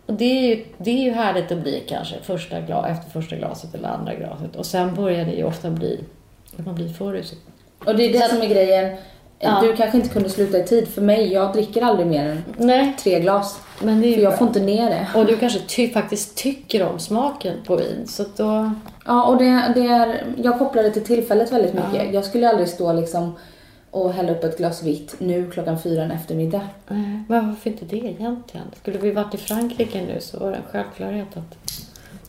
Och 0.05 0.13
det 0.13 0.25
är 0.25 0.47
ju, 0.47 0.65
det 0.77 0.91
är 0.91 1.03
ju 1.03 1.11
härligt 1.11 1.51
att 1.51 1.61
bli 1.61 1.83
kanske 1.87 2.15
första 2.21 2.61
glas, 2.61 2.85
efter 2.85 3.11
första 3.11 3.35
glaset 3.35 3.75
eller 3.75 3.89
andra 3.89 4.15
glaset. 4.15 4.55
Och 4.55 4.65
sen 4.65 4.95
börjar 4.95 5.25
det 5.25 5.31
ju 5.31 5.43
ofta 5.43 5.69
bli 5.69 5.99
att 6.57 6.65
man 6.65 6.75
blir 6.75 6.89
för 6.89 7.11
rusig. 7.11 7.37
Och 7.85 7.95
det 7.95 8.03
är 8.03 8.13
det 8.13 8.29
som 8.29 8.41
är 8.41 8.47
grejen. 8.47 8.97
Ja. 9.41 9.59
Du 9.61 9.75
kanske 9.75 9.97
inte 9.97 10.09
kunde 10.09 10.29
sluta 10.29 10.57
i 10.57 10.63
tid. 10.63 10.87
För 10.87 11.01
mig, 11.01 11.33
jag 11.33 11.53
dricker 11.53 11.81
aldrig 11.81 12.07
mer 12.07 12.29
än 12.29 12.43
Nej. 12.57 12.95
tre 12.99 13.19
glas. 13.19 13.59
Men 13.81 14.01
För 14.01 14.09
jag 14.09 14.19
bra. 14.31 14.37
får 14.37 14.47
inte 14.47 14.59
ner 14.59 14.89
det. 14.89 15.07
Och 15.19 15.25
du 15.25 15.37
kanske 15.37 15.59
ty- 15.59 15.89
faktiskt 15.93 16.37
tycker 16.37 16.87
om 16.87 16.99
smaken 16.99 17.57
på 17.65 17.75
vin. 17.75 18.07
Så 18.07 18.21
att 18.21 18.37
då... 18.37 18.71
Ja, 19.05 19.23
och 19.25 19.37
det, 19.37 19.71
det 19.75 19.87
är, 19.87 20.23
jag 20.37 20.59
kopplar 20.59 20.83
det 20.83 20.91
till 20.91 21.03
tillfället 21.05 21.51
väldigt 21.51 21.73
mycket. 21.73 22.13
Jag 22.13 22.25
skulle 22.25 22.49
aldrig 22.49 22.69
stå 22.69 22.93
liksom 22.93 23.35
och 23.91 24.13
hälla 24.13 24.31
upp 24.31 24.43
ett 24.43 24.57
glas 24.57 24.83
vitt 24.83 25.15
nu 25.19 25.51
klockan 25.51 25.79
fyra 25.79 26.03
en 26.03 26.11
eftermiddag. 26.11 26.61
Men 26.87 27.25
varför 27.29 27.69
inte 27.69 27.85
det 27.85 27.97
egentligen? 27.97 28.65
Skulle 28.81 28.97
vi 28.97 29.11
varit 29.11 29.33
i 29.33 29.37
Frankrike 29.37 30.01
nu 30.01 30.17
så 30.21 30.39
var 30.39 30.51
det 30.51 30.57
en 30.57 30.63
självklarhet 30.71 31.27
att 31.37 31.57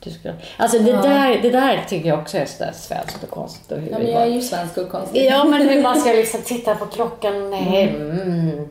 du 0.01 0.11
skulle... 0.11 0.35
Alltså 0.57 0.79
det, 0.79 0.93
där, 0.93 1.39
det 1.43 1.51
där 1.51 1.85
tycker 1.89 2.09
jag 2.09 2.19
också 2.19 2.39
är 2.39 2.45
sådär 2.45 2.73
svenskt 2.75 3.23
och 3.23 3.31
konstigt. 3.31 3.73
Och 3.73 3.79
hur 3.79 3.91
Ja, 3.91 3.99
men 3.99 4.11
jag 4.11 4.23
är 4.23 4.27
ju 4.27 4.41
svensk 4.41 4.79
och 4.79 4.91
konstig. 4.91 5.25
Ja, 5.25 5.45
men 5.45 5.69
hur 5.69 5.83
man 5.83 6.01
ska 6.01 6.13
liksom 6.13 6.41
titta 6.45 6.75
på 6.75 6.87
klockan. 6.87 7.51
Nej. 7.51 7.89
Mm. 7.89 8.69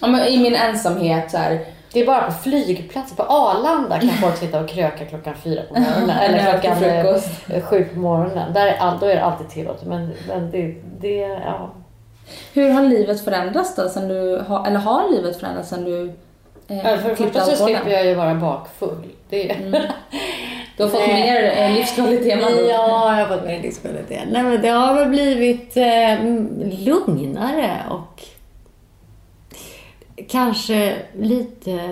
Ja, 0.00 0.06
men 0.06 0.26
I 0.26 0.38
min 0.38 0.54
ensamhet 0.54 1.30
så 1.30 1.36
här. 1.36 1.64
Det 1.92 2.00
är 2.00 2.06
bara 2.06 2.22
på 2.22 2.32
flygplatser, 2.32 3.16
på 3.16 3.22
Arlanda 3.22 3.98
kan 3.98 4.08
folk 4.08 4.36
sitta 4.36 4.60
och 4.60 4.68
kröka 4.68 5.04
klockan 5.04 5.34
fyra 5.44 5.62
på 5.68 5.74
morgonen. 5.80 6.10
Eller 6.10 6.52
klockan 6.52 6.84
eh, 7.48 7.62
sju 7.62 7.84
på 7.84 7.98
morgonen. 7.98 8.52
Där 8.52 8.66
är, 8.66 8.76
all, 8.78 8.98
då 8.98 9.06
är 9.06 9.14
det 9.14 9.24
alltid 9.24 9.48
tillåtet. 9.48 9.86
Men, 9.88 10.10
men 10.28 10.50
det, 10.50 10.74
det, 11.00 11.16
ja. 11.44 11.70
Hur 12.52 12.70
har 12.70 12.82
livet 12.82 13.24
förändrats 13.24 13.76
då? 13.76 13.88
Sen 13.88 14.08
du 14.08 14.36
eller 14.36 14.78
har 14.78 15.10
livet 15.10 15.40
förändrats 15.40 15.68
sen 15.68 15.84
du 15.84 16.12
eh, 16.68 16.76
Ja, 16.76 16.98
För 16.98 17.08
det 17.08 17.16
första 17.16 17.40
så 17.40 17.64
slipper 17.64 17.90
jag 17.90 18.06
ju 18.06 18.14
vara 18.14 18.34
bakfull. 18.34 19.06
Det 19.28 19.50
är... 19.50 19.92
Du 20.80 20.84
har 20.84 20.90
fått 20.90 21.00
Nej. 21.08 21.22
mer 21.32 21.64
eh, 21.70 21.72
livskvalitet 21.74 22.36
ord. 22.44 22.50
Ja, 22.68 23.18
jag 23.18 23.26
har 23.26 23.36
fått 23.36 23.46
mer 23.46 23.62
livskvalitet. 23.62 24.22
Nej, 24.30 24.42
men 24.42 24.62
det 24.62 24.68
har 24.68 24.94
väl 24.94 25.08
blivit 25.08 25.76
eh, 25.76 26.24
lugnare 26.84 27.78
och 27.90 28.22
kanske 30.28 30.96
lite, 31.18 31.72
eh, 31.72 31.90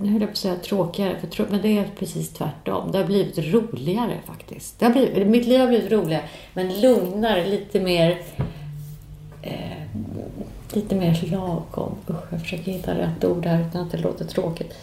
nu 0.00 0.08
höll 0.12 0.20
jag 0.20 0.28
på 0.28 0.32
att 0.32 0.36
säga 0.36 0.56
tråkigare, 0.56 1.16
för, 1.20 1.26
tro- 1.26 1.46
men 1.50 1.62
det 1.62 1.78
är 1.78 1.84
precis 1.98 2.32
tvärtom. 2.32 2.92
Det 2.92 2.98
har 2.98 3.04
blivit 3.04 3.38
roligare 3.38 4.14
faktiskt. 4.26 4.78
Det 4.78 4.84
har 4.86 4.92
blivit, 4.92 5.26
mitt 5.26 5.46
liv 5.46 5.60
har 5.60 5.66
blivit 5.68 5.92
roligare, 5.92 6.22
men 6.54 6.80
lugnare, 6.80 7.44
lite 7.46 7.80
mer 7.80 8.18
eh, 9.42 9.52
lite 10.72 10.94
mer 10.94 11.28
lagom. 11.30 11.94
Usch, 12.10 12.32
jag 12.32 12.40
försöker 12.40 12.72
hitta 12.72 12.94
rätt 12.94 13.24
ord 13.24 13.46
här 13.46 13.60
utan 13.68 13.82
att 13.82 13.90
det 13.92 13.98
låter 13.98 14.24
tråkigt. 14.24 14.74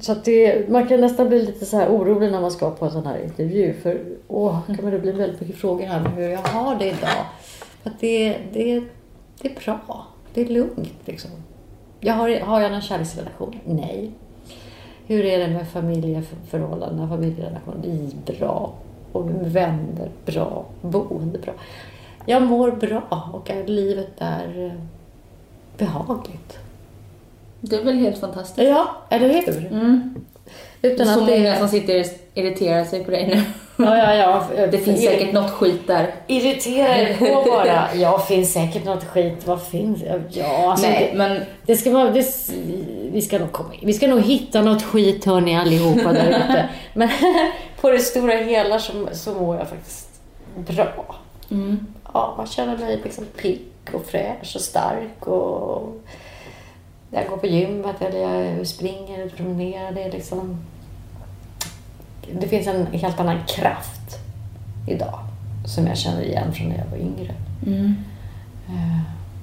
Så 0.00 0.12
att 0.12 0.24
det, 0.24 0.68
man 0.68 0.88
kan 0.88 1.00
nästan 1.00 1.28
bli 1.28 1.46
lite 1.46 1.66
så 1.66 1.76
här 1.76 1.88
orolig 1.88 2.32
när 2.32 2.40
man 2.40 2.50
ska 2.50 2.70
på 2.70 2.84
en 2.84 2.90
sån 2.90 3.06
här 3.06 3.22
intervju. 3.24 3.74
För 3.74 4.00
åh, 4.28 4.60
kan 4.66 4.90
det 4.90 4.98
bli 4.98 5.12
väldigt 5.12 5.40
mycket 5.40 5.56
frågor 5.56 5.86
här 5.86 6.06
om 6.06 6.12
hur 6.12 6.28
jag 6.28 6.38
har 6.38 6.74
det 6.74 6.86
idag. 6.86 7.26
För 7.82 7.90
att 7.90 8.00
det, 8.00 8.36
det, 8.52 8.82
det 9.42 9.48
är 9.48 9.54
bra. 9.64 10.06
Det 10.34 10.40
är 10.40 10.48
lugnt 10.48 10.94
liksom. 11.04 11.30
Jag 12.00 12.14
har, 12.14 12.40
har 12.40 12.60
jag 12.60 12.72
någon 12.72 12.80
kärleksrelation? 12.80 13.58
Nej. 13.64 14.10
Hur 15.06 15.24
är 15.24 15.38
det 15.38 15.48
med 15.48 15.68
familjeförhållanden, 15.68 17.08
familjerelationer? 17.08 18.10
Bra. 18.38 18.72
Och 19.12 19.30
vänner, 19.30 20.10
bra. 20.26 20.64
Boende, 20.80 21.38
bra. 21.38 21.52
Jag 22.26 22.42
mår 22.42 22.70
bra 22.70 23.30
och 23.32 23.50
livet 23.66 24.10
är 24.18 24.66
eh, 24.66 24.72
behagligt. 25.78 26.58
Det 27.60 27.76
är 27.76 27.84
väl 27.84 27.98
helt 27.98 28.20
fantastiskt. 28.20 28.68
Ja, 28.68 28.96
eller 29.10 29.28
hur? 29.28 29.66
Mm. 29.66 30.14
Utan 30.82 31.06
så 31.06 31.20
att 31.20 31.26
det 31.26 31.38
många 31.38 31.58
som 31.58 31.68
sitter 31.68 32.00
och 32.00 32.06
irriterar 32.34 32.84
sig 32.84 33.04
på 33.04 33.10
dig 33.10 33.26
nu. 33.26 33.42
Ja, 33.84 33.96
ja, 33.96 34.14
ja. 34.14 34.66
Det 34.70 34.78
finns 34.78 35.04
säkert 35.04 35.32
något 35.32 35.50
skit 35.50 35.86
där. 35.86 36.14
Irritera 36.26 36.96
er 36.96 37.16
på 37.16 37.50
bara. 37.50 37.88
Ja, 37.94 38.18
finns 38.18 38.52
säkert 38.52 38.84
något 38.84 39.04
skit. 39.04 39.46
Vad 39.46 39.62
finns 39.62 40.02
Ja, 40.30 40.70
alltså, 40.70 40.86
Nej, 40.86 41.08
det, 41.12 41.18
men 41.18 41.40
det 41.66 41.76
ska 41.76 41.90
vara... 41.90 42.10
Det, 42.10 42.26
vi, 43.12 43.22
ska 43.22 43.38
nog 43.38 43.52
komma, 43.52 43.70
vi 43.82 43.92
ska 43.92 44.06
nog 44.06 44.20
hitta 44.20 44.62
något 44.62 44.82
skit, 44.82 45.24
hörni, 45.24 45.56
allihopa 45.56 46.12
där 46.12 46.28
ute. 46.28 46.68
Men 46.94 47.08
på 47.80 47.90
det 47.90 47.98
stora 47.98 48.32
hela 48.32 48.78
så, 48.78 48.92
så 49.12 49.34
mår 49.34 49.56
jag 49.56 49.68
faktiskt 49.68 50.08
bra. 50.56 51.16
mm. 51.50 51.86
Ja, 52.14 52.34
man 52.36 52.46
känner 52.46 52.78
mig 52.78 53.00
liksom 53.04 53.24
pigg 53.24 53.60
och 53.92 54.06
fräsch 54.06 54.52
och 54.54 54.60
stark. 54.60 55.26
Och 55.26 56.02
jag 57.10 57.28
går 57.28 57.36
på 57.36 57.46
gymmet 57.46 58.02
eller 58.02 58.18
jag 58.20 58.66
springer 58.66 59.28
promenerar. 59.28 59.92
Det, 59.92 60.02
är 60.02 60.12
liksom, 60.12 60.58
det 62.40 62.48
finns 62.48 62.66
en 62.66 62.86
helt 62.86 63.20
annan 63.20 63.38
kraft 63.46 64.18
idag 64.88 65.18
som 65.66 65.86
jag 65.86 65.96
känner 65.98 66.22
igen 66.22 66.52
från 66.52 66.68
när 66.68 66.78
jag 66.78 66.86
var 66.86 66.98
yngre. 66.98 67.34
Mm. 67.66 67.94
Eh, 68.68 69.00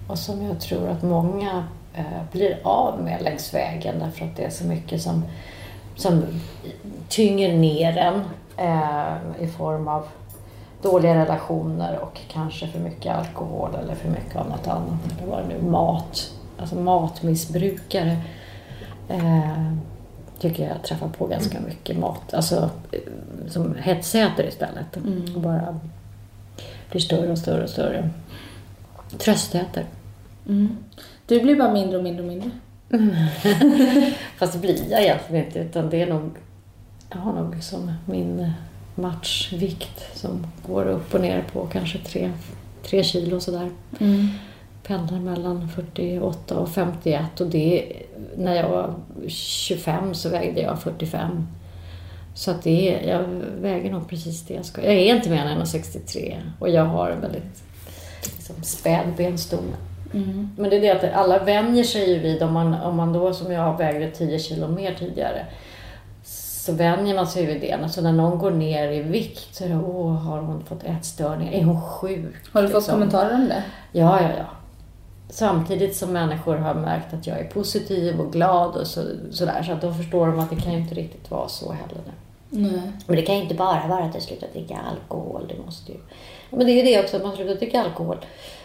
Och 0.07 0.18
som 0.20 0.41
jag 0.45 0.59
tror 0.59 0.89
att 0.89 1.03
många 1.03 1.63
eh, 1.93 2.03
blir 2.32 2.57
av 2.63 3.01
med 3.03 3.22
längs 3.22 3.53
vägen 3.53 3.99
därför 3.99 4.26
att 4.26 4.36
det 4.36 4.43
är 4.43 4.49
så 4.49 4.66
mycket 4.66 5.01
som, 5.01 5.24
som 5.95 6.24
tynger 7.09 7.53
ner 7.57 7.97
en 7.97 8.22
eh, 8.57 9.43
i 9.43 9.47
form 9.47 9.88
av 9.88 10.07
dåliga 10.82 11.16
relationer 11.16 11.99
och 11.99 12.20
kanske 12.32 12.68
för 12.68 12.80
mycket 12.80 13.16
alkohol 13.16 13.70
eller 13.84 13.95
för 13.95 14.09
mycket 14.09 14.36
av 14.36 14.49
något 14.49 14.68
annat. 14.68 14.99
Eller 15.18 15.32
vad 15.32 15.39
det 15.39 15.47
nu 15.47 15.70
mat. 15.70 16.32
Alltså 16.60 16.76
matmissbrukare 16.76 18.18
eh, 19.10 19.74
tycker 20.39 20.68
jag 20.68 20.84
träffar 20.84 21.10
på 21.10 21.28
ganska 21.28 21.60
mycket 21.60 21.97
mat. 21.97 22.34
Alltså 22.34 22.70
eh, 22.91 22.99
som 23.49 23.76
hetsäter 23.76 24.47
istället. 24.47 24.97
Och 25.36 25.41
bara 25.41 25.80
blir 26.91 27.01
större 27.01 27.32
och 27.32 27.38
större 27.38 27.64
och 27.64 27.70
större. 27.70 28.10
Tröstäter. 29.18 29.86
Mm. 30.47 30.78
Du 31.28 31.41
blir 31.41 31.56
bara 31.56 31.74
mindre 31.74 31.97
och 31.97 32.03
mindre 32.03 32.24
och 32.24 32.30
mindre. 32.30 32.51
Fast 34.38 34.53
det 34.53 34.60
blir 34.60 34.91
jag 34.91 35.03
egentligen 35.03 35.45
inte 35.45 35.60
utan 35.60 35.89
det 35.89 36.01
är 36.01 36.08
nog, 36.08 36.32
jag 37.10 37.18
har 37.18 37.34
nog 37.34 37.56
liksom 37.56 37.93
min 38.06 38.51
matchvikt 38.95 40.18
som 40.18 40.47
går 40.68 40.88
upp 40.88 41.14
och 41.14 41.22
ner 41.22 41.43
på 41.53 41.66
kanske 41.66 41.97
tre, 41.97 42.32
tre 42.84 43.03
kilo 43.03 43.39
sådär. 43.39 43.70
Mm. 43.99 44.28
Pendlar 44.88 45.20
mellan 45.20 45.70
48 45.70 46.60
och 46.60 46.70
51 46.70 47.42
och 47.42 47.48
det, 47.48 47.94
när 48.38 48.56
jag 48.56 48.70
var 48.70 48.94
25 49.28 50.14
så 50.14 50.30
vägde 50.30 50.62
jag 50.62 50.82
45. 50.82 51.48
Så 52.36 52.52
att 52.52 52.64
det 52.64 52.96
är, 52.96 53.10
jag 53.10 53.24
väger 53.62 53.92
nog 53.92 54.10
precis 54.10 54.46
det 54.46 54.54
jag 54.54 54.66
ska. 54.66 54.84
Jag 54.84 54.94
är 54.94 55.16
inte 55.16 55.30
mer 55.30 55.46
än 55.46 55.62
1,63 55.62 56.42
och 56.60 56.70
jag 56.70 56.86
har 56.86 57.10
en 57.10 57.22
väldigt 57.22 57.64
liksom, 58.24 58.56
späd 58.64 59.08
benstomme. 59.18 59.76
Mm. 60.14 60.50
Men 60.58 60.70
det 60.70 60.76
är 60.76 60.82
det 60.82 60.92
att 60.92 61.14
alla 61.14 61.44
vänjer 61.44 61.84
sig 61.84 62.10
ju 62.10 62.20
vid, 62.20 62.44
om 62.44 62.54
man, 62.54 62.74
om 62.74 62.96
man 62.96 63.14
då 63.14 63.34
som 63.34 63.52
jag 63.52 63.78
vägde 63.78 64.12
10 64.12 64.40
kilo 64.40 64.68
mer 64.68 64.94
tidigare, 64.94 65.46
så 66.24 66.72
vänjer 66.74 67.16
man 67.16 67.28
sig 67.28 67.46
vid 67.46 67.62
det. 67.62 67.72
Alltså 67.72 68.02
när 68.02 68.14
någon 68.14 68.40
går 68.40 68.52
ner 68.52 68.92
i 68.92 69.02
vikt 69.02 69.56
så 69.56 69.64
är 69.64 69.70
det, 69.70 69.76
åh, 69.76 70.14
har 70.14 70.40
hon 70.40 70.64
fått 70.64 70.84
ätstörningar? 70.84 71.54
Är 71.54 71.64
hon 71.64 71.82
sjuk? 71.82 72.36
Har 72.52 72.62
du 72.62 72.68
fått 72.68 72.76
Liksom. 72.76 72.94
kommentarer 72.94 73.34
om 73.34 73.48
det? 73.48 73.64
Ja, 73.92 74.22
ja, 74.22 74.30
ja. 74.38 74.46
Samtidigt 75.36 75.96
som 75.96 76.14
människor 76.14 76.56
har 76.56 76.74
märkt 76.74 77.14
att 77.14 77.28
jag 77.28 77.40
är 77.40 77.44
positiv 77.44 78.22
och 78.22 78.34
glad 78.34 78.76
och 78.76 78.88
så, 78.88 79.04
sådär, 79.32 79.64
så 79.64 79.72
att 79.72 79.82
då 79.82 79.94
förstår 79.94 80.28
de 80.28 80.40
att 80.40 80.50
det 80.50 80.56
kan 80.56 80.74
ju 80.74 80.80
inte 80.80 80.96
riktigt 80.96 81.32
vara 81.32 81.48
så 81.48 81.72
heller 81.72 82.02
nu. 82.06 82.12
Nej. 82.50 82.92
Men 83.08 83.16
det 83.16 83.22
kan 83.22 83.36
ju 83.36 83.42
inte 83.42 83.56
bara 83.56 83.88
vara 83.88 84.04
att 84.04 84.14
jag 84.14 84.24
slutar 84.24 84.48
dricka 84.54 84.78
alkohol. 84.92 85.46
Det 85.48 85.66
måste 85.66 85.92
ju... 85.92 85.98
Men 86.50 86.60
det 86.60 86.72
är 86.72 86.76
ju 86.76 86.84
det 86.84 87.04
också, 87.04 87.18
att 87.18 87.24
man 87.24 87.36
slutar 87.36 87.56
dricka 87.56 87.82
alkohol 87.82 88.18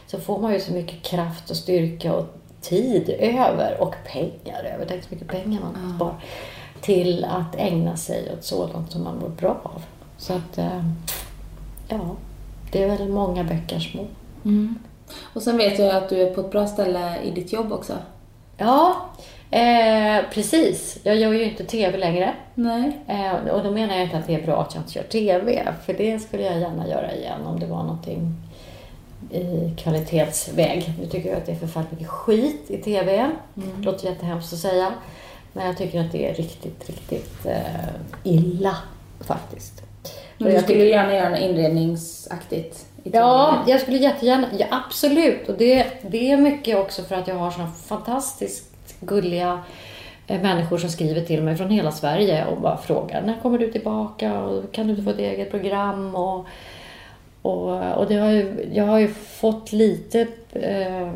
så 0.07 0.19
får 0.21 0.39
man 0.39 0.53
ju 0.53 0.61
så 0.61 0.73
mycket 0.73 1.03
kraft 1.03 1.51
och 1.51 1.57
styrka 1.57 2.15
och 2.15 2.27
tid 2.61 3.09
över 3.19 3.81
och 3.81 3.95
pengar 4.13 4.65
över. 4.75 4.85
Tänk 4.89 5.05
så 5.05 5.09
mycket 5.11 5.29
pengar 5.29 5.61
man 5.61 5.97
sparar 5.97 6.25
till 6.81 7.25
att 7.25 7.57
ägna 7.57 7.97
sig 7.97 8.33
åt 8.33 8.45
sådant 8.45 8.93
som 8.93 9.05
man 9.05 9.19
mår 9.19 9.29
bra 9.29 9.61
av. 9.63 9.83
Så 10.19 10.33
att, 10.33 10.59
eh, 10.59 10.85
ja, 11.89 12.17
det 12.73 12.83
är 12.83 12.99
väl 12.99 13.09
många 13.09 13.45
bäckar 13.45 13.79
små. 13.79 14.07
Mm. 14.45 14.79
Och 15.35 15.43
sen 15.43 15.57
vet 15.57 15.79
jag 15.79 15.97
att 15.97 16.09
du 16.09 16.23
är 16.23 16.35
på 16.35 16.41
ett 16.41 16.51
bra 16.51 16.67
ställe 16.67 17.23
i 17.25 17.31
ditt 17.31 17.53
jobb 17.53 17.73
också. 17.73 17.93
Ja, 18.57 18.97
eh, 19.51 20.25
precis. 20.33 20.99
Jag 21.03 21.17
gör 21.17 21.33
ju 21.33 21.45
inte 21.45 21.65
TV 21.65 21.99
längre. 21.99 22.35
Nej. 22.55 22.99
Eh, 23.09 23.53
och 23.53 23.65
då 23.65 23.71
menar 23.71 23.95
jag 23.95 24.05
inte 24.05 24.19
att 24.19 24.27
det 24.27 24.35
är 24.35 24.43
bra 24.43 24.63
att 24.63 24.75
jag 24.75 24.83
inte 24.83 24.99
gör 24.99 25.05
TV, 25.05 25.69
för 25.87 25.93
det 25.95 26.19
skulle 26.19 26.43
jag 26.43 26.61
gärna 26.61 26.89
göra 26.89 27.15
igen 27.15 27.47
om 27.47 27.61
det 27.61 27.67
var 27.67 27.83
någonting 27.83 28.35
i 29.31 29.75
kvalitetsväg. 29.77 30.93
Nu 31.01 31.07
tycker 31.07 31.29
jag 31.29 31.39
att 31.39 31.47
det 31.47 31.53
är 31.53 31.57
förfärligt 31.57 31.93
mycket 31.93 32.09
skit 32.09 32.65
i 32.71 32.77
TV. 32.77 33.31
Det 33.55 33.85
låter 33.85 34.09
jättehemskt 34.09 34.53
att 34.53 34.59
säga. 34.59 34.93
Men 35.53 35.67
jag 35.67 35.79
tycker 35.79 36.01
att 36.01 36.13
det 36.13 36.31
är 36.31 36.35
riktigt, 36.35 36.89
riktigt 36.89 37.47
eh, 37.47 37.89
illa 38.25 38.77
faktiskt. 39.21 39.83
Men 40.39 40.49
du 40.49 40.55
jag 40.55 40.63
skulle 40.63 40.85
gärna 40.85 41.15
göra 41.15 41.29
något 41.29 41.39
inredningsaktigt 41.39 42.87
Ja, 43.03 43.65
jag 43.67 43.81
skulle 43.81 43.97
jättegärna. 43.97 44.49
Ja, 44.59 44.67
absolut. 44.71 45.49
Och 45.49 45.55
det, 45.59 45.87
det 46.11 46.33
är 46.33 46.37
mycket 46.37 46.79
också 46.79 47.03
för 47.03 47.15
att 47.15 47.29
jag 47.29 47.35
har 47.35 47.51
såna 47.51 47.67
fantastiskt 47.67 48.95
gulliga 49.01 49.63
eh, 50.27 50.43
människor 50.43 50.79
som 50.79 50.91
skriver 50.91 51.21
till 51.21 51.43
mig 51.43 51.57
från 51.57 51.71
hela 51.71 51.93
Sverige 51.93 52.47
och 52.47 52.61
bara 52.61 52.77
frågar 52.77 53.23
när 53.23 53.41
kommer 53.43 53.59
du 53.59 53.73
tillbaka 53.73 54.41
och 54.41 54.73
kan 54.73 54.89
du 54.89 55.03
få 55.03 55.11
ett 55.11 55.19
eget 55.19 55.51
program? 55.51 56.15
Och, 56.15 56.47
och, 57.43 57.97
och 57.97 58.07
det 58.09 58.17
har 58.17 58.31
ju, 58.31 58.71
jag 58.73 58.85
har 58.85 58.99
ju 58.99 59.09
fått 59.09 59.73
lite 59.73 60.27
eh, 60.53 61.11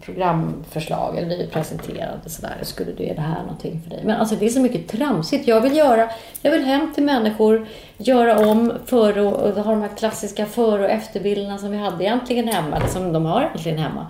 programförslag 0.00 1.18
eller 1.18 1.36
vi 1.38 1.46
presenterade 1.46 2.30
sådär, 2.30 2.56
skulle 2.62 2.92
du, 2.92 3.04
är 3.04 3.14
det 3.14 3.20
här 3.20 3.42
någonting 3.42 3.80
för 3.82 3.90
dig? 3.90 4.00
Men 4.04 4.20
alltså 4.20 4.36
det 4.36 4.46
är 4.46 4.50
så 4.50 4.60
mycket 4.60 4.88
tramsigt. 4.88 5.48
Jag 5.48 5.60
vill 5.60 5.76
göra, 5.76 6.10
jag 6.42 6.50
vill 6.50 6.64
hem 6.64 6.94
till 6.94 7.04
människor, 7.04 7.66
göra 7.96 8.48
om 8.48 8.72
före 8.86 9.22
och, 9.22 9.32
och 9.32 9.64
ha 9.64 9.70
de 9.70 9.82
här 9.82 9.96
klassiska 9.96 10.46
före 10.46 10.84
och 10.84 10.90
efterbilderna 10.90 11.58
som 11.58 11.70
vi 11.70 11.76
hade 11.76 12.04
egentligen 12.04 12.48
hemma, 12.48 12.76
eller 12.76 12.86
som 12.88 13.12
de 13.12 13.24
har 13.24 13.42
egentligen 13.42 13.78
hemma. 13.78 14.06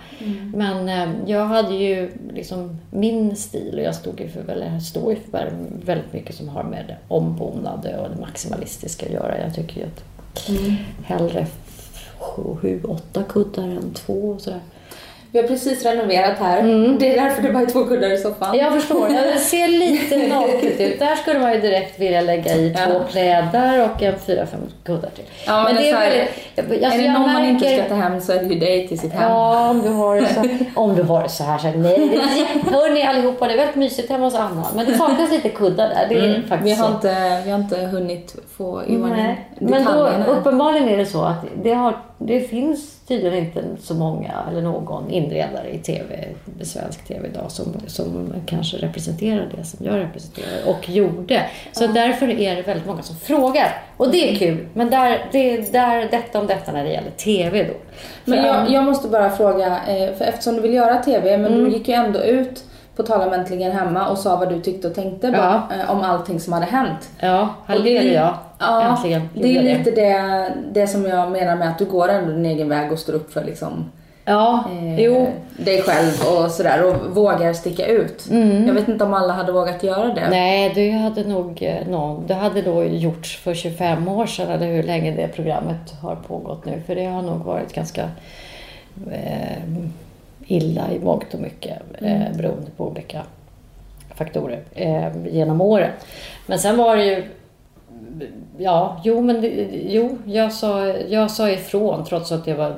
Men 0.55 0.89
eh, 0.89 1.09
jag 1.25 1.45
hade 1.45 1.75
ju 1.75 2.11
liksom 2.33 2.77
min 2.91 3.35
stil 3.35 3.75
och 3.75 3.83
jag 3.83 3.95
stod 3.95 4.19
ju 4.19 4.29
för, 4.29 4.51
eller 4.51 4.79
står 4.79 5.11
ju 5.11 5.19
för 5.31 5.53
väldigt 5.85 6.13
mycket 6.13 6.35
som 6.35 6.49
har 6.49 6.63
med 6.63 6.85
det 6.87 6.97
ombonade 7.07 7.97
och 7.97 8.09
det 8.09 8.21
maximalistiska 8.21 9.05
att 9.05 9.11
göra. 9.11 9.41
Jag 9.41 9.55
tycker 9.55 9.81
ju 9.81 9.85
att 9.85 10.03
hellre 11.03 11.47
sju, 12.19 12.55
sju, 12.61 12.83
åtta 12.83 13.23
kuddar 13.23 13.63
än 13.63 13.93
två 13.93 14.13
och 14.13 14.41
sådär. 14.41 14.59
Vi 15.33 15.39
har 15.41 15.47
precis 15.47 15.85
renoverat 15.85 16.37
här. 16.39 16.61
Det 16.99 17.17
är 17.17 17.21
därför 17.23 17.41
det 17.41 17.53
bara 17.53 17.63
är 17.63 17.67
två 17.67 17.83
kuddar 17.85 18.11
i 18.13 18.17
soffan. 18.17 18.57
Jag 18.57 18.73
förstår. 18.73 19.09
Det 19.33 19.37
ser 19.39 19.67
lite 19.67 20.17
naket 20.35 20.79
ut. 20.81 20.99
Där 20.99 21.15
skulle 21.15 21.39
man 21.39 21.53
ju 21.53 21.61
direkt 21.61 21.99
vilja 21.99 22.21
lägga 22.21 22.55
i 22.55 22.73
två 22.85 22.93
Ja. 22.93 22.99
plädar 23.11 23.89
och 23.89 24.01
en 24.03 24.19
fyra, 24.19 24.45
fem 24.45 24.59
kuddar 24.83 25.09
till. 25.09 25.23
Ja, 25.47 25.63
men, 25.63 25.75
det 25.75 25.89
är 25.89 25.99
väldigt, 25.99 26.83
alltså, 26.85 26.99
är 26.99 27.03
det 27.03 27.11
någon 27.13 27.33
man 27.33 27.45
inte 27.45 27.65
märker- 27.65 27.83
ska 27.83 27.89
ta 27.89 28.01
hem 28.01 28.21
så 28.21 28.31
är 28.31 28.39
det 28.43 28.45
ju 28.53 28.59
dig 28.59 28.87
till 28.87 28.99
sitt 28.99 29.13
hem. 29.13 29.31
Ja, 29.31 29.69
om 29.69 29.81
du 29.81 29.89
har 29.89 30.15
det 30.21 30.27
så, 30.27 30.41
om 30.81 30.95
du 30.95 31.03
har 31.03 31.23
det 31.23 31.29
så 31.29 31.43
här. 31.43 31.57
Så 31.57 31.67
här 31.67 31.75
nej, 31.77 32.09
det, 32.63 32.71
hörni 32.75 33.03
allihopa, 33.03 33.47
det 33.47 33.53
är 33.53 33.57
väldigt 33.57 33.75
mysigt 33.75 34.09
hemma 34.09 34.25
hos 34.25 34.35
Anna. 34.35 34.67
Men 34.75 34.85
det 34.85 34.97
saknas 34.97 35.31
lite 35.31 35.49
kuddar 35.49 35.89
där. 35.89 36.05
Det 36.09 36.15
är 36.15 36.29
Mm. 36.35 36.47
faktiskt 36.47 36.77
Vi 36.77 36.81
har, 36.83 36.91
inte, 36.91 37.41
vi 37.45 37.51
har 37.51 37.59
inte 37.59 37.77
hunnit 37.77 38.35
få 38.57 38.81
i 38.87 38.97
ordning. 38.97 39.35
Men 39.59 39.85
då, 39.85 40.09
uppenbarligen 40.27 40.89
är 40.89 40.97
det 40.97 41.05
så 41.05 41.21
att 41.23 41.45
det, 41.63 41.73
har, 41.73 41.97
det 42.25 42.39
finns 42.39 42.99
tydligen 43.07 43.37
inte 43.45 43.63
så 43.81 43.93
många 43.93 44.31
eller 44.51 44.61
någon 44.61 45.09
inredare 45.09 45.69
i 45.73 45.77
TV, 45.77 46.27
svensk 46.61 47.07
TV 47.07 47.27
idag 47.27 47.51
som, 47.51 47.73
som 47.87 48.33
kanske 48.45 48.77
representerar 48.77 49.49
det 49.57 49.63
som 49.63 49.85
jag 49.85 49.95
representerar 49.99 50.65
och 50.67 50.89
gjorde. 50.89 51.41
Så 51.71 51.87
därför 51.87 52.29
är 52.29 52.55
det 52.55 52.61
väldigt 52.61 52.87
många 52.87 53.01
som 53.01 53.15
frågar. 53.15 53.83
Och 53.97 54.11
det 54.11 54.31
är 54.31 54.35
kul. 54.35 54.67
Men 54.73 54.89
där, 54.89 55.25
det 55.31 55.51
är 55.57 55.71
där, 55.71 56.07
detta 56.11 56.39
om 56.39 56.47
detta 56.47 56.71
när 56.71 56.83
det 56.83 56.89
gäller 56.91 57.11
TV 57.11 57.63
då. 57.63 57.73
Men 58.25 58.45
jag, 58.45 58.69
jag 58.71 58.83
måste 58.83 59.07
bara 59.07 59.29
fråga, 59.29 59.67
eh, 59.87 60.13
för 60.13 60.25
eftersom 60.25 60.55
du 60.55 60.61
vill 60.61 60.73
göra 60.73 60.97
TV, 60.97 61.37
men 61.37 61.53
Mm. 61.53 61.65
du 61.65 61.71
gick 61.77 61.87
ju 61.87 61.93
ändå 61.93 62.19
ut 62.19 62.63
på 62.95 63.03
Tala 63.03 63.27
om 63.27 63.33
äntligen 63.33 63.71
hemma 63.71 64.07
och 64.09 64.17
sa 64.17 64.35
vad 64.35 64.49
du 64.49 64.61
tyckte 64.61 64.87
och 64.87 64.95
tänkte 64.95 65.31
bara, 65.31 65.63
eh, 65.79 65.91
om 65.91 66.01
allting 66.01 66.39
som 66.39 66.53
hade 66.53 66.65
hänt. 66.65 67.09
Ja, 67.19 67.41
Och 67.41 67.47
det 67.67 67.73
är- 67.73 67.99
halleluja. 67.99 68.37
Ja, 68.61 68.81
Äntligen 68.97 69.29
det 69.33 69.57
är 69.57 69.61
lite 69.77 69.91
det, 69.91 70.53
det 70.71 70.87
som 70.87 71.05
jag 71.05 71.31
menar 71.31 71.55
med 71.55 71.69
att 71.69 71.77
du 71.79 71.85
går 71.85 72.09
ändå 72.09 72.31
din 72.31 72.45
egen 72.45 72.69
väg 72.69 72.91
och 72.91 72.99
står 72.99 73.13
upp 73.13 73.33
för 73.33 73.43
liksom, 73.43 73.91
Ja, 74.25 74.63
eh, 74.71 74.99
jo. 74.99 75.27
dig 75.57 75.81
själv 75.81 76.11
och 76.37 76.51
sådär 76.51 76.83
och 76.85 77.15
vågar 77.15 77.53
sticka 77.53 77.85
ut. 77.85 78.27
Jag 78.67 78.73
vet 78.73 78.87
inte 78.87 79.03
om 79.03 79.13
alla 79.13 79.33
hade 79.33 79.51
vågat 79.51 79.83
göra 79.83 80.13
det. 80.13 80.21
Mm. 80.21 80.29
Nej, 80.29 80.71
det 80.75 80.91
hade 80.91 81.23
nog 81.23 81.63
eh, 81.63 81.87
någon, 81.87 82.27
det 82.27 82.33
hade 82.33 82.61
då 82.61 82.83
gjorts 82.83 83.37
för 83.37 83.53
25 83.53 84.07
år 84.07 84.25
sedan 84.25 84.49
eller 84.49 84.67
hur 84.67 84.83
länge 84.83 85.11
det 85.11 85.27
programmet 85.27 85.93
har 86.01 86.15
pågått 86.15 86.65
nu. 86.65 86.81
För 86.87 86.95
det 86.95 87.05
har 87.05 87.21
nog 87.21 87.39
varit 87.39 87.73
ganska 87.73 88.09
eh, 89.11 89.57
illa 90.47 90.81
i 90.91 90.99
mångt 90.99 91.33
och 91.33 91.39
mycket 91.39 91.77
eh, 92.01 92.37
beroende 92.37 92.71
på 92.77 92.87
olika 92.87 93.21
faktorer 94.15 94.59
eh, 94.75 95.27
genom 95.31 95.61
åren. 95.61 95.91
Men 96.45 96.59
sen 96.59 96.77
var 96.77 96.95
det 96.95 97.05
ju 97.05 97.23
Ja, 98.57 99.01
jo 99.03 99.21
men 99.21 99.39
jo, 99.71 100.17
jag 100.25 100.53
sa, 100.53 100.87
jag 100.87 101.31
sa 101.31 101.49
ifrån 101.49 102.05
trots 102.05 102.31
att 102.31 102.45
det 102.45 102.53
var, 102.53 102.75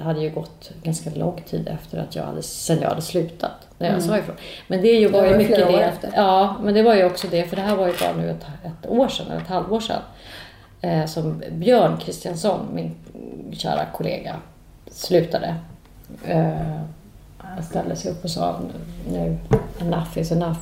hade 0.00 0.20
ju 0.20 0.30
gått 0.30 0.70
ganska 0.82 1.10
lång 1.14 1.42
tid 1.46 1.68
efter 1.68 1.98
att 1.98 2.16
jag 2.16 2.22
hade, 2.24 2.42
sen 2.42 2.78
jag 2.80 2.88
hade 2.88 3.02
slutat. 3.02 3.68
När 3.78 3.92
jag 3.92 4.02
sa 4.02 4.18
ifrån. 4.18 4.36
Men 4.66 4.82
det 4.82 4.88
ju 4.88 5.08
Det 5.08 5.20
var 5.20 5.26
ju 5.26 5.36
mycket 5.36 5.56
det. 5.56 5.84
efter. 5.84 6.10
Ja, 6.16 6.56
men 6.62 6.74
det 6.74 6.82
var 6.82 6.94
ju 6.94 7.04
också 7.04 7.26
det, 7.30 7.44
för 7.44 7.56
det 7.56 7.62
här 7.62 7.76
var 7.76 7.86
ju 7.86 7.92
bara 8.00 8.12
nu 8.16 8.30
ett, 8.30 8.46
ett 8.64 8.90
år 8.90 9.08
sedan, 9.08 9.26
eller 9.30 9.40
ett 9.40 9.48
halvår 9.48 9.80
sedan. 9.80 10.02
Eh, 10.80 11.06
som 11.06 11.42
Björn 11.52 11.96
Kristiansson, 11.96 12.60
min 12.74 12.94
kära 13.52 13.84
kollega, 13.92 14.36
slutade. 14.90 15.54
Eh, 16.26 16.80
han 17.38 17.62
ställde 17.62 17.96
sig 17.96 18.10
upp 18.10 18.24
och 18.24 18.30
sa 18.30 18.60
nu, 19.12 19.36
enough 19.80 20.18
is 20.18 20.32
enough. 20.32 20.58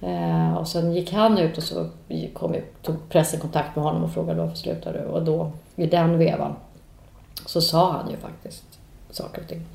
Eh, 0.00 0.54
och 0.54 0.68
sen 0.68 0.92
gick 0.92 1.12
han 1.12 1.38
ut 1.38 1.58
och 1.58 1.62
så 1.62 1.86
kom, 2.34 2.56
tog 2.82 3.08
pressen 3.08 3.40
kontakt 3.40 3.76
med 3.76 3.84
honom 3.84 4.04
och 4.04 4.12
frågade 4.12 4.40
varför 4.40 4.56
slutar 4.56 4.92
du? 4.92 4.98
Och 4.98 5.24
då, 5.24 5.52
i 5.76 5.86
den 5.86 6.18
vevan, 6.18 6.56
så 7.46 7.60
sa 7.60 7.92
han 7.92 8.10
ju 8.10 8.16
faktiskt 8.16 8.64
saker 9.10 9.42
och 9.42 9.48
ting 9.48 9.66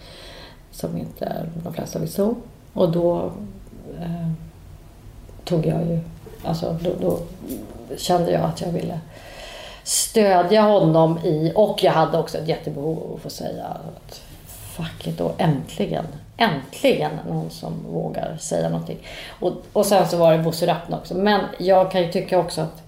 som 0.71 0.97
inte 0.97 1.45
de 1.63 1.73
flesta 1.73 1.99
visste 1.99 2.23
om. 2.23 2.35
Och 2.73 2.91
då 2.91 3.31
eh, 3.99 4.31
tog 5.43 5.65
jag 5.65 5.85
ju, 5.85 5.99
alltså 6.43 6.77
då, 6.81 6.91
då 7.01 7.19
kände 7.97 8.31
jag 8.31 8.41
att 8.41 8.61
jag 8.61 8.71
ville 8.71 8.99
stödja 9.83 10.61
honom 10.61 11.17
i, 11.17 11.51
och 11.55 11.83
jag 11.83 11.91
hade 11.91 12.17
också 12.17 12.37
ett 12.37 12.47
jättebehov 12.47 13.03
av 13.03 13.15
att 13.15 13.21
få 13.21 13.29
säga 13.29 13.65
att 13.65 14.21
fuck 14.47 15.07
it, 15.07 15.17
då 15.17 15.31
äntligen, 15.37 16.05
äntligen 16.37 17.11
någon 17.27 17.49
som 17.49 17.73
vågar 17.89 18.37
säga 18.37 18.69
någonting. 18.69 18.97
Och, 19.39 19.53
och 19.73 19.85
sen 19.85 20.07
så 20.07 20.17
var 20.17 20.37
det 20.37 20.43
Bosse 20.43 20.67
Rappne 20.67 20.95
också. 20.95 21.15
Men 21.15 21.41
jag 21.57 21.91
kan 21.91 22.01
ju 22.01 22.11
tycka 22.11 22.39
också 22.39 22.61
att 22.61 22.83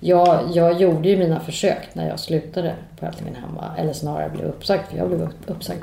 jag, 0.00 0.40
jag 0.54 0.80
gjorde 0.80 1.08
ju 1.08 1.16
mina 1.16 1.40
försök 1.40 1.88
när 1.92 2.08
jag 2.08 2.20
slutade 2.20 2.74
på 3.00 3.06
Äntligen 3.06 3.34
Hemma, 3.34 3.70
eller 3.78 3.92
snarare 3.92 4.30
blev 4.30 4.46
uppsagd, 4.46 4.82
för 4.90 4.96
jag 4.96 5.08
blev 5.08 5.28
uppsagd, 5.46 5.82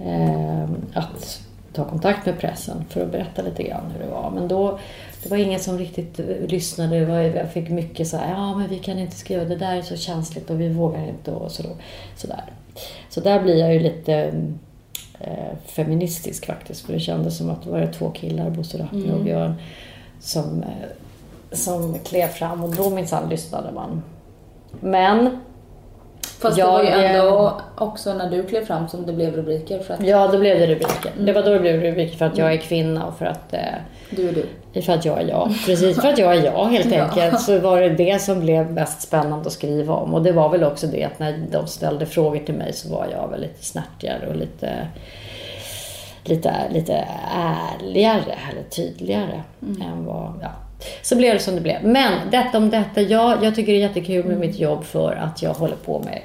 eh, 0.00 0.62
att 0.94 1.40
ta 1.72 1.84
kontakt 1.84 2.26
med 2.26 2.38
pressen 2.38 2.84
för 2.88 3.02
att 3.02 3.12
berätta 3.12 3.42
lite 3.42 3.62
grann 3.62 3.90
hur 3.92 4.04
det 4.04 4.10
var. 4.10 4.30
Men 4.30 4.48
då, 4.48 4.78
det 5.22 5.30
var 5.30 5.36
ingen 5.36 5.60
som 5.60 5.78
riktigt 5.78 6.20
lyssnade. 6.48 7.04
Var, 7.04 7.18
jag 7.20 7.52
fick 7.52 7.68
mycket 7.68 8.08
så 8.08 8.16
här, 8.16 8.30
ja 8.30 8.54
men 8.54 8.68
vi 8.68 8.78
kan 8.78 8.98
inte 8.98 9.16
skriva, 9.16 9.44
det 9.44 9.56
där 9.56 9.76
är 9.76 9.82
så 9.82 9.96
känsligt 9.96 10.50
och 10.50 10.60
vi 10.60 10.68
vågar 10.68 11.08
inte 11.08 11.30
och 11.30 11.50
så, 11.50 11.62
då, 11.62 11.68
så 12.16 12.26
där. 12.26 12.44
Så 13.08 13.20
där 13.20 13.42
blir 13.42 13.56
jag 13.56 13.74
ju 13.74 13.80
lite 13.80 14.32
feministisk 15.66 16.46
faktiskt. 16.46 16.86
För 16.86 16.92
det 16.92 17.00
kändes 17.00 17.36
som 17.36 17.50
att 17.50 17.64
det 17.64 17.70
var 17.70 17.92
två 17.92 18.10
killar, 18.10 18.50
Bosse 18.50 18.78
Rattner 18.78 19.14
och 19.14 19.24
Björn, 19.24 19.54
som, 20.20 20.62
eh, 20.62 20.88
som 21.52 21.98
klev 21.98 22.28
fram 22.28 22.64
och 22.64 22.74
då 22.74 22.90
minsann 22.90 23.28
lyssnade 23.28 23.72
man. 23.72 24.02
Men 24.80 25.38
Fast 26.42 26.58
Jag, 26.58 26.84
det 26.84 26.90
var 26.90 26.98
ju 27.00 27.04
ändå 27.06 27.60
också 27.78 28.14
när 28.14 28.30
du 28.30 28.42
klev 28.42 28.64
fram 28.66 28.88
som 28.88 29.06
det 29.06 29.12
blev 29.12 29.36
rubriker 29.36 29.78
för 29.78 29.94
att 29.94 30.06
Ja, 30.06 30.28
då 30.32 30.38
blev 30.38 30.58
det 30.58 30.66
rubriker. 30.66 31.12
Det 31.18 31.32
var 31.32 31.42
då 31.42 31.50
det 31.52 31.58
blev 31.60 31.80
rubriker 31.80 32.16
för 32.16 32.24
att 32.26 32.38
jag 32.38 32.52
är 32.52 32.56
kvinna 32.56 33.06
och 33.06 33.18
för 33.18 33.26
att, 33.26 33.52
eh, 33.54 33.60
du 34.10 34.28
är 34.28 34.32
du. 34.72 34.82
för 34.82 34.92
att 34.92 35.04
jag 35.04 35.20
är 35.22 35.28
jag. 35.28 35.52
Precis, 35.66 36.00
för 36.00 36.08
att 36.08 36.18
jag 36.18 36.36
är 36.36 36.44
jag 36.44 36.64
helt 36.64 36.92
Ja. 36.94 37.04
enkelt. 37.04 37.40
Så 37.40 37.58
var 37.58 37.80
det 37.80 37.88
det 37.88 38.22
som 38.22 38.40
blev 38.40 38.72
mest 38.72 39.02
spännande 39.02 39.46
att 39.46 39.52
skriva 39.52 39.94
om. 39.94 40.14
Och 40.14 40.22
det 40.22 40.32
var 40.32 40.48
väl 40.48 40.64
också 40.64 40.86
det 40.86 41.04
att 41.04 41.18
när 41.18 41.38
de 41.50 41.66
ställde 41.66 42.06
frågor 42.06 42.38
till 42.38 42.54
mig 42.54 42.72
så 42.72 42.88
var 42.94 43.06
jag 43.12 43.28
väl 43.28 43.40
lite 43.40 43.64
snärtigare 43.64 44.26
och 44.28 44.36
lite, 44.36 44.72
lite, 46.24 46.54
lite 46.70 47.04
ärligare 47.34 48.34
eller 48.50 48.62
tydligare 48.70 49.42
än 49.62 50.04
vad... 50.06 50.32
Ja. 50.42 50.48
Så 51.02 51.16
blev 51.16 51.34
det 51.34 51.40
som 51.40 51.54
det 51.54 51.60
blev. 51.60 51.84
Men 51.84 52.12
detta 52.30 52.58
om 52.58 52.70
detta. 52.70 53.00
Ja, 53.00 53.36
jag 53.42 53.54
tycker 53.54 53.72
det 53.72 53.78
är 53.78 53.82
jättekul 53.88 54.24
med 54.24 54.38
mitt 54.38 54.58
jobb 54.58 54.84
för 54.84 55.12
att 55.14 55.42
jag 55.42 55.54
håller 55.54 55.76
på 55.76 55.98
med 55.98 56.18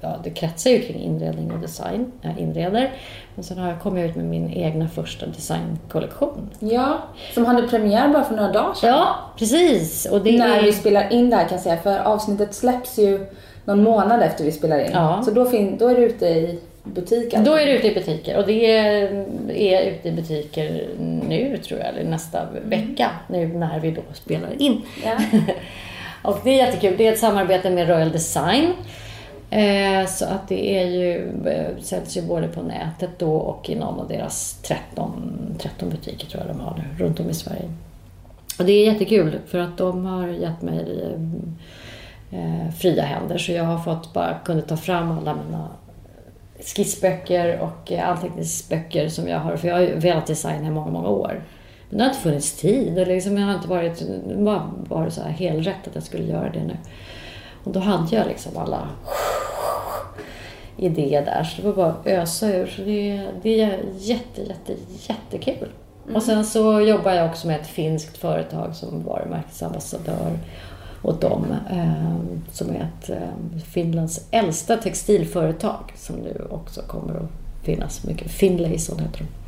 ja, 0.00 0.16
det 0.24 0.30
kretsar 0.30 0.70
ju 0.70 0.80
kring 0.80 1.00
inredning 1.00 1.52
och 1.52 1.58
design. 1.58 2.12
Jag 2.22 2.38
inreder. 2.38 2.90
Men 3.34 3.44
sen 3.44 3.58
har 3.58 3.68
jag 3.68 3.80
kommit 3.80 4.10
ut 4.10 4.16
med 4.16 4.24
min 4.24 4.52
egna 4.52 4.88
första 4.88 5.26
designkollektion. 5.26 6.50
Ja, 6.58 6.98
som 7.34 7.44
hade 7.46 7.68
premiär 7.68 8.08
bara 8.08 8.24
för 8.24 8.34
några 8.36 8.52
dagar 8.52 8.74
sedan. 8.74 8.90
Ja, 8.90 9.16
precis. 9.38 10.06
Och 10.06 10.20
det 10.24 10.38
När 10.38 10.58
är... 10.58 10.62
vi 10.62 10.72
spelar 10.72 11.12
in 11.12 11.30
det 11.30 11.36
här 11.36 11.44
kan 11.44 11.52
jag 11.56 11.62
säga, 11.62 11.76
för 11.76 11.98
avsnittet 11.98 12.54
släpps 12.54 12.98
ju 12.98 13.26
någon 13.64 13.82
månad 13.82 14.22
efter 14.22 14.44
vi 14.44 14.52
spelar 14.52 14.78
in. 14.78 14.90
Ja. 14.92 15.22
Så 15.24 15.30
då, 15.30 15.44
fin- 15.44 15.76
då 15.78 15.88
är 15.88 15.94
det 15.94 16.00
ute 16.02 16.26
i 16.26 16.58
butiken. 16.84 17.44
Då 17.44 17.52
är 17.58 17.66
det 17.66 17.72
ute 17.78 17.86
i 17.86 17.94
butiker 17.94 18.36
och 18.36 18.46
det 18.46 18.70
är, 18.76 19.24
är 19.48 19.82
ute 19.90 20.08
i 20.08 20.12
butiker 20.12 20.86
nu 21.28 21.58
tror 21.58 21.80
jag, 21.80 21.88
eller 21.88 22.04
nästa 22.04 22.38
vecka 22.64 23.10
nu 23.28 23.46
när 23.48 23.80
vi 23.80 23.90
då 23.90 24.02
spelar 24.12 24.62
in. 24.62 24.82
Ja. 25.04 25.16
och 26.24 26.38
det 26.44 26.50
är 26.50 26.66
jättekul. 26.66 26.94
Det 26.98 27.06
är 27.06 27.12
ett 27.12 27.18
samarbete 27.18 27.70
med 27.70 27.88
Royal 27.88 28.12
Design. 28.12 28.72
Eh, 29.50 30.06
så 30.06 30.24
att 30.24 30.48
det 30.48 30.78
är 30.78 30.86
ju, 30.86 31.32
eh, 31.46 31.82
säljs 31.82 32.16
ju 32.16 32.22
både 32.22 32.48
på 32.48 32.62
nätet 32.62 33.10
då 33.18 33.32
och 33.34 33.70
i 33.70 33.74
någon 33.74 34.00
av 34.00 34.08
deras 34.08 34.58
13, 34.62 35.56
13 35.58 35.90
butiker 35.90 36.26
tror 36.26 36.44
jag 36.46 36.56
de 36.56 36.60
har 36.60 36.76
nu 36.76 37.04
runt 37.04 37.20
om 37.20 37.30
i 37.30 37.34
Sverige. 37.34 37.70
Och 38.58 38.64
det 38.64 38.72
är 38.72 38.92
jättekul 38.92 39.38
för 39.46 39.58
att 39.58 39.78
de 39.78 40.04
har 40.04 40.28
gett 40.28 40.62
mig 40.62 41.02
eh, 42.30 42.40
eh 42.40 42.70
fria 42.70 43.02
händer 43.02 43.38
så 43.38 43.52
jag 43.52 43.64
har 43.64 43.78
fått 43.78 44.12
bara 44.12 44.38
kunna 44.44 44.60
ta 44.60 44.76
fram 44.76 45.18
alla 45.18 45.34
mina 45.34 45.68
skissböcker 46.76 47.58
och 47.60 47.92
eh, 47.92 48.08
anteckningsböcker 48.08 49.08
som 49.08 49.28
jag 49.28 49.38
har. 49.38 49.56
För 49.56 49.68
jag 49.68 49.74
har 49.74 49.82
ju 49.82 49.98
velat 49.98 50.26
designa 50.26 50.68
i 50.68 50.70
många, 50.70 50.90
många 50.90 51.08
år. 51.08 51.42
Men 51.94 51.98
det 51.98 52.04
har 52.04 52.10
inte 52.10 52.22
funnits 52.22 52.52
tid 52.52 52.98
och 52.98 53.06
liksom 53.06 53.38
jag 53.38 53.46
har 53.46 53.54
inte 53.54 53.68
varit, 53.68 54.02
var 54.24 54.70
bara 54.88 55.10
så 55.10 55.22
här 55.22 55.30
helrätt 55.30 55.86
att 55.88 55.94
jag 55.94 56.04
skulle 56.04 56.24
göra 56.24 56.50
det 56.50 56.64
nu. 56.64 56.76
Och 57.64 57.72
då 57.72 57.80
hade 57.80 58.16
jag 58.16 58.26
liksom 58.26 58.56
alla 58.56 58.88
idé 60.76 61.22
där. 61.24 61.44
Så 61.44 61.62
det 61.62 61.68
var 61.68 61.74
bara 61.74 61.90
att 61.90 62.06
ösa 62.06 62.48
ur. 62.48 62.66
Så 62.66 62.82
det, 62.82 63.26
det 63.42 63.60
är 63.60 63.80
jätte, 63.98 64.42
jätte, 64.42 64.72
jättekul. 65.08 65.68
Och 66.14 66.22
sen 66.22 66.44
så 66.44 66.80
jobbar 66.80 67.12
jag 67.12 67.30
också 67.30 67.46
med 67.46 67.60
ett 67.60 67.66
finskt 67.66 68.16
företag 68.16 68.74
som 68.76 69.04
varumärkesambassadör 69.04 70.38
åt 71.02 71.20
dem. 71.20 71.46
Eh, 71.70 72.14
som 72.52 72.70
är 72.70 72.88
ett 72.98 73.10
eh, 73.10 73.60
Finlands 73.64 74.26
äldsta 74.30 74.76
textilföretag 74.76 75.92
som 75.96 76.16
nu 76.16 76.46
också 76.50 76.82
kommer 76.82 77.14
att 77.14 77.64
finnas 77.64 78.04
mycket. 78.04 78.30
Finlayson 78.30 78.98
heter 78.98 79.18
de. 79.18 79.43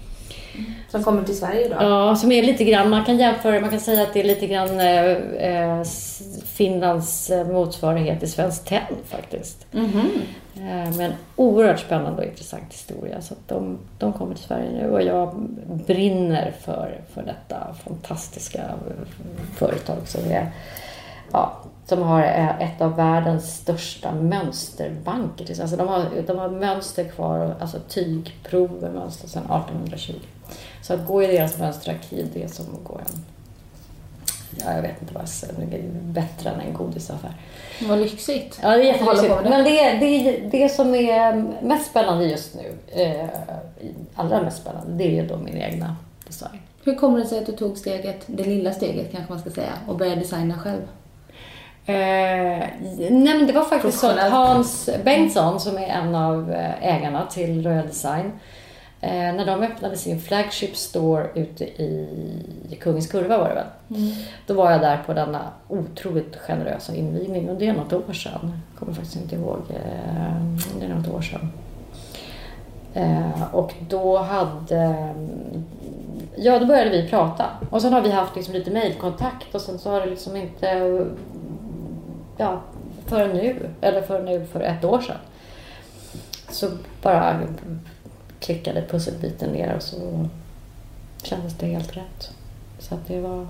Som 0.89 1.05
kommer 1.05 1.23
till 1.23 1.37
Sverige 1.37 1.69
då? 1.69 1.75
Ja, 1.81 2.17
som 2.17 2.33
är 2.33 2.43
lite 2.43 2.65
grann, 2.65 2.91
man 2.91 3.05
kan 3.05 3.19
jämföra, 3.19 3.61
man 3.61 3.71
kan 3.71 3.81
säga 3.81 4.03
att 4.03 4.13
det 4.13 4.21
är 4.21 4.25
lite 4.25 4.47
grann 4.47 4.81
eh, 4.81 5.11
eh, 5.51 5.83
Finlands 6.45 7.31
eh, 7.31 7.47
motsvarighet 7.47 8.19
till 8.19 8.33
Svenskt 8.33 8.67
Tenn 8.69 8.97
faktiskt. 9.07 9.67
Mhm. 9.73 10.11
Eh, 10.57 10.97
med 10.97 11.01
en 11.01 11.13
oerhört 11.37 11.81
spännande 11.81 12.23
och 12.23 12.29
intressant 12.29 12.73
historia. 12.73 13.21
Så 13.21 13.35
de, 13.47 13.79
de 13.99 14.13
kommer 14.13 14.35
till 14.35 14.45
Sverige 14.45 14.71
nu 14.71 14.91
och 14.91 15.03
jag 15.03 15.35
brinner 15.87 16.53
för, 16.65 17.01
för 17.15 17.23
detta 17.23 17.75
fantastiska 17.85 18.59
eh, 18.59 19.09
företag 19.57 19.99
som 20.05 20.31
är 20.31 20.51
ja, 21.33 21.63
som 21.87 22.03
har 22.03 22.23
eh, 22.23 22.61
ett 22.61 22.81
av 22.81 22.97
världens 22.97 23.57
största 23.57 24.13
mönsterbanker. 24.13 25.61
Alltså 25.61 25.77
de, 25.77 25.89
har, 25.89 26.05
de 26.27 26.39
har 26.39 26.49
mönster 26.49 27.05
kvar, 27.05 27.57
alltså 27.61 27.79
tygprover 27.89 28.91
mönster 28.91 29.29
sedan 29.29 29.43
1820. 29.43 30.13
Så 30.83 30.95
att 30.95 31.07
gå 31.07 31.23
i 31.23 31.27
deras 31.27 31.59
mönsterarkiv, 31.59 32.31
det 32.35 32.43
är 32.43 32.49
som 32.49 32.65
att 32.75 32.85
gå 32.85 32.99
en... 32.99 33.25
Ja, 34.65 34.73
jag 34.73 34.83
vet 34.83 35.03
inte 35.03 35.15
vad 35.15 35.23
jag 35.23 35.29
säger, 35.29 35.55
det 35.71 35.77
är 35.77 35.91
bättre 36.03 36.51
än 36.51 36.61
en 36.61 36.75
godisaffär. 36.75 37.33
Vad 37.89 37.99
lyxigt. 37.99 38.61
Ja, 38.63 38.69
det 38.69 38.83
är 38.83 38.85
jättelyxigt. 38.85 39.35
Men 39.43 39.65
det, 39.65 39.93
det, 39.93 40.41
det 40.51 40.69
som 40.69 40.95
är 40.95 41.45
mest 41.63 41.91
spännande 41.91 42.25
just 42.25 42.55
nu, 42.55 43.03
eh, 43.03 43.29
allra 44.15 44.43
mest 44.43 44.59
spännande, 44.59 44.93
det 44.93 45.05
är 45.05 45.23
ju 45.23 45.27
då 45.27 45.37
min 45.37 45.57
egna 45.57 45.97
design. 46.27 46.59
Hur 46.85 46.95
kommer 46.95 47.19
det 47.19 47.27
sig 47.27 47.39
att 47.39 47.47
du 47.47 47.53
tog 47.53 47.79
steget, 47.79 48.25
det 48.27 48.45
lilla 48.45 48.73
steget 48.73 49.13
kanske 49.13 49.33
man 49.33 49.41
ska 49.41 49.51
säga, 49.51 49.73
och 49.89 49.97
började 49.97 50.21
designa 50.21 50.59
själv? 50.59 50.83
Eh, 51.89 52.67
nej 53.11 53.39
men 53.39 53.47
det 53.47 53.53
var 53.53 53.65
faktiskt 53.65 53.99
så 53.99 54.07
att. 54.07 54.31
Hans 54.31 54.91
Bengtsson 55.05 55.61
som 55.61 55.77
är 55.77 55.87
en 55.87 56.15
av 56.15 56.53
eh, 56.53 56.97
ägarna 56.97 57.27
till 57.27 57.67
Royal 57.67 57.87
Design 57.87 58.33
eh, 59.01 59.11
när 59.11 59.47
de 59.47 59.63
öppnade 59.63 59.97
sin 59.97 60.21
flagship 60.21 60.77
store 60.77 61.29
ute 61.35 61.65
i 61.65 62.79
Kungens 62.81 63.07
Kurva 63.07 63.39
var 63.39 63.49
det 63.49 63.55
väl. 63.55 64.13
Då 64.47 64.55
var 64.55 64.71
jag 64.71 64.81
där 64.81 65.03
på 65.07 65.13
denna 65.13 65.41
otroligt 65.69 66.37
generösa 66.37 66.95
invigning 66.95 67.51
och 67.51 67.57
det 67.57 67.67
är 67.69 67.73
något 67.73 67.93
år 67.93 68.13
sedan. 68.13 68.63
Jag 68.71 68.79
kommer 68.79 68.93
faktiskt 68.93 69.17
inte 69.17 69.35
ihåg. 69.35 69.59
Eh, 69.71 70.57
det 70.81 70.87
är 70.87 70.95
något 70.95 71.09
år 71.09 71.21
sedan. 71.21 71.53
Eh, 72.95 73.55
och 73.55 73.75
då 73.89 74.19
hade... 74.19 75.15
Ja, 76.37 76.59
då 76.59 76.67
började 76.67 76.91
vi 76.91 77.09
prata. 77.09 77.47
Och 77.71 77.83
sen 77.83 77.93
har 77.93 78.01
vi 78.01 78.11
haft 78.11 78.37
liksom 78.37 78.55
lite 78.55 78.71
mejlkontakt 78.71 79.55
och 79.55 79.61
sen 79.61 79.79
så 79.79 79.91
har 79.91 80.01
det 80.01 80.07
liksom 80.07 80.37
inte... 80.37 81.07
Ja, 82.37 82.63
förrän 83.07 83.37
nu, 83.37 83.71
eller 83.81 84.03
för 84.03 84.23
nu 84.23 84.47
för 84.47 84.61
ett 84.61 84.85
år 84.85 85.01
sedan. 85.01 85.17
Så 86.51 86.71
bara 87.03 87.41
klickade 88.41 88.83
pusselbiten 88.83 89.51
ner 89.51 89.75
och 89.75 89.83
så 89.83 90.29
kändes 91.23 91.55
det 91.55 91.67
helt 91.67 91.97
rätt. 91.97 92.31
Så 92.79 92.95
att 92.95 93.07
det 93.07 93.21
var 93.21 93.47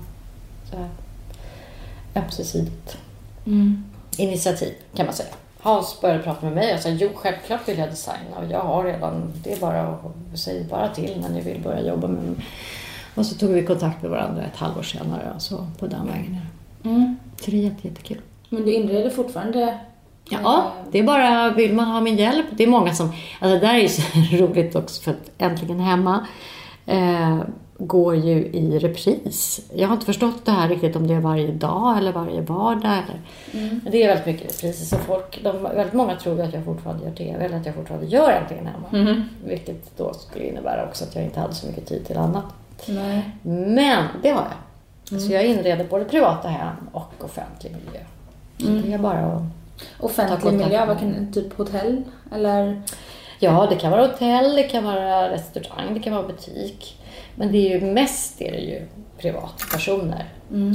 så 0.71 0.77
här 0.77 0.89
ömsesidigt 2.15 2.97
initiativ 4.17 4.73
kan 4.95 5.05
man 5.05 5.15
säga. 5.15 5.29
Hans 5.59 6.01
började 6.01 6.23
prata 6.23 6.45
med 6.45 6.55
mig 6.55 6.73
och 6.73 6.79
sa 6.79 6.89
jo 6.89 7.09
självklart 7.15 7.67
vill 7.67 7.77
jag 7.77 7.89
designa 7.89 8.37
och 8.37 8.45
jag 8.51 8.59
har 8.59 8.83
redan, 8.83 9.33
det 9.43 9.53
är 9.53 9.59
bara 9.59 9.97
säga 10.33 10.65
bara 10.69 10.89
till 10.89 11.19
när 11.21 11.29
ni 11.29 11.41
vill 11.41 11.61
börja 11.61 11.81
jobba 11.81 12.07
med 12.07 12.23
mig. 12.23 12.45
Och 13.15 13.25
så 13.25 13.35
tog 13.35 13.49
vi 13.49 13.65
kontakt 13.65 14.01
med 14.01 14.11
varandra 14.11 14.43
ett 14.43 14.55
halvår 14.55 14.83
senare 14.83 15.31
och 15.35 15.41
så 15.41 15.67
på 15.79 15.87
den 15.87 16.07
vägen. 16.07 16.37
Mm. 16.83 17.17
Så 17.41 17.51
det 17.51 17.57
är 17.57 17.61
jätte, 17.61 17.87
jättekul. 17.87 18.21
Men 18.49 18.65
du 18.65 18.73
inreder 18.73 19.09
fortfarande? 19.09 19.77
Ja, 20.29 20.71
det 20.91 20.99
är 20.99 21.03
bara, 21.03 21.49
vill 21.49 21.73
man 21.73 21.87
ha 21.87 22.01
min 22.01 22.17
hjälp? 22.17 22.45
Det 22.51 22.63
är 22.63 22.67
många 22.67 22.93
som, 22.93 23.07
alltså 23.39 23.59
det 23.59 23.67
där 23.67 23.73
är 23.73 23.79
ju 23.79 23.89
så 23.89 24.01
roligt 24.37 24.75
också 24.75 25.01
för 25.01 25.11
att 25.11 25.31
Äntligen 25.37 25.79
Hemma 25.79 26.27
eh, 26.85 27.39
går 27.77 28.15
ju 28.15 28.45
i 28.45 28.79
repris. 28.79 29.59
Jag 29.75 29.87
har 29.87 29.93
inte 29.93 30.05
förstått 30.05 30.45
det 30.45 30.51
här 30.51 30.69
riktigt 30.69 30.95
om 30.95 31.07
det 31.07 31.13
är 31.13 31.19
varje 31.19 31.51
dag 31.51 31.97
eller 31.97 32.11
varje 32.11 32.41
vardag. 32.41 32.91
Eller. 32.91 33.21
Men 33.51 33.91
det 33.91 34.03
är 34.03 34.07
väldigt 34.07 34.25
mycket 34.25 34.43
repriser 34.43 34.85
så 34.85 34.97
folk, 34.97 35.39
de, 35.43 35.63
väldigt 35.63 35.93
många 35.93 36.15
tror 36.15 36.41
att 36.41 36.53
jag 36.53 36.65
fortfarande 36.65 37.05
gör 37.05 37.15
TV 37.15 37.45
eller 37.45 37.57
att 37.57 37.65
jag 37.65 37.75
fortfarande 37.75 38.07
gör 38.07 38.31
Äntligen 38.31 38.67
Hemma. 38.67 39.23
Vilket 39.45 39.97
då 39.97 40.13
skulle 40.13 40.45
innebära 40.45 40.87
också 40.87 41.03
att 41.03 41.15
jag 41.15 41.23
inte 41.23 41.39
hade 41.39 41.53
så 41.53 41.67
mycket 41.67 41.85
tid 41.85 42.05
till 42.05 42.17
annat. 42.17 42.45
Nej. 42.87 43.29
Men 43.41 44.05
det 44.23 44.29
har 44.29 44.47
jag. 45.09 45.21
Så 45.21 45.33
jag 45.33 45.45
inreder 45.45 45.85
både 45.89 46.05
privata 46.05 46.47
hem 46.47 46.75
och 46.91 47.13
offentlig 47.19 47.71
miljö. 47.71 47.99
Det 48.57 48.93
är 48.93 48.97
bara 48.97 49.47
Ta 49.77 50.05
Offentlig 50.05 50.53
miljö, 50.53 50.85
vad 50.85 50.99
kan, 50.99 51.31
typ 51.33 51.57
hotell? 51.57 52.03
Eller? 52.35 52.81
Ja, 53.39 53.67
det 53.69 53.75
kan 53.75 53.91
vara 53.91 54.07
hotell, 54.07 54.55
det 54.55 54.63
kan 54.63 54.83
vara 54.83 55.31
restaurang, 55.31 55.93
det 55.93 55.99
kan 55.99 56.13
vara 56.13 56.27
butik. 56.27 56.97
Men 57.35 57.51
det 57.51 57.57
är 57.57 57.79
ju 57.79 57.85
mest 57.85 58.41
är 58.41 58.51
det 58.51 58.57
ju 58.57 58.81
privatpersoner 59.17 60.25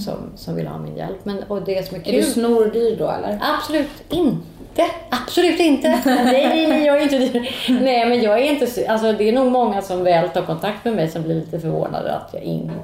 som, 0.05 0.33
som 0.37 0.57
vill 0.57 0.67
ha 0.67 0.79
min 0.79 0.97
hjälp. 0.97 1.25
Men, 1.25 1.43
och 1.43 1.63
det 1.63 1.87
som 1.87 1.97
är 1.97 2.01
Är 2.01 2.05
kul... 2.05 2.15
du 2.15 2.23
snordyr 2.23 2.97
då 2.99 3.11
eller? 3.11 3.41
Absolut 3.43 4.05
inte. 4.09 4.83
Absolut 5.11 5.61
inte. 5.61 6.03
Nej, 6.05 6.85
jag 6.85 6.99
är 6.99 7.03
inte 7.03 7.19
dyr. 7.19 7.55
Nej, 7.69 8.09
men 8.09 8.23
jag 8.23 8.39
är 8.41 8.53
inte 8.53 8.67
så, 8.67 8.81
alltså 8.89 9.13
det 9.13 9.29
är 9.29 9.33
nog 9.33 9.53
många 9.53 9.83
som 9.83 10.05
väl 10.05 10.29
tar 10.29 10.43
kontakt 10.43 10.85
med 10.85 10.95
mig 10.95 11.09
som 11.09 11.23
blir 11.23 11.35
lite 11.35 11.61
förvånade 11.61 12.15
att 12.15 12.31
jag 12.33 12.43
inte 12.43 12.75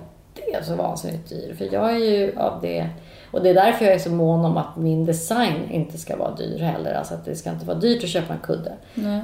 är 0.53 0.63
så 0.63 0.75
vansinnigt 0.75 1.29
dyr. 1.29 1.55
För 1.59 1.69
jag 1.73 1.91
är 1.91 1.99
ju 1.99 2.39
av 2.39 2.61
det, 2.63 2.89
och 3.31 3.43
det 3.43 3.51
är 3.51 3.55
därför 3.55 3.85
jag 3.85 3.95
är 3.95 3.99
så 3.99 4.11
mån 4.11 4.45
om 4.45 4.57
att 4.57 4.77
min 4.77 5.05
design 5.05 5.71
inte 5.71 5.99
ska 5.99 6.17
vara 6.17 6.35
dyr 6.35 6.59
heller. 6.59 6.95
Alltså 6.95 7.15
att 7.15 7.25
det 7.25 7.37
ska 7.37 7.51
inte 7.51 7.67
vara 7.67 7.79
dyrt 7.79 8.05
att 8.05 8.11
köpa 8.11 8.33
en 8.33 8.39
kudde. 8.41 8.73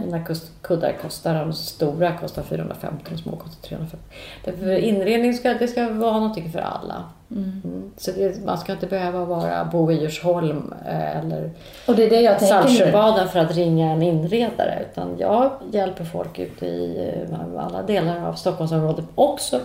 Mina 0.04 0.18
kust- 0.24 0.50
kuddar 0.62 0.92
kostar, 1.02 1.34
de 1.34 1.52
stora 1.52 2.12
kostar 2.12 2.42
450, 2.42 3.04
de 3.10 3.18
små 3.18 3.36
kostar 3.36 3.68
350. 3.68 4.06
Därför 4.44 4.72
inredning 4.72 5.34
ska, 5.34 5.54
det 5.54 5.68
ska 5.68 5.88
vara 5.88 6.12
någonting 6.12 6.52
för 6.52 6.58
alla. 6.58 7.04
Mm. 7.30 7.62
Så 7.96 8.10
det, 8.12 8.44
man 8.44 8.58
ska 8.58 8.72
inte 8.72 8.86
behöva 8.86 9.24
vara 9.24 9.64
bo 9.64 9.92
i 9.92 9.94
Djursholm 10.00 10.74
eh, 10.88 11.18
eller 11.18 11.50
Och 11.88 11.94
det 11.96 12.04
är 12.04 12.10
det 12.10 12.20
jag. 12.20 12.40
Saltsjöbaden 12.42 13.28
för 13.28 13.38
att 13.38 13.54
ringa 13.56 13.90
en 13.90 14.02
inredare. 14.02 14.84
Utan 14.92 15.16
jag 15.18 15.50
hjälper 15.72 16.04
folk 16.04 16.38
ute 16.38 16.66
i 16.66 17.12
eh, 17.30 17.64
alla 17.66 17.82
delar 17.82 18.26
av 18.28 18.32
Stockholmsområdet 18.34 19.04
också. 19.14 19.60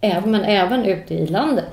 Även, 0.00 0.30
men 0.30 0.44
även 0.44 0.84
ute 0.84 1.14
i 1.14 1.26
landet. 1.26 1.64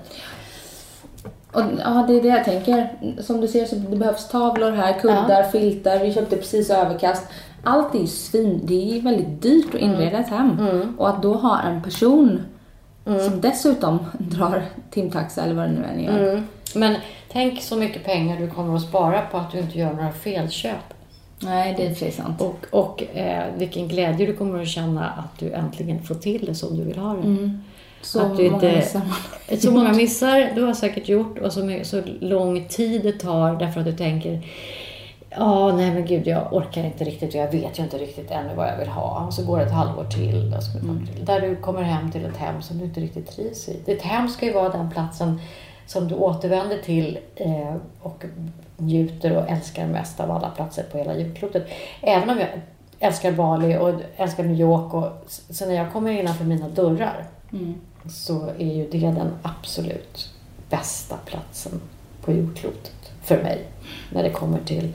Och, 1.52 1.62
ja, 1.84 2.06
det 2.08 2.18
är 2.18 2.22
det 2.22 2.28
jag 2.28 2.46
tänker. 2.46 2.90
Som 3.22 3.42
du 3.42 3.48
ser 3.48 3.66
så 3.66 3.76
det 3.76 3.98
behövs 3.98 4.28
tavlor 4.28 4.72
här, 4.72 5.00
kuddar, 5.00 5.44
filtar. 5.44 6.00
Vi 6.00 6.14
köpte 6.14 6.36
precis 6.38 6.70
överkast. 6.70 7.28
Allt 7.64 7.96
är 7.96 8.00
ju 8.00 8.08
svin... 8.08 8.62
Det 8.64 8.98
är 8.98 9.02
väldigt 9.02 9.42
dyrt 9.42 9.76
att 9.76 9.82
inreda 9.82 10.18
ett 10.18 10.30
hem. 10.30 10.58
Och 10.98 11.10
att 11.10 11.22
då 11.22 11.34
ha 11.34 11.62
en 11.62 11.84
person 11.84 12.42
som 13.06 13.42
dessutom 13.42 14.00
drar 14.18 14.64
timtaxa 14.90 15.44
eller 15.44 15.56
vad 15.56 15.64
det 15.64 15.72
nu 15.72 15.84
än 15.84 16.04
gör. 16.04 16.30
Mm. 16.32 16.44
Men 16.76 16.96
tänk 17.32 17.62
så 17.62 17.76
mycket 17.76 18.04
pengar 18.04 18.40
du 18.40 18.48
kommer 18.48 18.76
att 18.76 18.82
spara 18.82 19.22
på 19.22 19.38
att 19.38 19.52
du 19.52 19.60
inte 19.60 19.80
gör 19.80 19.94
några 19.94 20.12
felköp. 20.12 20.94
Nej, 21.40 21.74
det 21.78 21.88
är 21.88 21.94
sig 21.96 22.12
sant. 22.12 22.42
Och, 22.42 22.66
och 22.72 23.04
eh, 23.16 23.44
vilken 23.58 23.88
glädje 23.88 24.26
du 24.26 24.34
kommer 24.34 24.62
att 24.62 24.68
känna 24.68 25.10
att 25.10 25.40
du 25.40 25.52
äntligen 25.52 26.04
får 26.04 26.16
till 26.16 26.46
det 26.46 26.56
som 26.56 26.78
du 26.78 26.84
vill 26.84 26.98
ha 26.98 27.14
det. 27.14 27.22
Så 28.02 28.22
att 28.22 28.38
du 28.38 28.44
många 28.44 28.56
inte- 28.56 28.76
missar. 28.76 29.02
Så 29.58 29.72
många 29.72 29.94
missar 29.94 30.52
du 30.56 30.64
har 30.64 30.74
säkert 30.74 31.10
gjort 31.10 31.38
och 31.38 31.54
så, 31.54 31.80
så 31.84 32.02
lång 32.20 32.68
tid 32.68 33.04
det 33.04 33.12
tar 33.12 33.56
därför 33.56 33.80
att 33.80 33.86
du 33.86 33.94
tänker 33.94 34.42
Ja, 35.38 35.76
nej 35.76 35.92
men 35.94 36.06
gud, 36.06 36.28
jag 36.28 36.54
orkar 36.54 36.84
inte 36.84 37.04
riktigt 37.04 37.30
och 37.30 37.36
jag 37.36 37.52
vet 37.52 37.80
ju 37.80 37.84
inte 37.84 37.98
riktigt 37.98 38.32
ännu 38.32 38.56
vad 38.56 38.68
jag 38.68 38.78
vill 38.78 38.88
ha. 38.88 39.26
Och 39.28 39.34
så 39.34 39.46
går 39.46 39.58
det 39.58 39.64
ett 39.64 39.72
halvår 39.72 40.04
till, 40.04 40.54
och 40.58 40.64
så 40.64 40.72
till. 41.14 41.26
Där 41.26 41.42
du 41.42 41.56
kommer 41.56 41.82
hem 41.82 42.12
till 42.12 42.26
ett 42.26 42.38
hem 42.38 42.62
som 42.62 42.78
du 42.78 42.86
inte 42.86 43.00
riktigt 43.00 43.32
trivs 43.32 43.70
i. 43.70 43.80
Ett 43.86 44.02
hem 44.02 44.28
ska 44.30 44.46
ju 44.46 44.54
vara 44.54 44.70
den 44.70 44.90
platsen 44.90 45.40
som 45.88 46.08
du 46.08 46.16
återvänder 46.16 46.78
till 46.78 47.20
eh, 47.36 47.76
och 48.02 48.26
njuter 48.78 49.38
och 49.38 49.50
älskar 49.50 49.88
mest 49.88 50.20
av 50.20 50.32
alla 50.32 50.50
platser 50.50 50.84
på 50.92 50.98
hela 50.98 51.18
jordklotet. 51.18 51.68
Även 52.02 52.30
om 52.30 52.40
jag 52.40 52.50
älskar 53.00 53.32
Bali 53.32 53.78
och 53.78 53.94
älskar 54.16 54.44
New 54.44 54.60
York 54.60 54.94
och 54.94 55.12
så 55.28 55.66
när 55.66 55.74
jag 55.74 55.94
kommer 55.94 56.12
innanför 56.12 56.46
mina 56.46 56.70
dörrar 56.70 57.26
så 58.10 58.48
är 58.58 58.74
ju 58.76 58.88
det 58.92 59.00
den 59.12 59.32
absolut 59.42 60.30
bästa 60.70 61.18
platsen 61.26 61.82
på 62.26 62.32
jordklotet 62.32 63.12
för 63.24 63.44
mig. 63.44 63.66
När 64.14 64.24
det 64.24 64.30
kommer 64.30 64.60
till 64.60 64.94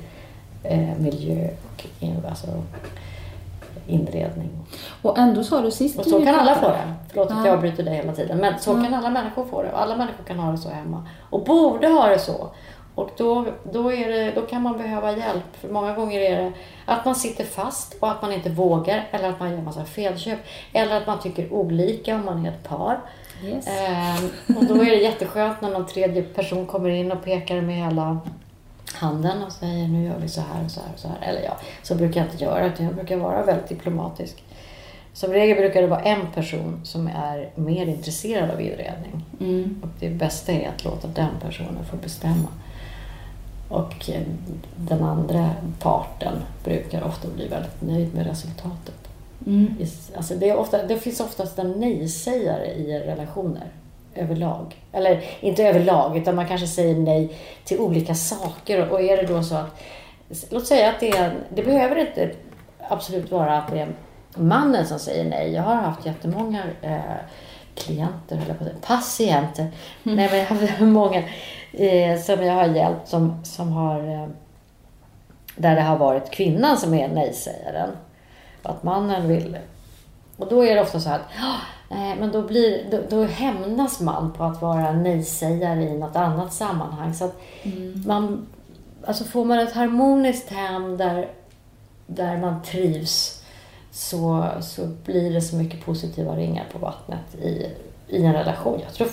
eh, 0.63 0.99
miljö 0.99 1.49
och 1.75 1.87
in, 2.01 2.23
alltså, 2.29 2.47
inredning. 3.87 4.51
Och 5.03 5.19
ändå 5.19 5.45
sa 5.45 5.61
du 5.61 5.71
sist 5.71 5.99
Och 5.99 6.05
så 6.05 6.25
kan 6.25 6.35
alla 6.35 6.55
få 6.55 6.69
det. 6.69 6.95
Förlåt 7.09 7.31
att 7.31 7.37
Ja. 7.37 7.47
jag 7.47 7.55
avbryter 7.55 7.83
dig 7.83 7.95
hela 7.95 8.13
tiden. 8.13 8.39
Men 8.39 8.59
så 8.59 8.75
kan 8.75 8.95
alla 8.95 9.11
människor 9.11 9.45
få 9.45 9.63
det. 9.63 9.73
Och 9.73 9.83
alla 9.83 9.97
människor 9.97 10.25
kan 10.25 10.39
ha 10.39 10.53
det 10.53 10.59
så 10.59 10.69
hemma. 10.69 11.09
Och 11.31 11.45
borde 11.45 11.89
ha 11.89 12.09
det 12.09 12.19
så. 12.19 12.51
Och 12.97 13.11
då, 13.17 13.47
då, 13.73 13.93
är 13.93 14.09
det, 14.09 14.33
då 14.35 14.43
kan 14.43 14.63
man 14.63 14.79
behöva 14.79 15.11
hjälp. 15.11 15.57
För 15.61 15.69
många 15.69 15.95
gånger 15.95 16.21
är 16.21 16.43
det 16.43 16.53
att 16.85 17.05
man 17.05 17.15
sitter 17.15 17.45
fast 17.45 17.97
och 18.01 18.11
att 18.11 18.23
man 18.23 18.33
inte 18.33 18.51
vågar. 18.51 19.09
Eller 19.11 19.29
att 19.29 19.41
man 19.41 19.51
gör 19.51 19.63
massa 19.63 19.85
felköp. 19.85 20.39
Eller 20.73 20.97
att 20.97 21.07
man 21.07 21.21
tycker 21.21 21.53
olika 21.53 22.15
om 22.15 22.25
man 22.25 22.47
är 22.47 22.51
ett 22.51 22.69
par. 22.69 23.01
Yes. 23.45 23.67
Ehm, 23.69 24.57
och 24.57 24.65
då 24.65 24.75
är 24.75 24.91
det 24.91 24.97
jätteskönt 24.97 25.61
när 25.61 25.71
någon 25.71 25.87
tredje 25.87 26.23
person 26.23 26.67
kommer 26.67 26.89
in 26.89 27.13
och 27.13 27.25
pekar 27.25 27.61
med 27.61 27.77
hela 27.77 28.21
handen 28.95 29.43
och 29.43 29.53
säger 29.53 29.89
nu 29.89 30.05
gör 30.05 30.19
vi 30.19 30.29
så 30.29 30.41
här 30.41 30.65
och 30.65 30.71
så 30.71 30.81
här 30.81 30.89
och 30.95 31.01
så 31.01 31.09
här. 31.09 31.29
Eller 31.29 31.43
ja, 31.43 31.57
så 31.83 31.95
brukar 31.95 32.21
jag 32.21 32.31
inte 32.31 32.45
göra 32.45 32.67
utan 32.67 32.87
jag 32.87 32.95
brukar 32.95 33.17
vara 33.17 33.43
väldigt 33.43 33.69
diplomatisk. 33.69 34.45
Som 35.13 35.33
regel 35.33 35.57
brukar 35.57 35.83
det 35.83 35.89
vara 35.89 36.03
en 36.03 36.27
person 36.35 36.81
som 36.85 37.07
är 37.07 37.51
mer 37.55 37.87
intresserad 37.87 38.51
av 38.51 38.61
inredning. 38.61 39.25
Mm. 39.41 39.81
Och 39.83 39.89
det 40.01 40.09
bästa 40.09 40.53
är 40.53 40.69
att 40.69 40.85
låta 40.85 41.09
den 41.09 41.31
personen 41.41 41.85
få 41.91 41.97
bestämma. 41.97 42.49
Och 43.69 44.11
eh, 44.11 44.23
den 44.77 45.03
andra 45.03 45.51
parten 45.81 46.43
brukar 46.65 47.03
ofta 47.03 47.29
bli 47.29 47.49
väldigt 47.49 47.83
nöjd 47.83 48.15
med 48.15 48.27
resultatet. 48.27 49.09
Mm. 49.47 49.75
Alltså 50.17 50.35
det, 50.35 50.55
ofta, 50.55 50.83
det 50.83 50.99
finns 50.99 51.21
oftast 51.21 51.59
en 51.59 51.71
nej-sägare 51.71 52.67
i 52.67 52.99
relationer 52.99 53.73
överlag. 54.15 54.77
Eller 54.93 55.25
inte 55.41 55.65
överlag, 55.65 56.17
utan 56.17 56.37
man 56.37 56.49
kanske 56.49 56.67
säger 56.67 56.95
nej 56.95 57.39
till 57.65 57.81
olika 57.81 58.15
saker. 58.15 58.89
Och 58.89 59.01
är 59.01 59.17
det 59.17 59.27
då 59.27 59.43
så 59.43 59.55
att, 59.55 59.83
låt 60.51 60.67
säga 60.67 60.89
att 60.89 61.01
det 61.01 61.11
är, 61.11 61.35
det 61.55 61.63
behöver 61.63 61.97
inte 61.97 62.31
absolut 62.89 63.31
vara 63.31 63.59
att 63.59 63.71
det 63.71 63.79
är 63.79 63.89
mannen 64.35 64.87
som 64.87 64.99
säger 64.99 65.25
nej. 65.25 65.53
Jag 65.53 65.63
har 65.63 65.75
haft 65.75 66.07
jättemånga 66.07 66.63
eh, 66.83 67.01
klienter, 67.75 68.37
eller 68.37 68.75
patienter. 68.87 69.67
Nej, 70.03 70.29
men 70.31 70.39
jag 70.39 70.47
har 70.47 70.57
haft 70.57 70.81
många 70.81 71.23
eh, 71.77 72.21
som 72.21 72.45
jag 72.45 72.55
har 72.55 72.67
hjälpt 72.67 73.09
som, 73.09 73.45
som 73.45 73.73
har, 73.73 73.99
eh, 74.01 74.29
där 75.57 75.75
det 75.75 75.83
har 75.83 75.97
varit 75.97 76.31
kvinnan 76.31 76.77
som 76.77 76.95
är 76.95 77.09
nej-sägaren. 77.09 77.91
Och 78.63 78.71
att 78.71 78.83
mannen 78.83 79.29
vill. 79.29 79.59
Och 80.37 80.49
då 80.49 80.65
är 80.65 80.75
det 80.75 80.81
ofta 80.81 81.01
så 81.01 81.09
här 81.09 81.17
att 81.17 81.27
"Ja, 81.39 81.55
nej, 81.91 82.17
men 82.21 82.33
då, 82.33 82.43
blir, 82.43 82.85
då, 82.91 82.99
då 83.11 83.25
hämnas 83.25 84.01
man 84.01 84.33
på 84.33 84.45
att 84.45 84.63
vara 84.63 84.93
nej-sägare 84.93 85.83
i 85.83 85.99
något 85.99 86.17
annat 86.17 86.53
sammanhang. 86.53 87.15
Så 87.15 87.25
att 87.25 87.37
man, 88.07 88.47
alltså 89.07 89.25
får 89.25 89.45
man 89.45 89.59
ett 89.59 89.73
harmoniskt 89.73 90.51
hem 90.53 90.97
där, 90.97 91.29
där 92.07 92.37
man 92.39 92.63
trivs 92.63 93.43
så, 93.91 94.47
så 94.61 94.87
blir 95.05 95.33
det 95.35 95.41
så 95.41 95.57
mycket 95.57 95.85
positiva 95.85 96.37
ringar 96.37 96.65
på 96.73 96.79
vattnet 96.79 97.35
i, 97.43 97.67
i 98.09 98.25
en 98.25 98.33
relation. 98.33 98.81
Jag 98.85 98.95
tror 98.95 99.09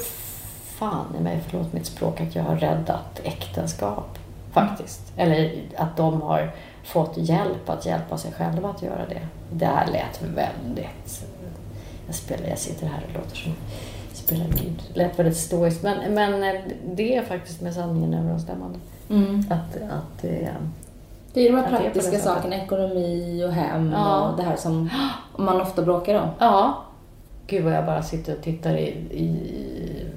fan 0.84 1.16
i 1.20 1.24
mig, 1.24 1.44
förlåt 1.48 1.74
mitt 1.74 1.86
språk, 1.86 2.22
att 2.22 2.36
jag 2.36 2.44
har 2.44 2.56
räddat 2.56 3.22
äktenskap. 3.24 4.20
Faktiskt. 4.52 5.02
Eller 5.18 5.62
att 5.78 5.98
de 5.98 6.22
har 6.22 6.52
fått 6.84 7.18
hjälp 7.18 7.70
att 7.70 7.86
hjälpa 7.86 8.18
sig 8.18 8.32
själva 8.32 8.70
att 8.70 8.82
göra 8.82 9.06
det. 9.10 9.28
Det 9.52 9.66
här 9.66 9.88
lät 9.88 10.22
väldigt... 10.22 11.26
Jag, 12.06 12.16
spelar, 12.16 12.48
jag 12.48 12.58
sitter 12.58 12.88
här 12.88 13.04
och 13.08 13.14
låter 13.14 13.36
som 13.36 13.54
spelar 14.14 14.46
Gud. 14.46 14.82
Lät 14.94 15.20
väldigt 15.20 15.38
stoiskt. 15.38 15.84
Men, 15.84 16.14
men 16.14 16.62
det 16.86 17.16
är 17.16 17.24
faktiskt 17.24 17.62
med 17.62 17.74
sanningen 17.74 18.14
överensstämmande. 18.14 18.80
Mm. 19.10 19.46
Att, 19.50 19.76
att 19.76 20.22
det 20.22 20.44
är... 20.44 20.58
Det 21.34 21.48
är 21.48 21.52
de 21.52 21.58
här 21.58 21.70
praktiska 21.70 22.20
sakerna, 22.20 22.56
ekonomi 22.56 23.44
och 23.48 23.54
hem 23.54 23.92
Ja. 23.92 24.30
och 24.30 24.38
det 24.38 24.44
här 24.44 24.56
som 24.56 24.90
man 25.38 25.62
ofta 25.62 25.82
bråkar 25.82 26.22
om. 26.22 26.30
Ja. 26.40 26.84
Gud 27.48 27.64
vad 27.64 27.74
jag 27.74 27.86
bara 27.86 28.04
sitter 28.04 28.36
och 28.38 28.42
tittar 28.44 28.78
i, 28.78 28.88
i 29.12 29.36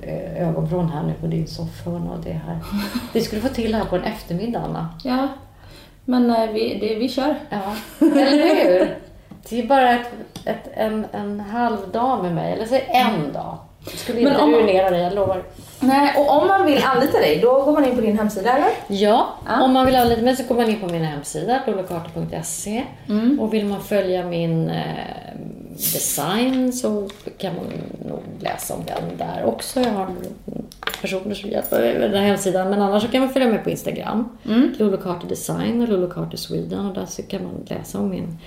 eh, 0.03 0.49
ögonvrån 0.49 0.89
här 0.89 1.03
nu 1.03 1.13
på 1.21 1.27
din 1.27 1.47
soffhörna 1.47 2.11
och 2.13 2.21
det 2.25 2.33
här. 2.33 2.59
Vi 3.13 3.21
skulle 3.21 3.43
få 3.43 3.49
till 3.49 3.73
det 3.73 3.79
här 3.79 3.85
på 3.85 3.97
en 3.97 4.05
eftermiddag, 4.05 4.59
Anna. 4.61 4.89
Ja, 5.05 5.29
men 6.05 6.31
eh, 6.31 6.51
vi, 6.51 6.79
det, 6.81 6.95
vi 6.95 7.09
kör. 7.09 7.35
Ja, 7.51 7.63
eller 8.01 8.65
hur? 8.79 8.97
Det 9.49 9.61
är 9.63 9.67
bara 9.67 9.91
ett, 9.93 10.11
ett, 10.45 10.71
en, 10.75 11.07
en 11.13 11.41
halv 11.41 11.77
dag 11.93 12.23
med 12.23 12.35
mig, 12.35 12.53
eller 12.53 12.65
säg 12.67 12.85
en 12.89 13.33
dag. 13.33 13.59
Jag 13.91 13.95
skulle 13.99 14.21
inte 14.21 14.37
om- 14.39 14.53
ruinera 14.53 14.91
dig, 14.91 15.01
jag 15.03 15.15
lovar. 15.15 15.43
Nej, 15.81 16.15
och 16.19 16.43
om 16.43 16.49
man 16.49 16.67
vill 16.67 16.83
anlita 16.85 17.19
dig, 17.19 17.39
då 17.43 17.65
går 17.65 17.73
man 17.73 17.85
in 17.85 17.95
på 17.95 18.01
din 18.01 18.19
hemsida 18.19 18.53
eller? 18.57 18.69
Ja, 18.89 19.27
Ja. 19.47 19.63
om 19.63 19.73
man 19.73 19.87
vill 19.87 20.09
lite 20.09 20.23
mer 20.23 20.35
så 20.35 20.43
går 20.45 20.55
man 20.55 20.71
in 20.71 20.81
på 20.81 20.87
min 20.87 21.05
hemsida, 21.05 21.61
lolokarta.se. 21.67 22.85
Mm. 23.09 23.41
Och 23.41 23.55
vill 23.55 23.67
man 23.67 23.81
följa 23.83 24.25
min 24.27 24.69
eh, 24.71 24.85
design 25.77 26.73
så 26.73 27.09
kan 27.39 27.55
man 27.55 27.65
nog 28.09 28.23
läsa 28.41 28.75
om 28.75 28.85
den 28.87 29.19
där 29.19 29.45
också. 29.45 29.81
Jag 29.81 29.91
har 29.93 30.09
personer 31.01 31.35
som 31.35 31.51
hjälper 31.51 31.81
mig 31.81 31.99
med 31.99 32.11
den 32.11 32.21
här 32.21 32.27
hemsidan. 32.29 32.71
Men 32.71 32.83
annars 32.83 33.03
så 33.03 33.09
kan 33.09 33.21
man 33.21 33.31
följa 33.31 33.49
med 33.49 33.65
på 33.65 33.71
Instagram. 33.71 34.29
Mm. 34.45 34.75
Lolokarta 34.79 35.27
Design 35.27 35.83
och 35.83 35.89
Lolokarta 35.89 36.37
Sweden. 36.37 36.87
Och 36.87 36.95
där 36.95 37.07
så 37.07 37.23
kan 37.23 37.45
man 37.45 37.53
läsa 37.67 37.99
om 37.99 38.11
min 38.11 38.39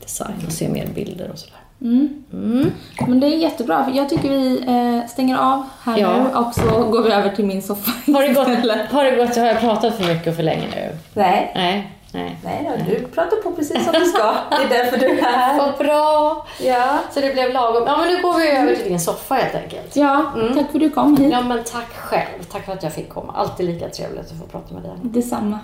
design 0.00 0.34
och 0.46 0.52
se 0.52 0.68
mer 0.68 0.86
bilder 0.86 1.30
och 1.32 1.38
sådär. 1.38 1.56
Mm. 1.80 2.24
Mm. 2.32 2.70
Men 3.06 3.20
det 3.20 3.26
är 3.26 3.36
jättebra, 3.36 3.84
för 3.84 3.92
jag 3.92 4.08
tycker 4.08 4.30
vi 4.30 4.64
eh, 4.66 5.08
stänger 5.08 5.36
av 5.38 5.64
här 5.82 5.98
Ja. 5.98 6.22
nu 6.22 6.36
och 6.38 6.54
så 6.54 6.90
går 6.90 7.02
vi 7.02 7.12
över 7.12 7.30
till 7.30 7.44
min 7.46 7.62
soffa 7.62 8.12
Har 8.12 8.22
det 8.22 8.28
gått? 8.28 8.90
Har 8.92 9.04
det 9.04 9.16
gått? 9.16 9.36
Har 9.36 9.46
jag 9.46 9.60
pratat 9.60 9.94
för 9.94 10.14
mycket 10.14 10.28
och 10.28 10.34
för 10.34 10.42
länge 10.42 10.66
nu? 10.74 10.96
Nej, 11.14 11.52
Nej. 11.54 11.90
Nej. 12.14 12.38
nej 12.44 12.70
då, 12.78 12.84
du 12.92 13.06
pratar 13.06 13.36
på 13.36 13.50
precis 13.52 13.84
som 13.84 13.92
du 13.92 14.04
ska. 14.06 14.34
Det 14.50 14.56
är 14.56 14.68
därför 14.84 14.96
du 14.98 15.06
är 15.06 15.22
här. 15.22 15.58
Vad 15.58 15.78
bra! 15.78 16.46
Ja, 16.60 16.98
Så 17.14 17.20
det 17.20 17.32
blev 17.32 17.52
lagom. 17.52 17.82
Ja, 17.86 17.96
men 17.96 18.08
nu 18.14 18.22
går 18.22 18.38
vi 18.38 18.50
över 18.50 18.74
till 18.76 18.84
din 18.88 19.00
soffa 19.00 19.34
helt 19.34 19.54
enkelt. 19.54 19.96
ja 19.96 20.32
tack 20.34 20.54
för 20.54 20.60
att 20.60 20.80
du 20.80 20.90
kom 20.90 21.16
hit. 21.16 21.32
Ja, 21.32 21.42
men 21.42 21.64
tack 21.64 21.88
själv. 21.96 22.42
Tack 22.52 22.64
för 22.64 22.72
att 22.72 22.82
jag 22.82 22.92
fick 22.94 23.08
komma. 23.08 23.32
Alltid 23.36 23.66
lika 23.66 23.88
trevligt 23.88 24.20
att 24.32 24.38
få 24.38 24.46
prata 24.46 24.74
med 24.74 24.82
dig. 24.82 24.92
Detsamma. 25.02 25.58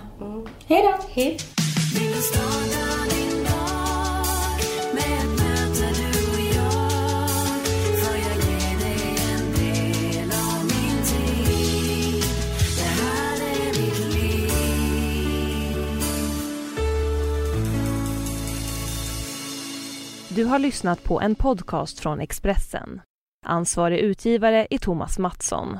Hej 0.67 0.81
då! 0.83 0.93
Hej. 1.21 1.37
Du 20.39 20.45
har 20.45 20.59
lyssnat 20.59 21.03
på 21.03 21.21
en 21.21 21.35
podcast 21.35 21.99
från 21.99 22.19
Expressen. 22.19 23.01
Ansvarig 23.45 23.99
utgivare 23.99 24.67
är 24.69 24.77
Thomas 24.77 25.19
Mattsson. 25.19 25.77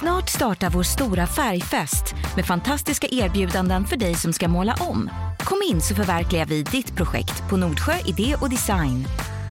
Snart 0.00 0.28
startar 0.28 0.70
vår 0.70 0.82
stora 0.82 1.26
färgfest 1.26 2.14
med 2.36 2.46
fantastiska 2.46 3.06
erbjudanden 3.10 3.84
för 3.84 3.96
dig 3.96 4.14
som 4.14 4.32
ska 4.32 4.48
måla 4.48 4.74
om. 4.80 5.10
Kom 5.38 5.58
in 5.70 5.80
så 5.80 5.94
förverkligar 5.94 6.46
vi 6.46 6.62
ditt 6.62 6.96
projekt 6.96 7.50
på 7.50 7.56
Nordsjö 7.56 7.92
Idé 8.06 8.36
och 8.40 8.50
Design. 8.50 9.04